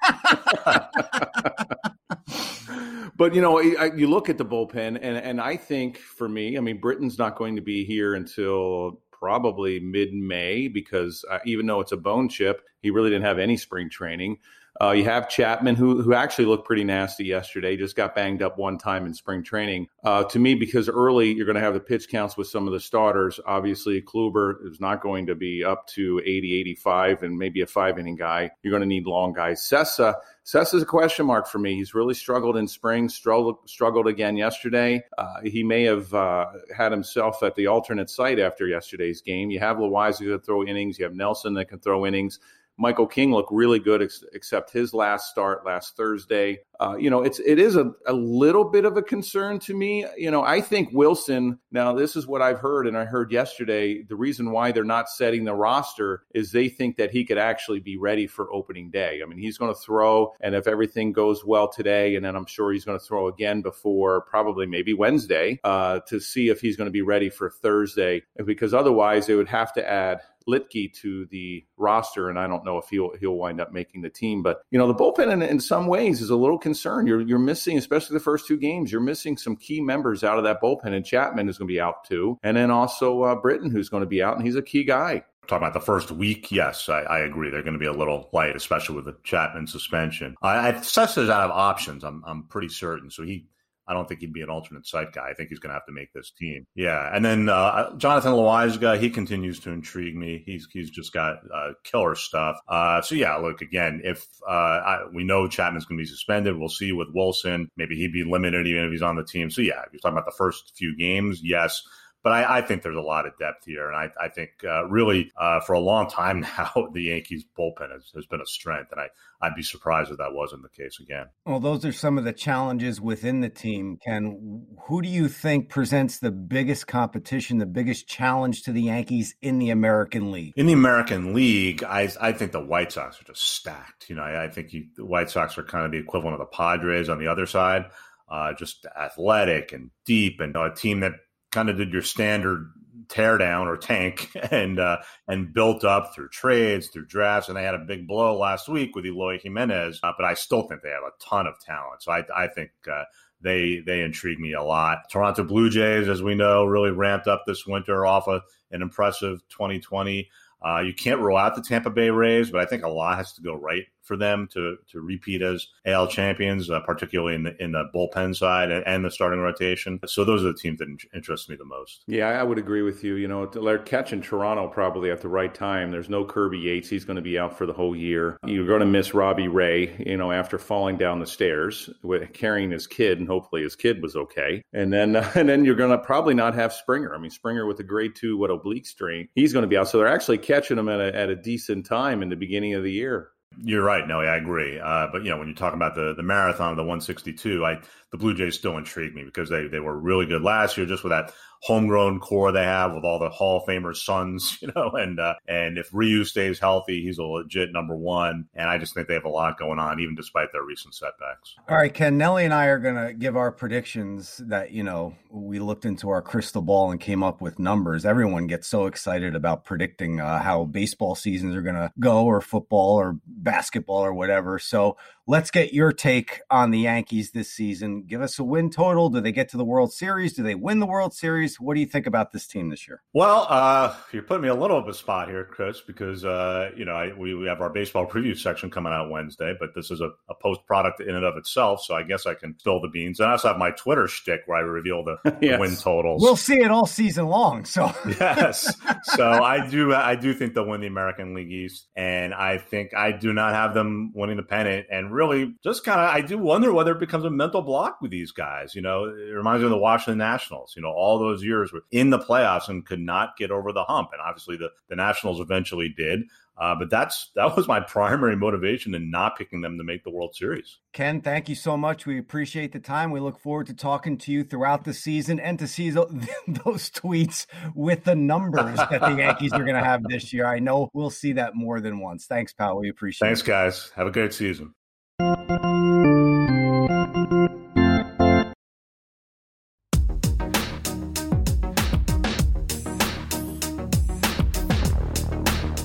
But 3.16 3.34
you 3.34 3.40
know, 3.40 3.58
I, 3.58 3.94
you 3.94 4.08
look 4.08 4.28
at 4.28 4.38
the 4.38 4.44
bullpen, 4.44 4.98
and 5.00 5.16
and 5.16 5.40
I 5.40 5.56
think 5.56 5.98
for 5.98 6.28
me, 6.28 6.56
I 6.56 6.60
mean, 6.60 6.78
Britton's 6.78 7.18
not 7.18 7.36
going 7.36 7.56
to 7.56 7.62
be 7.62 7.84
here 7.84 8.14
until 8.14 9.00
probably 9.10 9.78
mid 9.78 10.12
May 10.12 10.68
because 10.68 11.24
uh, 11.30 11.38
even 11.46 11.66
though 11.66 11.80
it's 11.80 11.92
a 11.92 11.96
bone 11.96 12.28
chip, 12.28 12.62
he 12.80 12.90
really 12.90 13.10
didn't 13.10 13.24
have 13.24 13.38
any 13.38 13.56
spring 13.56 13.88
training. 13.88 14.38
Uh, 14.80 14.90
you 14.90 15.04
have 15.04 15.28
Chapman, 15.28 15.76
who 15.76 16.02
who 16.02 16.14
actually 16.14 16.46
looked 16.46 16.66
pretty 16.66 16.82
nasty 16.82 17.24
yesterday, 17.24 17.76
just 17.76 17.94
got 17.94 18.14
banged 18.14 18.42
up 18.42 18.56
one 18.56 18.78
time 18.78 19.04
in 19.04 19.12
spring 19.12 19.44
training. 19.44 19.86
Uh, 20.02 20.24
to 20.24 20.38
me, 20.38 20.54
because 20.54 20.88
early 20.88 21.32
you're 21.32 21.44
going 21.44 21.56
to 21.56 21.60
have 21.60 21.74
the 21.74 21.80
pitch 21.80 22.08
counts 22.08 22.36
with 22.36 22.48
some 22.48 22.66
of 22.66 22.72
the 22.72 22.80
starters. 22.80 23.38
Obviously, 23.46 24.00
Kluber 24.00 24.66
is 24.66 24.80
not 24.80 25.02
going 25.02 25.26
to 25.26 25.34
be 25.34 25.62
up 25.62 25.86
to 25.88 26.20
80, 26.24 26.58
85, 26.60 27.22
and 27.22 27.38
maybe 27.38 27.60
a 27.60 27.66
five 27.66 27.98
inning 27.98 28.16
guy. 28.16 28.50
You're 28.62 28.72
going 28.72 28.80
to 28.80 28.86
need 28.86 29.06
long 29.06 29.34
guys. 29.34 29.60
Cessa, 29.60 30.14
Cessa 30.44 30.74
is 30.74 30.82
a 30.82 30.86
question 30.86 31.24
mark 31.24 31.46
for 31.46 31.60
me. 31.60 31.76
He's 31.76 31.94
really 31.94 32.14
struggled 32.14 32.56
in 32.56 32.66
spring, 32.66 33.08
struggled, 33.08 33.58
struggled 33.66 34.08
again 34.08 34.36
yesterday. 34.36 35.04
Uh, 35.16 35.36
he 35.44 35.62
may 35.62 35.84
have 35.84 36.12
uh, 36.12 36.46
had 36.76 36.90
himself 36.90 37.44
at 37.44 37.54
the 37.54 37.68
alternate 37.68 38.10
site 38.10 38.40
after 38.40 38.66
yesterday's 38.66 39.22
game. 39.22 39.50
You 39.50 39.60
have 39.60 39.76
Loaisiga 39.76 40.18
that 40.18 40.38
can 40.38 40.40
throw 40.40 40.64
innings. 40.64 40.98
You 40.98 41.04
have 41.04 41.14
Nelson 41.14 41.54
that 41.54 41.66
can 41.66 41.78
throw 41.78 42.06
innings. 42.06 42.40
Michael 42.82 43.06
King 43.06 43.30
looked 43.30 43.52
really 43.52 43.78
good, 43.78 44.02
ex- 44.02 44.24
except 44.32 44.72
his 44.72 44.92
last 44.92 45.30
start 45.30 45.64
last 45.64 45.96
Thursday. 45.96 46.58
Uh, 46.80 46.96
you 46.96 47.10
know, 47.10 47.22
it's 47.22 47.38
it 47.38 47.60
is 47.60 47.76
a, 47.76 47.92
a 48.06 48.12
little 48.12 48.64
bit 48.64 48.84
of 48.84 48.96
a 48.96 49.02
concern 49.02 49.60
to 49.60 49.72
me. 49.72 50.04
You 50.16 50.32
know, 50.32 50.42
I 50.42 50.60
think 50.60 50.88
Wilson. 50.92 51.60
Now, 51.70 51.92
this 51.92 52.16
is 52.16 52.26
what 52.26 52.42
I've 52.42 52.58
heard, 52.58 52.88
and 52.88 52.98
I 52.98 53.04
heard 53.04 53.30
yesterday. 53.30 54.02
The 54.02 54.16
reason 54.16 54.50
why 54.50 54.72
they're 54.72 54.82
not 54.82 55.08
setting 55.08 55.44
the 55.44 55.54
roster 55.54 56.24
is 56.34 56.50
they 56.50 56.68
think 56.68 56.96
that 56.96 57.12
he 57.12 57.24
could 57.24 57.38
actually 57.38 57.78
be 57.78 57.96
ready 57.96 58.26
for 58.26 58.52
opening 58.52 58.90
day. 58.90 59.20
I 59.22 59.26
mean, 59.26 59.38
he's 59.38 59.58
going 59.58 59.72
to 59.72 59.80
throw, 59.80 60.32
and 60.40 60.56
if 60.56 60.66
everything 60.66 61.12
goes 61.12 61.44
well 61.44 61.68
today, 61.68 62.16
and 62.16 62.24
then 62.24 62.34
I'm 62.34 62.46
sure 62.46 62.72
he's 62.72 62.84
going 62.84 62.98
to 62.98 63.04
throw 63.04 63.28
again 63.28 63.62
before 63.62 64.22
probably 64.22 64.66
maybe 64.66 64.92
Wednesday 64.92 65.60
uh, 65.62 66.00
to 66.08 66.18
see 66.18 66.48
if 66.48 66.60
he's 66.60 66.76
going 66.76 66.88
to 66.88 66.92
be 66.92 67.02
ready 67.02 67.30
for 67.30 67.48
Thursday. 67.48 68.22
Because 68.44 68.74
otherwise, 68.74 69.28
they 69.28 69.36
would 69.36 69.46
have 69.46 69.72
to 69.74 69.88
add 69.88 70.20
Luetge 70.48 70.92
to 71.00 71.26
the 71.26 71.64
roster, 71.76 72.28
and 72.28 72.38
I 72.38 72.46
don't 72.46 72.64
know 72.64 72.78
if 72.78 72.88
he'll 72.88 73.14
he'll 73.18 73.36
wind 73.36 73.60
up 73.60 73.72
making 73.72 74.02
the 74.02 74.10
team. 74.10 74.42
But 74.42 74.62
you 74.70 74.78
know, 74.78 74.86
the 74.86 74.94
bullpen 74.94 75.32
in, 75.32 75.42
in 75.42 75.60
some 75.60 75.86
ways 75.86 76.20
is 76.20 76.30
a 76.30 76.36
little 76.36 76.58
concerned. 76.58 77.08
You're 77.08 77.20
you're 77.20 77.38
missing, 77.38 77.78
especially 77.78 78.14
the 78.14 78.20
first 78.20 78.46
two 78.46 78.56
games, 78.56 78.92
you're 78.92 79.00
missing 79.00 79.36
some 79.36 79.56
key 79.56 79.80
members 79.80 80.24
out 80.24 80.38
of 80.38 80.44
that 80.44 80.60
bullpen, 80.60 80.92
and 80.92 81.04
Chapman 81.04 81.48
is 81.48 81.58
going 81.58 81.68
to 81.68 81.72
be 81.72 81.80
out 81.80 82.04
too, 82.04 82.38
and 82.42 82.56
then 82.56 82.70
also 82.70 83.22
uh, 83.22 83.34
Britton, 83.34 83.70
who's 83.70 83.88
going 83.88 84.02
to 84.02 84.06
be 84.06 84.22
out, 84.22 84.36
and 84.36 84.44
he's 84.44 84.56
a 84.56 84.62
key 84.62 84.84
guy. 84.84 85.24
Talking 85.48 85.66
about 85.66 85.74
the 85.74 85.80
first 85.80 86.12
week, 86.12 86.52
yes, 86.52 86.88
I, 86.88 87.00
I, 87.00 87.18
agree. 87.20 87.50
They're 87.50 87.64
going 87.64 87.72
to 87.72 87.78
be 87.78 87.86
a 87.86 87.92
little 87.92 88.30
light, 88.32 88.54
especially 88.54 88.94
with 88.94 89.06
the 89.06 89.16
Chapman 89.24 89.66
suspension. 89.66 90.36
I, 90.40 90.68
I 90.68 90.80
Cessa's 90.80 91.28
out 91.28 91.42
of 91.42 91.50
options. 91.50 92.04
I'm 92.04 92.22
I'm 92.24 92.44
pretty 92.44 92.68
certain. 92.68 93.10
So 93.10 93.24
he 93.24 93.48
I 93.92 93.94
don't 93.94 94.08
think 94.08 94.20
he'd 94.20 94.32
be 94.32 94.40
an 94.40 94.48
alternate 94.48 94.86
site 94.86 95.12
guy. 95.12 95.28
I 95.28 95.34
think 95.34 95.50
he's 95.50 95.58
going 95.58 95.68
to 95.68 95.74
have 95.74 95.84
to 95.84 95.92
make 95.92 96.14
this 96.14 96.30
team. 96.30 96.66
Yeah, 96.74 97.14
and 97.14 97.22
then 97.22 97.50
uh, 97.50 97.94
Jonathan 97.98 98.32
Loaisiga, 98.32 98.98
he 98.98 99.10
continues 99.10 99.60
to 99.60 99.70
intrigue 99.70 100.16
me. 100.16 100.42
He's 100.46 100.66
he's 100.72 100.88
just 100.88 101.12
got 101.12 101.40
uh, 101.54 101.72
killer 101.84 102.14
stuff. 102.14 102.56
Uh, 102.66 103.02
so 103.02 103.14
yeah, 103.14 103.36
look 103.36 103.60
again. 103.60 104.00
If 104.02 104.26
uh, 104.48 104.50
I, 104.50 104.98
we 105.12 105.24
know 105.24 105.46
Chapman's 105.46 105.84
going 105.84 105.98
to 105.98 106.02
be 106.02 106.08
suspended, 106.08 106.56
we'll 106.56 106.70
see 106.70 106.92
with 106.92 107.08
Wilson. 107.12 107.70
Maybe 107.76 107.96
he'd 107.96 108.14
be 108.14 108.24
limited 108.24 108.66
even 108.66 108.84
if 108.84 108.92
he's 108.92 109.02
on 109.02 109.16
the 109.16 109.24
team. 109.24 109.50
So 109.50 109.60
yeah, 109.60 109.82
if 109.82 109.92
you're 109.92 110.00
talking 110.00 110.16
about 110.16 110.24
the 110.24 110.32
first 110.38 110.72
few 110.74 110.96
games, 110.96 111.42
yes. 111.44 111.82
But 112.22 112.32
I, 112.32 112.58
I, 112.58 112.62
think 112.62 112.82
there's 112.82 112.96
a 112.96 113.00
lot 113.00 113.26
of 113.26 113.36
depth 113.36 113.64
here, 113.64 113.88
and 113.88 113.96
I, 113.96 114.10
I 114.24 114.28
think 114.28 114.50
uh, 114.64 114.86
really 114.86 115.32
uh, 115.36 115.58
for 115.60 115.72
a 115.72 115.80
long 115.80 116.08
time 116.08 116.40
now 116.58 116.70
the 116.92 117.02
Yankees 117.02 117.44
bullpen 117.58 117.90
has, 117.90 118.12
has, 118.14 118.26
been 118.26 118.40
a 118.40 118.46
strength, 118.46 118.92
and 118.92 119.00
I 119.00 119.08
I'd 119.40 119.56
be 119.56 119.62
surprised 119.62 120.12
if 120.12 120.18
that 120.18 120.32
wasn't 120.32 120.62
the 120.62 120.68
case 120.68 121.00
again. 121.00 121.26
Well, 121.44 121.58
those 121.58 121.84
are 121.84 121.92
some 121.92 122.18
of 122.18 122.24
the 122.24 122.32
challenges 122.32 123.00
within 123.00 123.40
the 123.40 123.48
team. 123.48 123.98
Ken, 124.04 124.66
who 124.86 125.02
do 125.02 125.08
you 125.08 125.28
think 125.28 125.68
presents 125.68 126.20
the 126.20 126.30
biggest 126.30 126.86
competition, 126.86 127.58
the 127.58 127.66
biggest 127.66 128.06
challenge 128.06 128.62
to 128.62 128.72
the 128.72 128.82
Yankees 128.82 129.34
in 129.42 129.58
the 129.58 129.70
American 129.70 130.30
League? 130.30 130.52
In 130.56 130.66
the 130.66 130.72
American 130.72 131.34
League, 131.34 131.82
I 131.82 132.08
I 132.20 132.32
think 132.32 132.52
the 132.52 132.64
White 132.64 132.92
Sox 132.92 133.20
are 133.20 133.24
just 133.24 133.42
stacked. 133.42 134.08
You 134.08 134.16
know, 134.16 134.22
I, 134.22 134.44
I 134.44 134.48
think 134.48 134.72
you, 134.72 134.86
the 134.96 135.04
White 135.04 135.30
Sox 135.30 135.58
are 135.58 135.64
kind 135.64 135.84
of 135.84 135.90
the 135.90 135.98
equivalent 135.98 136.34
of 136.34 136.40
the 136.40 136.56
Padres 136.56 137.08
on 137.08 137.18
the 137.18 137.26
other 137.26 137.46
side. 137.46 137.86
Uh, 138.28 138.54
just 138.54 138.86
athletic 138.98 139.72
and 139.72 139.90
deep, 140.06 140.40
and 140.40 140.56
a 140.56 140.72
team 140.72 141.00
that 141.00 141.12
kind 141.52 141.70
of 141.70 141.76
did 141.76 141.92
your 141.92 142.02
standard 142.02 142.72
tear 143.08 143.36
down 143.36 143.68
or 143.68 143.76
tank 143.76 144.30
and 144.50 144.80
uh, 144.80 144.98
and 145.28 145.52
built 145.52 145.84
up 145.84 146.14
through 146.14 146.28
trades, 146.30 146.88
through 146.88 147.06
drafts, 147.06 147.48
and 147.48 147.56
they 147.56 147.62
had 147.62 147.74
a 147.74 147.78
big 147.78 148.08
blow 148.08 148.36
last 148.36 148.68
week 148.68 148.96
with 148.96 149.06
Eloy 149.06 149.38
Jimenez. 149.38 150.00
Uh, 150.02 150.12
but 150.16 150.24
I 150.24 150.34
still 150.34 150.62
think 150.62 150.82
they 150.82 150.90
have 150.90 151.02
a 151.02 151.24
ton 151.24 151.46
of 151.46 151.60
talent. 151.60 152.02
So 152.02 152.12
I, 152.12 152.24
I 152.34 152.48
think 152.48 152.70
uh, 152.90 153.04
they 153.40 153.82
they 153.86 154.00
intrigue 154.02 154.40
me 154.40 154.54
a 154.54 154.62
lot. 154.62 155.10
Toronto 155.10 155.44
Blue 155.44 155.70
Jays, 155.70 156.08
as 156.08 156.22
we 156.22 156.34
know, 156.34 156.64
really 156.64 156.90
ramped 156.90 157.28
up 157.28 157.42
this 157.46 157.66
winter 157.66 158.06
off 158.06 158.26
of 158.26 158.42
an 158.70 158.82
impressive 158.82 159.40
2020. 159.50 160.28
Uh, 160.64 160.78
you 160.78 160.94
can't 160.94 161.20
rule 161.20 161.36
out 161.36 161.56
the 161.56 161.62
Tampa 161.62 161.90
Bay 161.90 162.10
Rays, 162.10 162.50
but 162.50 162.60
I 162.60 162.66
think 162.66 162.84
a 162.84 162.88
lot 162.88 163.18
has 163.18 163.32
to 163.34 163.42
go 163.42 163.54
right 163.54 163.84
for 164.02 164.16
them 164.16 164.48
to 164.52 164.76
to 164.90 165.00
repeat 165.00 165.42
as 165.42 165.66
AL 165.86 166.08
champions, 166.08 166.70
uh, 166.70 166.80
particularly 166.80 167.34
in 167.34 167.44
the 167.44 167.62
in 167.62 167.72
the 167.72 167.84
bullpen 167.94 168.36
side 168.36 168.70
and, 168.70 168.86
and, 168.86 169.04
the 169.04 169.10
starting 169.10 169.40
rotation. 169.40 170.00
So 170.06 170.24
those 170.24 170.42
are 170.42 170.48
the 170.48 170.58
teams 170.58 170.78
that 170.78 170.88
interest 171.14 171.48
me 171.48 171.56
the 171.56 171.64
most. 171.64 172.04
Yeah, 172.06 172.28
I 172.28 172.42
would 172.42 172.58
agree 172.58 172.82
with 172.82 173.02
you. 173.02 173.14
You 173.14 173.28
know, 173.28 173.46
they're 173.46 173.78
catching 173.78 174.20
Toronto 174.20 174.68
probably 174.68 175.10
at 175.10 175.20
the 175.20 175.28
right 175.28 175.54
time. 175.54 175.90
There's 175.90 176.08
no 176.08 176.24
Kirby 176.24 176.58
Yates; 176.58 176.88
he's 176.88 177.04
going 177.04 177.16
to 177.16 177.22
be 177.22 177.38
out 177.38 177.56
for 177.56 177.66
the 177.66 177.72
whole 177.72 177.96
year. 177.96 178.36
You're 178.46 178.66
going 178.66 178.80
to 178.80 178.86
miss 178.86 179.14
Robbie 179.14 179.48
Ray. 179.48 179.94
You 180.04 180.16
know, 180.16 180.32
after 180.32 180.58
falling 180.58 180.96
down 180.96 181.20
the 181.20 181.26
stairs 181.26 181.90
with 182.02 182.32
carrying 182.32 182.70
his 182.70 182.86
kid, 182.86 183.18
and 183.18 183.28
hopefully 183.28 183.62
his 183.62 183.76
kid 183.76 184.02
was 184.02 184.16
okay. 184.16 184.62
And 184.72 184.92
then 184.92 185.16
uh, 185.16 185.30
and 185.34 185.48
then 185.48 185.64
you're 185.64 185.74
going 185.74 185.90
to 185.90 185.98
probably 185.98 186.34
not 186.34 186.54
have 186.54 186.72
Springer. 186.72 187.14
I 187.14 187.18
mean, 187.18 187.30
Springer 187.30 187.66
with 187.66 187.80
a 187.80 187.84
grade 187.84 188.14
two 188.14 188.36
what 188.36 188.50
oblique 188.50 188.86
strain, 188.86 189.28
he's 189.34 189.52
going 189.52 189.62
to 189.62 189.68
be 189.68 189.76
out. 189.76 189.88
So 189.88 189.98
they're 189.98 190.06
actually 190.06 190.38
catching 190.38 190.78
him 190.78 190.88
at 190.88 191.00
a, 191.00 191.14
at 191.14 191.30
a 191.30 191.36
decent 191.36 191.86
time 191.86 192.22
in 192.22 192.28
the 192.28 192.36
beginning 192.36 192.74
of 192.74 192.82
the 192.82 192.92
year. 192.92 193.31
You're 193.58 193.84
right. 193.84 194.06
No, 194.06 194.20
I 194.20 194.36
agree. 194.36 194.78
Uh, 194.78 195.08
but 195.12 195.24
you 195.24 195.30
know, 195.30 195.36
when 195.38 195.48
you 195.48 195.54
talk 195.54 195.74
about 195.74 195.94
the 195.94 196.14
the 196.14 196.22
marathon 196.22 196.70
of 196.70 196.76
the 196.76 196.82
162, 196.84 197.64
I 197.64 197.80
the 198.12 198.18
Blue 198.18 198.34
Jays 198.34 198.54
still 198.54 198.76
intrigue 198.76 199.14
me 199.14 199.24
because 199.24 199.48
they 199.48 199.66
they 199.66 199.80
were 199.80 199.98
really 199.98 200.26
good 200.26 200.42
last 200.42 200.76
year, 200.76 200.86
just 200.86 201.02
with 201.02 201.12
that 201.12 201.32
homegrown 201.62 202.18
core 202.18 202.50
they 202.50 202.64
have 202.64 202.92
with 202.92 203.04
all 203.04 203.20
the 203.20 203.28
Hall 203.30 203.58
of 203.58 203.64
Famers' 203.64 203.98
sons, 203.98 204.58
you 204.62 204.70
know, 204.74 204.90
and 204.90 205.18
uh, 205.18 205.34
and 205.48 205.78
if 205.78 205.88
Ryu 205.92 206.24
stays 206.24 206.58
healthy, 206.58 207.02
he's 207.02 207.18
a 207.18 207.22
legit 207.22 207.72
number 207.72 207.96
one. 207.96 208.46
And 208.54 208.68
I 208.68 208.78
just 208.78 208.94
think 208.94 209.08
they 209.08 209.14
have 209.14 209.24
a 209.24 209.30
lot 209.30 209.58
going 209.58 209.78
on, 209.78 209.98
even 210.00 210.14
despite 210.14 210.52
their 210.52 210.64
recent 210.64 210.94
setbacks. 210.94 211.56
All 211.68 211.76
right, 211.76 211.92
Ken, 211.92 212.18
Nelly 212.18 212.44
and 212.44 212.52
I 212.52 212.66
are 212.66 212.78
going 212.78 212.96
to 212.96 213.14
give 213.14 213.36
our 213.36 213.50
predictions 213.50 214.38
that 214.46 214.72
you 214.72 214.82
know 214.82 215.14
we 215.30 215.58
looked 215.58 215.86
into 215.86 216.10
our 216.10 216.20
crystal 216.20 216.62
ball 216.62 216.90
and 216.90 217.00
came 217.00 217.22
up 217.22 217.40
with 217.40 217.58
numbers. 217.58 218.04
Everyone 218.04 218.46
gets 218.46 218.68
so 218.68 218.86
excited 218.86 219.34
about 219.34 219.64
predicting 219.64 220.20
uh, 220.20 220.42
how 220.42 220.64
baseball 220.64 221.14
seasons 221.14 221.56
are 221.56 221.62
going 221.62 221.76
to 221.76 221.90
go, 221.98 222.24
or 222.24 222.40
football, 222.40 222.96
or 222.96 223.16
basketball, 223.26 224.04
or 224.04 224.12
whatever. 224.12 224.58
So 224.58 224.98
let's 225.26 225.50
get 225.50 225.72
your 225.72 225.92
take 225.92 226.40
on 226.50 226.70
the 226.70 226.80
Yankees 226.80 227.30
this 227.30 227.50
season. 227.50 228.02
Give 228.02 228.22
us 228.22 228.38
a 228.38 228.44
win 228.44 228.70
total. 228.70 229.08
Do 229.08 229.20
they 229.20 229.32
get 229.32 229.48
to 229.50 229.56
the 229.56 229.64
World 229.64 229.92
Series? 229.92 230.32
Do 230.32 230.42
they 230.42 230.54
win 230.54 230.80
the 230.80 230.86
World 230.86 231.14
Series? 231.14 231.60
What 231.60 231.74
do 231.74 231.80
you 231.80 231.86
think 231.86 232.06
about 232.06 232.32
this 232.32 232.46
team 232.46 232.70
this 232.70 232.88
year? 232.88 233.02
Well, 233.12 233.46
uh, 233.48 233.94
you're 234.12 234.22
putting 234.22 234.42
me 234.42 234.48
a 234.48 234.54
little 234.54 234.78
of 234.78 234.88
a 234.88 234.94
spot 234.94 235.28
here, 235.28 235.44
Chris, 235.44 235.80
because 235.80 236.24
uh, 236.24 236.70
you 236.76 236.84
know 236.84 236.94
I, 236.94 237.12
we, 237.16 237.34
we 237.34 237.46
have 237.46 237.60
our 237.60 237.70
baseball 237.70 238.06
preview 238.10 238.36
section 238.36 238.70
coming 238.70 238.92
out 238.92 239.10
Wednesday, 239.10 239.54
but 239.58 239.74
this 239.74 239.90
is 239.90 240.00
a, 240.00 240.10
a, 240.28 240.34
post 240.42 240.66
product 240.66 241.00
in 241.00 241.14
and 241.14 241.24
of 241.24 241.36
itself, 241.36 241.82
so 241.82 241.94
I 241.94 242.02
guess 242.02 242.26
I 242.26 242.34
can 242.34 242.58
spill 242.58 242.80
the 242.80 242.88
beans. 242.88 243.20
And 243.20 243.28
I 243.28 243.32
also 243.32 243.48
have 243.48 243.58
my 243.58 243.70
Twitter 243.70 244.08
shtick 244.08 244.42
where 244.46 244.58
I 244.58 244.62
reveal 244.62 245.04
the, 245.04 245.18
yes. 245.40 245.52
the 245.52 245.58
win 245.58 245.76
totals. 245.76 246.20
We'll 246.20 246.36
see 246.36 246.56
it 246.56 246.70
all 246.70 246.86
season 246.86 247.26
long. 247.26 247.64
So 247.64 247.92
yes, 248.20 248.74
so 249.04 249.28
I 249.30 249.68
do 249.68 249.94
I 249.94 250.16
do 250.16 250.34
think 250.34 250.54
they'll 250.54 250.66
win 250.66 250.80
the 250.80 250.86
American 250.88 251.34
League 251.34 251.52
East, 251.52 251.86
and 251.94 252.34
I 252.34 252.58
think 252.58 252.94
I 252.94 253.12
do 253.12 253.32
not 253.32 253.52
have 253.52 253.74
them 253.74 254.12
winning 254.14 254.36
the 254.36 254.42
pennant, 254.42 254.86
and 254.90 255.12
really 255.12 255.21
just 255.62 255.84
kind 255.84 256.00
of 256.00 256.08
I 256.08 256.20
do 256.20 256.38
wonder 256.38 256.72
whether 256.72 256.92
it 256.92 257.00
becomes 257.00 257.24
a 257.24 257.30
mental 257.30 257.62
block 257.62 257.98
with 258.00 258.10
these 258.10 258.32
guys. 258.32 258.74
You 258.74 258.82
know, 258.82 259.04
it 259.04 259.32
reminds 259.32 259.60
me 259.60 259.66
of 259.66 259.70
the 259.70 259.78
Washington 259.78 260.18
Nationals. 260.18 260.74
You 260.76 260.82
know, 260.82 260.90
all 260.90 261.18
those 261.18 261.44
years 261.44 261.72
were 261.72 261.84
in 261.90 262.10
the 262.10 262.18
playoffs 262.18 262.68
and 262.68 262.84
could 262.84 263.00
not 263.00 263.36
get 263.36 263.50
over 263.50 263.72
the 263.72 263.84
hump, 263.84 264.10
and 264.12 264.20
obviously 264.20 264.56
the 264.56 264.70
the 264.88 264.96
Nationals 264.96 265.40
eventually 265.40 265.88
did. 265.88 266.22
Uh, 266.58 266.74
but 266.74 266.90
that's 266.90 267.30
that 267.34 267.56
was 267.56 267.66
my 267.66 267.80
primary 267.88 268.36
motivation 268.36 268.94
in 268.94 269.10
not 269.10 269.36
picking 269.36 269.62
them 269.62 269.78
to 269.78 269.84
make 269.84 270.04
the 270.04 270.10
World 270.10 270.34
Series. 270.34 270.78
Ken, 270.92 271.20
thank 271.20 271.48
you 271.48 271.54
so 271.54 271.76
much. 271.76 272.06
We 272.06 272.18
appreciate 272.18 272.72
the 272.72 272.78
time. 272.78 273.10
We 273.10 273.20
look 273.20 273.40
forward 273.40 273.66
to 273.68 273.74
talking 273.74 274.18
to 274.18 274.32
you 274.32 274.44
throughout 274.44 274.84
the 274.84 274.92
season 274.92 275.40
and 275.40 275.58
to 275.58 275.66
see 275.66 275.90
those, 275.90 276.12
those 276.46 276.90
tweets 276.90 277.46
with 277.74 278.04
the 278.04 278.14
numbers 278.14 278.76
that 278.76 279.00
the 279.00 279.16
Yankees 279.16 279.52
are 279.52 279.64
going 279.64 279.76
to 279.76 279.84
have 279.84 280.02
this 280.04 280.32
year. 280.32 280.46
I 280.46 280.58
know 280.58 280.90
we'll 280.92 281.10
see 281.10 281.32
that 281.32 281.54
more 281.54 281.80
than 281.80 281.98
once. 281.98 282.26
Thanks, 282.26 282.52
pal. 282.52 282.78
We 282.78 282.90
appreciate 282.90 283.26
Thanks, 283.26 283.40
it. 283.40 283.46
Thanks, 283.46 283.86
guys. 283.86 283.92
Have 283.96 284.06
a 284.06 284.12
great 284.12 284.34
season. 284.34 284.74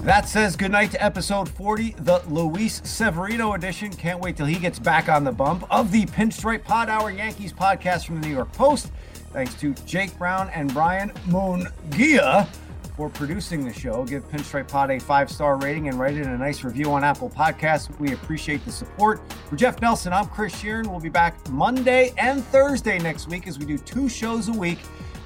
That 0.08 0.30
says 0.30 0.56
goodnight 0.56 0.92
to 0.92 1.04
episode 1.04 1.50
40, 1.50 1.96
the 2.00 2.24
Luis 2.30 2.82
Severino 2.86 3.54
edition. 3.54 3.92
Can't 3.92 4.22
wait 4.22 4.38
till 4.38 4.46
he 4.46 4.58
gets 4.58 4.80
back 4.80 5.10
on 5.10 5.26
the 5.26 5.34
bump 5.34 5.68
of 5.70 5.92
the 5.92 6.06
Pinstripe 6.06 6.64
Pod 6.64 6.88
Hour 6.88 7.12
Yankees 7.12 7.52
podcast 7.52 8.06
from 8.06 8.22
the 8.22 8.28
New 8.28 8.34
York 8.34 8.52
Post. 8.54 8.92
Thanks 9.34 9.54
to 9.56 9.74
Jake 9.86 10.18
Brown 10.18 10.50
and 10.56 10.74
Brian 10.74 11.10
Mungia 11.28 12.48
for 12.98 13.10
producing 13.10 13.64
the 13.64 13.72
show. 13.72 14.04
Give 14.04 14.28
Pinstripe 14.28 14.68
Pod 14.68 14.90
a 14.90 15.00
five 15.00 15.32
star 15.32 15.56
rating 15.58 15.88
and 15.88 16.00
write 16.00 16.16
in 16.16 16.28
a 16.28 16.38
nice 16.38 16.64
review 16.64 16.92
on 16.92 17.04
Apple 17.04 17.30
Podcasts. 17.30 17.98
We 18.00 18.14
appreciate 18.14 18.66
the 18.66 18.72
support. 18.72 19.22
For 19.50 19.56
Jeff 19.56 19.80
Nelson, 19.82 20.12
I'm 20.12 20.26
Chris 20.26 20.54
Shearn. 20.60 20.90
We'll 20.90 21.00
be 21.00 21.08
back 21.08 21.48
Monday 21.52 22.14
and 22.18 22.44
Thursday 22.46 22.98
next 22.98 23.28
week 23.28 23.48
as 23.48 23.60
we 23.60 23.66
do 23.66 23.78
two 23.78 24.10
shows 24.10 24.50
a 24.50 24.54
week. 24.54 24.80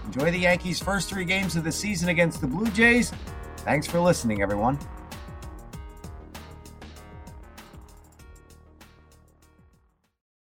Enjoy 0.05 0.29
the 0.29 0.39
Yankees' 0.39 0.79
first 0.79 1.09
three 1.09 1.25
games 1.25 1.55
of 1.55 1.63
the 1.63 1.71
season 1.71 2.09
against 2.09 2.41
the 2.41 2.47
Blue 2.47 2.69
Jays. 2.71 3.13
Thanks 3.57 3.87
for 3.87 3.99
listening, 3.99 4.41
everyone. 4.41 4.77